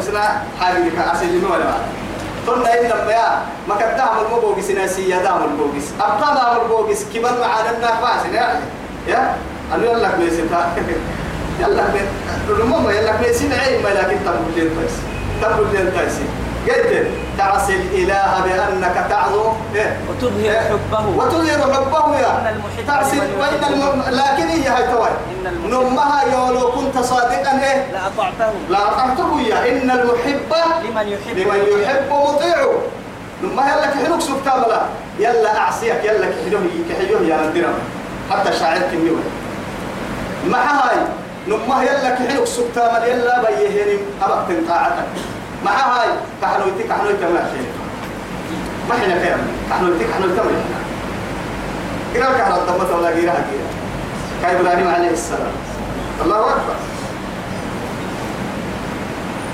أسيدي 1.13 1.37
ما 1.39 1.49
ولا 1.55 1.65
بعد 1.65 1.81
قلنا 2.47 2.79
إن 2.81 2.85
يا 3.09 3.41
ما 3.67 3.75
كنت 3.75 3.99
أعمل 3.99 4.23
مبوغس 4.37 4.69
ناسي 4.71 5.09
يا 5.09 5.17
دام 5.23 5.43
البوغس 5.43 5.87
أبطال 6.01 6.37
أعمل 6.37 6.67
بوغس 6.69 7.05
كبر 7.13 7.31
معانا 7.41 7.71
الناس 7.71 8.25
يا 8.33 8.61
يا؟ 9.07 9.35
أنا 9.75 9.85
يلا 9.85 10.07
لك 10.07 10.15
ميسيتا 10.19 10.73
يلا 11.59 11.81
لك 11.81 12.07
رمما 12.49 12.91
يلا 12.91 13.09
لك 13.11 13.19
ميسين 13.27 13.53
عين 13.53 13.83
ما 13.83 13.89
لكن 13.89 14.17
تقول 14.25 14.53
لي 14.55 14.61
تايس 14.61 14.93
تقول 15.41 15.67
لي 15.73 15.91
تايس 15.91 16.13
قلت 16.67 17.07
تعصي 17.37 17.73
الإله 17.73 18.41
بأنك 18.43 19.05
تعظم. 19.09 19.53
إيه. 19.75 19.97
وتظهر 20.09 20.55
حبه. 20.69 21.07
وتظهر 21.17 21.73
حبه 21.73 22.19
يا. 22.19 22.61
تعصي 22.87 23.19
وإن. 23.19 23.73
الم... 23.73 24.03
لكن 24.07 24.47
هي 24.47 24.67
هاي 24.67 24.83
توي. 24.87 25.09
نمها 25.67 26.23
يا 26.23 26.51
لو 26.51 26.71
كنت 26.71 26.97
صادقا 27.03 27.51
إيه. 27.63 27.91
لأطعته 27.91 28.53
لا 28.69 28.77
أعطته 28.77 29.41
يا. 29.41 29.71
إن 29.71 29.91
المحب 29.91 30.51
لمن 30.83 31.07
يحب. 31.07 31.37
لمن 31.37 31.81
يحب 31.83 32.09
مطيع. 32.09 32.57
ما 33.43 33.63
يلا 33.63 33.85
كحلوك 33.85 34.21
سكتا 34.21 34.57
بلا 34.57 34.81
يلا 35.19 35.57
أعصيك 35.57 36.03
يلا 36.03 36.27
كحلوه 36.27 36.61
كحلوه 36.89 37.21
يا 37.21 37.37
ندرم 37.37 37.73
حتى 38.31 38.53
شاعر 38.59 38.81
كنيوه 38.91 39.19
ما 40.47 40.57
هاي. 40.57 40.97
نما 41.47 41.83
يلا 41.83 42.09
كحلوك 42.09 42.47
بلا 42.75 43.05
يلا 43.05 43.41
بيهني. 43.41 43.97
أبقى 44.21 44.45
تنقاعتك 44.49 45.05
ما 45.65 45.71
هاي 45.71 46.09
كحلويتك 46.41 46.87
كحلويتك 46.89 47.23
ما 47.23 47.49
شيء 47.51 47.67
ما 48.89 48.95
حنا 48.95 49.17
كيام 49.23 49.39
كحلويتك 49.69 50.09
كحلويتك 50.09 50.39
ما 50.39 50.51
حنا. 50.51 50.83
قرأ 52.15 52.37
كحلويتك 52.37 52.69
الضمة 52.69 52.97
ولا 52.97 53.09
قيرها 53.09 53.45
كاي 54.41 54.59
إبراهيم 54.59 54.87
عليه 54.87 55.09
السلام. 55.09 55.51
الله 56.23 56.39
أكبر. 56.39 56.75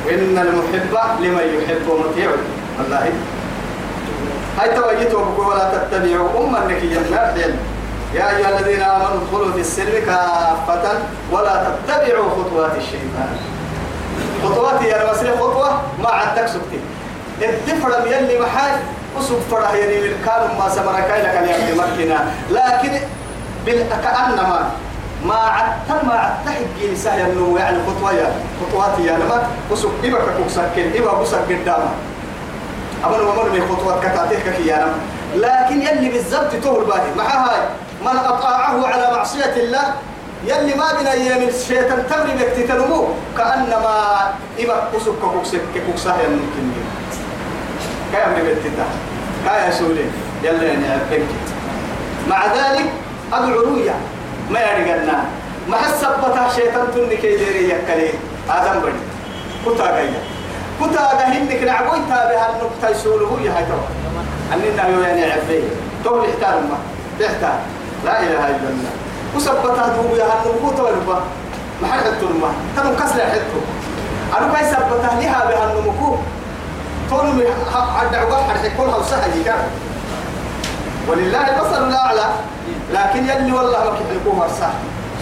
إن 0.10 0.38
المحب 0.38 1.22
لمن 1.22 1.62
يحب 1.62 1.88
مطيع. 1.88 2.32
والله. 2.80 3.14
هاي 4.60 4.70
توجيتوا 4.76 5.46
ولا 5.48 5.72
تتبعوا 5.74 6.30
أم 6.48 6.56
أنك 6.56 6.82
جنات 6.84 7.38
يا 8.14 8.38
أيها 8.38 8.60
الذين 8.60 8.82
آمنوا 8.82 9.22
ادخلوا 9.22 9.54
في 9.54 9.60
السلم 9.60 10.06
كافة 10.06 11.00
ولا 11.32 11.72
تتبعوا 11.88 12.30
خطوات 12.30 12.78
الشيطان. 12.78 13.38
خطوات 14.44 14.82
يا 14.82 15.12
مسلم 15.12 15.36
خطوة 15.40 15.82
ما 16.04 16.10
عندك 16.10 16.48
سكتي 16.48 16.80
الدفرم 17.42 18.08
يلي 18.08 18.40
محاج 18.40 18.72
وسوق 19.18 19.40
فرح 19.52 19.74
يعني 19.74 20.00
من 20.02 20.14
كانوا 20.26 20.48
ما 20.60 20.70
سمركاي 20.70 21.22
لك 21.22 21.38
اليوم 21.38 21.80
مكنا 21.80 22.26
لكن 22.52 23.00
بالكأنما 23.66 24.72
ما 25.26 25.36
عدت 25.36 26.04
ما 26.06 26.14
عدت 26.14 26.50
حقي 26.50 26.94
لسهل 26.94 27.20
إنه 27.20 27.56
يعني 27.60 27.78
خطوة 27.88 28.14
يا 28.14 28.32
خطوات 28.62 29.00
يا 29.00 29.18
لما 29.18 29.48
وسوق 29.72 29.92
إبا 30.04 30.18
كوك 30.18 30.50
سكن 30.50 30.92
إبا 30.96 31.14
بسك 31.22 31.38
قدامه 31.50 31.90
أمر 33.06 33.22
ومر 33.22 33.50
من 33.50 33.62
خطوات 33.70 34.00
كتاتيك 34.04 34.56
كيانا 34.58 34.94
لكن 35.36 35.82
يلي 35.82 36.10
بالضبط 36.10 36.52
تهر 36.64 36.84
بادي 36.84 37.22
هاي 37.22 37.62
من 38.02 38.18
أطاعه 38.26 38.88
على 38.88 39.12
معصية 39.16 39.54
الله 39.58 39.94
يلي 40.46 40.74
ما 40.76 40.88
بنا 41.00 41.14
يم 41.14 41.50
الشيطان 41.50 42.04
تمري 42.10 42.32
بك 42.38 42.50
تتنمو 42.58 43.08
كأنما 43.38 43.96
إما 44.60 44.90
كسك 44.94 45.12
كوكسك 45.22 45.62
كوكسه 45.88 46.16
يمكن 46.22 46.66
كيف 48.12 48.46
بتتا 48.46 48.86
كايا 49.46 49.72
سولي. 49.72 50.06
يلا 50.44 50.64
يعني 50.64 50.86
أبنك 50.96 51.28
مع 52.30 52.46
ذلك 52.46 52.90
أدعوية 53.34 53.96
ما 54.52 54.60
يرجعنا 54.60 55.24
ما 55.70 55.78
حسبتها 55.78 56.50
شيطان 56.56 56.88
تني 56.96 57.16
كيديري 57.18 57.70
يكلي 57.70 58.10
آدم 58.50 58.80
بدي 58.80 59.04
كتا 59.66 59.92
جاية 59.92 60.22
كتا 60.82 61.20
جاهنك 61.20 61.64
نعبوي 61.64 62.00
تابع 62.10 62.50
النقطة 62.50 62.90
يسوله 62.90 63.40
يا 63.44 63.52
هاي 63.52 63.66
توا 63.66 63.88
أننا 64.54 64.88
يو 64.88 65.02
يعني 65.02 65.24
عبي 65.32 65.64
تو 66.04 66.24
يحتار 66.24 66.60
ما. 66.70 66.78
يحتار 67.20 67.60
لا 68.06 68.20
إله 68.20 68.48
إلا 68.48 68.70
الله. 68.70 68.92
وسبتها 69.36 69.88
دوب 69.96 70.18
يا 70.18 70.26
هالنقطة 70.26 70.84
ولا 70.84 71.20
ما 71.82 71.88
حد 71.88 72.04
تلما 72.22 72.52
كانوا 72.76 72.96
كسر 72.96 73.22
حتو 73.22 73.60
أنا 74.38 74.54
كاي 74.54 74.66
سبتها 74.66 75.22
لها 75.22 75.46
بهالنمكو 75.50 76.16
تقول 77.10 77.26
من 77.26 77.42
الدعوة 78.04 78.38
حرح 78.48 78.62
كلها 78.78 78.96
وسهل 78.96 79.44
كان 79.46 79.64
ولله 81.08 81.50
البصر 81.50 81.88
الأعلى. 81.88 82.26
لكن 82.94 83.30
يلي 83.30 83.52
والله 83.52 83.80
ما 83.80 83.92
كيحلقوه 83.98 84.36
مرساه 84.36 84.72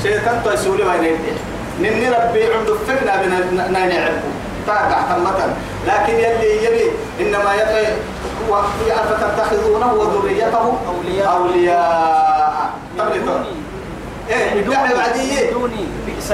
شيطان 0.04 0.42
تيسولي 0.44 0.84
ما 0.84 0.96
ينيدي 0.96 1.34
نني 1.80 2.10
ربي 2.10 2.54
عنده 2.54 2.76
فكنا 2.88 3.16
بنا 3.22 3.68
نعرفه 3.68 4.22
تاقع 4.68 5.02
تمتا 5.02 5.56
لكن 5.88 6.14
يلي 6.14 6.66
يلي 6.66 6.92
إنما 7.20 7.54
يقي 7.54 7.86
فتتخذونه 9.10 9.94
وذريته 9.94 10.74
أولياء. 10.88 11.38
أولياء. 11.38 12.70
إيه 14.30 14.62
بدعي 14.62 14.94
بعديه 14.94 15.52
دوني 15.52 15.84
بئس 16.06 16.34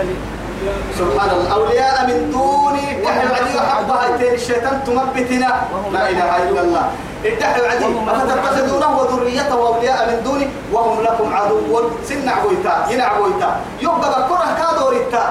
سبحان 1.00 1.30
الله. 1.30 1.54
أولياء 1.54 2.08
من 2.08 2.32
دوني. 2.32 2.86
ادعي 3.02 3.28
بعدي 3.28 3.52
وحبها 3.58 4.34
الشيطان 4.34 4.84
تمبتنا. 4.88 5.52
لا 5.92 6.10
إله 6.10 6.32
إلا 6.50 6.62
الله. 6.62 6.86
ادعي 7.26 7.62
بعدي 7.62 7.86
فتتخذونه 8.08 8.90
وذريته 8.98 9.54
أولياء 9.54 10.00
من 10.10 10.24
دوني. 10.24 10.48
وهم 10.72 11.04
لكم 11.04 11.34
عدو. 11.34 11.60
سن 12.08 12.30
عبويتا 12.30 12.88
ين 12.90 13.02
عبويتا 13.02 13.50
يبقى 13.82 14.10
بكرة 14.24 14.48
كادوريتا. 14.60 15.24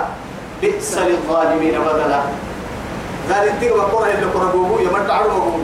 بئس 0.63 0.99
للظالمين 0.99 1.75
بدلا. 1.81 2.21
ذلك 3.31 3.55
تيجا 3.61 3.75
بكرة 3.75 4.07
اللي 4.15 4.29
كربوبو 4.35 4.79
يمد 4.79 5.11
عرمو 5.11 5.59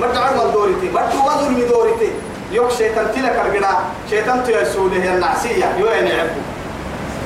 مد 0.00 0.16
عرمو 0.16 0.50
دوريتي 0.52 0.90
مد 0.90 1.14
وظلم 1.14 1.68
دوريتي 1.70 2.10
يوك 2.52 2.70
شيطان 2.70 3.06
تلك 3.14 3.36
القدا 3.46 3.74
شيطان 4.10 4.44
تيسوله 4.44 5.02
هي 5.02 5.14
النعسية. 5.14 5.64
يوين 5.78 6.06
يعبو 6.06 6.40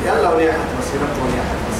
يلا 0.07 0.29
وليحت 0.31 0.59
بس 0.79 0.89
يربو 0.95 1.21
وليحت 1.25 1.59
بس 1.71 1.79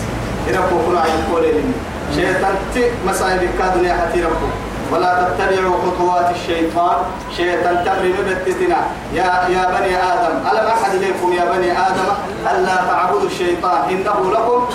يربو 0.49 0.77
كنا 0.87 1.01
عين 1.01 1.25
كولين 1.33 1.75
شيطان 2.17 2.55
تي 2.75 2.91
مسائل 3.07 3.49
كادوا 3.59 3.87
يحتي 3.87 4.23
ربو 4.23 4.47
ولا 4.93 5.29
تتبعوا 5.39 5.77
خطوات 5.87 6.31
الشيطان. 6.37 6.97
شيطان 7.37 7.85
تمري 7.85 8.15
مبتتنا 8.19 8.81
يا 9.15 9.25
يا 9.55 9.65
بني 9.75 9.97
آدم 9.97 10.35
ألم 10.51 10.67
أحد 10.67 10.95
إليكم 10.95 11.33
يا 11.33 11.45
بني 11.45 11.73
آدم 11.73 12.09
ألا 12.51 12.77
تعبدوا 12.77 13.27
الشيطان؟ 13.27 13.81
إنه 13.91 14.33
لكم 14.33 14.67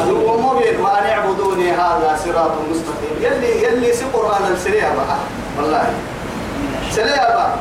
عدو 0.00 0.38
مبين 0.38 0.80
وأن 0.80 1.06
اعبدوني 1.06 1.72
هذا 1.72 2.18
صراط 2.24 2.50
مستقيم. 2.70 3.14
يلي 3.20 3.62
يلي 3.64 3.92
سي 3.92 4.04
قران 4.12 4.52
السريع 4.52 4.88
بقى 4.94 5.16
والله. 5.58 5.84
سريع 6.90 7.28
بقى 7.28 7.54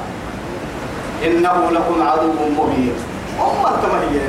إنه 1.23 1.71
لكم 1.71 2.07
عدو 2.07 2.31
مبين. 2.57 2.95
هم 3.39 3.65
أنتم 3.65 3.91
هي 3.97 4.19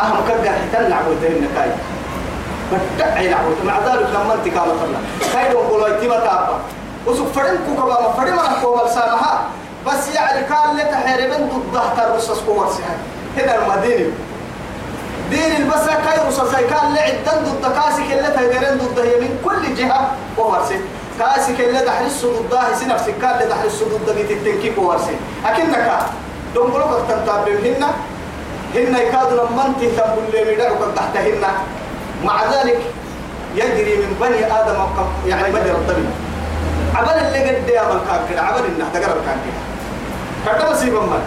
أهم 0.00 0.16
كذا 0.28 0.52
حتى 0.52 0.88
نعبد 0.88 1.24
النكاي 1.24 1.70
بدعي 2.72 3.28
نعبد 3.28 3.56
مع 3.66 3.78
ذلك 3.78 4.08
لما 4.14 4.34
أنت 4.34 4.48
كما 4.48 4.62
طلع 4.64 5.00
كاي 5.32 5.52
دون 5.52 5.62
قولوا 5.62 5.88
يتيما 5.88 6.16
تابا 6.16 6.58
وسوف 7.06 7.32
فرن 7.38 7.58
كوكا 7.66 7.88
ما 7.88 8.12
فرن 8.16 8.34
ما 8.34 8.60
كوكا 8.62 8.88
سامها. 8.88 9.44
بس 9.86 10.14
يعني 10.14 10.46
كان 10.46 10.76
لك 10.76 10.94
حربن 10.94 11.48
ضد 11.48 11.80
الرصاص 11.98 12.40
كور 12.40 12.68
سهل. 12.68 12.98
هنا 13.36 13.54
المدينة 13.64 14.10
دين 15.30 15.56
البس 15.56 15.86
كاي 15.86 16.28
رصاص 16.28 16.50
كان 16.54 16.94
لعدن 16.94 17.44
ضد 17.44 17.72
كاسك 17.72 18.12
اللي 18.12 18.28
تهدرن 18.28 18.78
ضد 18.78 18.98
هي 18.98 19.20
من 19.20 19.38
كل 19.44 19.74
جهة 19.74 20.10
وورسي 20.38 20.80
كاسك 21.18 21.60
اللي 21.60 21.80
دحرس 21.84 22.26
ضدها 22.26 22.74
سي 22.78 22.84
نفسك 22.86 23.14
كان 23.22 23.34
اللي 23.34 23.46
دحرس 23.54 23.82
ضد 23.82 24.14
بيت 24.14 24.30
التنكيك 24.30 24.78
وورسي 24.78 25.16
أكنك 25.46 25.98
دون 26.54 26.70
قولوا 26.70 27.00
تنتابهم 27.08 27.64
هنا. 27.64 27.90
هن 28.74 28.96
يكادوا 28.96 29.46
لما 29.46 29.66
انت 29.66 29.80
تقول 29.96 30.24
لي 30.32 30.54
مدعوك 30.54 30.78
تحتهن 30.96 31.42
مع 32.24 32.44
ذلك 32.44 32.78
يجري 33.54 33.96
من 33.96 34.16
بني 34.20 34.44
آدم 34.60 34.76
يعني 35.26 35.52
بدر 35.52 35.74
الدم 35.76 36.04
عبل 36.94 37.10
اللي 37.26 37.56
قد 37.56 37.68
يا 37.68 37.82
من 37.82 38.00
كان 38.10 38.20
كده 38.30 38.42
عبل 38.42 38.64
انه 38.64 38.88
تقرب 38.94 39.16
كان 39.26 39.38
كده 40.46 40.58
كده 40.58 40.70
بس 40.70 40.82
يبمن 40.82 41.22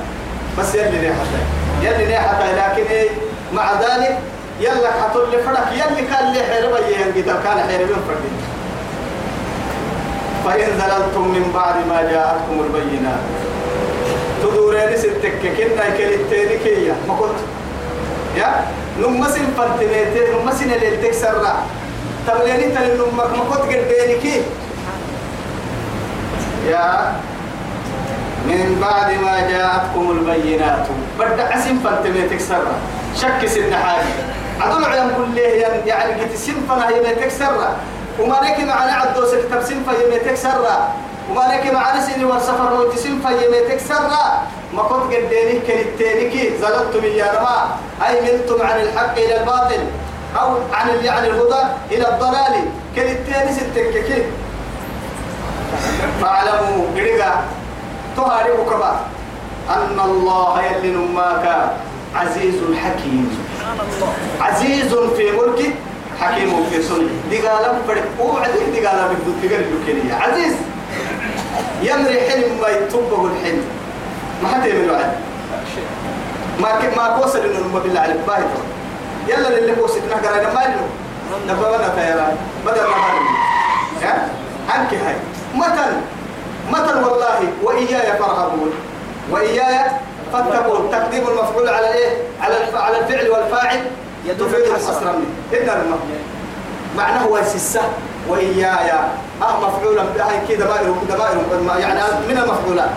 بس 0.59 0.75
يلي 0.75 0.97
ليه 1.01 1.09
حتى. 1.13 1.41
يلي 1.87 2.05
ليه 2.05 2.17
حتى 2.17 2.43
لكن 2.53 2.91
إيه 2.91 3.09
مع 3.53 3.73
ذلك 3.73 4.19
يلا 4.59 4.91
حطوا 5.01 5.25
لي 5.25 5.37
فرق 5.37 5.71
يلي 5.73 6.07
كان 6.07 6.33
لي 6.33 6.39
حربة 6.43 6.79
ينقدر 6.87 7.33
كان 7.43 7.59
حربين 7.59 7.87
فردين. 8.07 8.37
فإن 10.45 10.69
زللتم 10.79 11.27
من 11.27 11.51
بعد 11.53 11.75
ما 11.89 12.01
جاءتكم 12.11 12.57
البينات. 12.65 13.23
تدورين 14.43 14.97
ستك 14.97 15.41
كنا 15.57 15.89
كلتين 15.97 16.59
كيا. 16.63 16.95
ما 17.07 17.15
كنت. 17.15 17.39
يا 18.37 18.65
نمسن 18.99 19.45
فانتميتين 19.57 20.23
نمسن 20.43 20.71
اللي 20.71 20.97
تكسر 20.97 21.45
تبليني 22.27 22.75
تل 22.75 22.97
نمك 22.97 23.31
ما 23.37 23.43
كنت 23.49 23.71
كي. 24.21 24.41
يا 26.69 27.13
من 28.47 28.77
بعد 28.81 29.09
ما 29.23 29.49
جاءتكم 29.49 30.11
البينات. 30.11 30.87
بدأ 31.19 31.43
عسم 31.43 31.79
فانتميتك 31.83 32.39
سر 32.39 32.65
شك 33.15 33.45
سن 33.45 33.73
حاجة. 33.75 34.13
عدل 34.61 34.85
علم 34.85 35.11
كله 35.17 35.41
يعني 35.85 36.35
سنفنا 36.35 36.89
يميتك 36.89 37.29
سر 37.29 37.75
وما 38.19 38.35
لك 38.43 38.59
معنا 38.59 38.93
عدو 38.93 39.25
سكتب 39.25 39.61
سنفا 39.63 39.91
يميتك 40.03 40.35
سر 40.35 40.65
وما 41.31 41.41
لك 41.41 41.73
معنا 41.73 42.05
سيني 42.05 42.25
والسفر 42.25 42.69
رويت 42.71 42.99
سنفا 42.99 43.29
يميتك 43.29 43.79
سر 43.79 44.09
ما 44.73 44.83
كنت 44.83 45.13
قديني 45.13 45.59
كلتينك 45.67 46.53
زلتم 46.61 47.05
يا 47.05 47.25
رما 47.39 47.57
أي 48.07 48.21
ملتم 48.21 48.61
عن 48.67 48.79
الحق 48.81 49.11
إلى 49.17 49.39
الباطل. 49.41 49.83
أو 50.41 50.49
عن 50.73 50.89
ال- 50.89 51.09
عن 51.09 51.25
الهدى 51.25 51.63
إلى 51.91 52.07
الضلال. 52.09 52.55
كلتيني 52.95 53.51
ستككي 53.57 54.23
فاعلموا 56.21 56.85
قرقا 56.95 57.31
تهاري 58.17 58.51
كبا. 58.69 58.99
أن 59.69 59.99
الله 60.05 60.61
يلي 60.63 60.91
نماك 60.91 61.45
عزيز 62.15 62.55
حكيم. 62.83 63.45
عزيز 64.41 64.93
في 64.93 65.31
ملكه 65.31 65.71
حكيم 66.21 66.65
في 66.69 66.83
صنعه 66.83 67.09
دقالا 67.31 67.73
فرق 67.87 68.03
وعدين 68.19 68.71
دقالا 68.73 69.07
بدو 69.07 69.31
دقال 69.43 69.65
الكلية 69.73 70.13
عزيز. 70.13 70.53
يمري 71.81 72.21
حلم 72.21 72.61
ما 72.61 72.67
يتوبه 72.67 73.25
الحلم. 73.25 73.65
ما 74.43 74.49
حتى 74.49 74.69
يملوا 74.69 74.97
عد 74.97 75.11
ما. 76.59 76.69
ما 76.97 77.19
كوصل 77.21 77.39
إنه 77.39 77.79
بالله 77.83 77.99
عليك. 78.01 78.17
باهي 78.27 78.43
يلا 79.27 79.57
اللي 79.57 79.75
كوصل 79.75 79.99
نحقر 80.09 80.41
أنا 80.41 80.53
ما 80.53 80.59
له 80.59 80.87
نبغى 81.47 81.75
أنا 81.75 81.87
تيران 81.87 82.37
بدل 82.65 82.81
ما 82.81 82.95
يا 84.01 84.29
عنك 84.69 84.93
هاي. 84.93 85.15
متى 85.55 85.85
متى 86.71 86.93
والله. 86.93 87.39
وإياي 87.63 88.17
فارهبون. 88.19 88.71
وإياي 89.31 89.85
فاتقون. 90.33 90.91
تقديم 90.91 91.27
المفعول 91.27 91.69
على 91.69 91.89
الايه 91.89 92.17
على. 92.41 92.55
على 92.73 92.99
الفعل 92.99 93.29
والفاعل. 93.29 93.81
الحصر 94.27 95.01
منه. 95.01 95.29
إن 95.53 95.69
المه 95.69 95.99
معناه 96.97 97.23
هو 97.23 97.37
السسة 97.37 97.81
وإياي. 98.27 98.91
أه 99.41 99.59
مفعولا 99.59 100.03
بهاي 100.03 100.47
كده 100.49 100.65
دمائر 100.65 100.93
دمائر 101.09 101.79
يعني 101.79 101.99
من 102.29 102.37
المفعولات. 102.37 102.89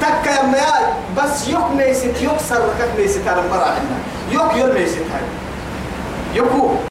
تك 0.00 0.26
يا 0.26 0.42
ميال 0.42 0.84
بس 1.16 1.48
يوك 1.48 1.70
ميست 1.76 2.22
يوك 2.22 2.38
سر 2.38 2.56
ركك 2.56 2.98
ميست 2.98 3.28
على 3.28 3.40
المرأة 3.40 3.64
عندنا. 3.64 3.98
يوك 4.30 4.54
يوم 4.56 4.74
ميست 4.74 4.96
هاي 4.96 5.22
يوكو. 6.34 6.86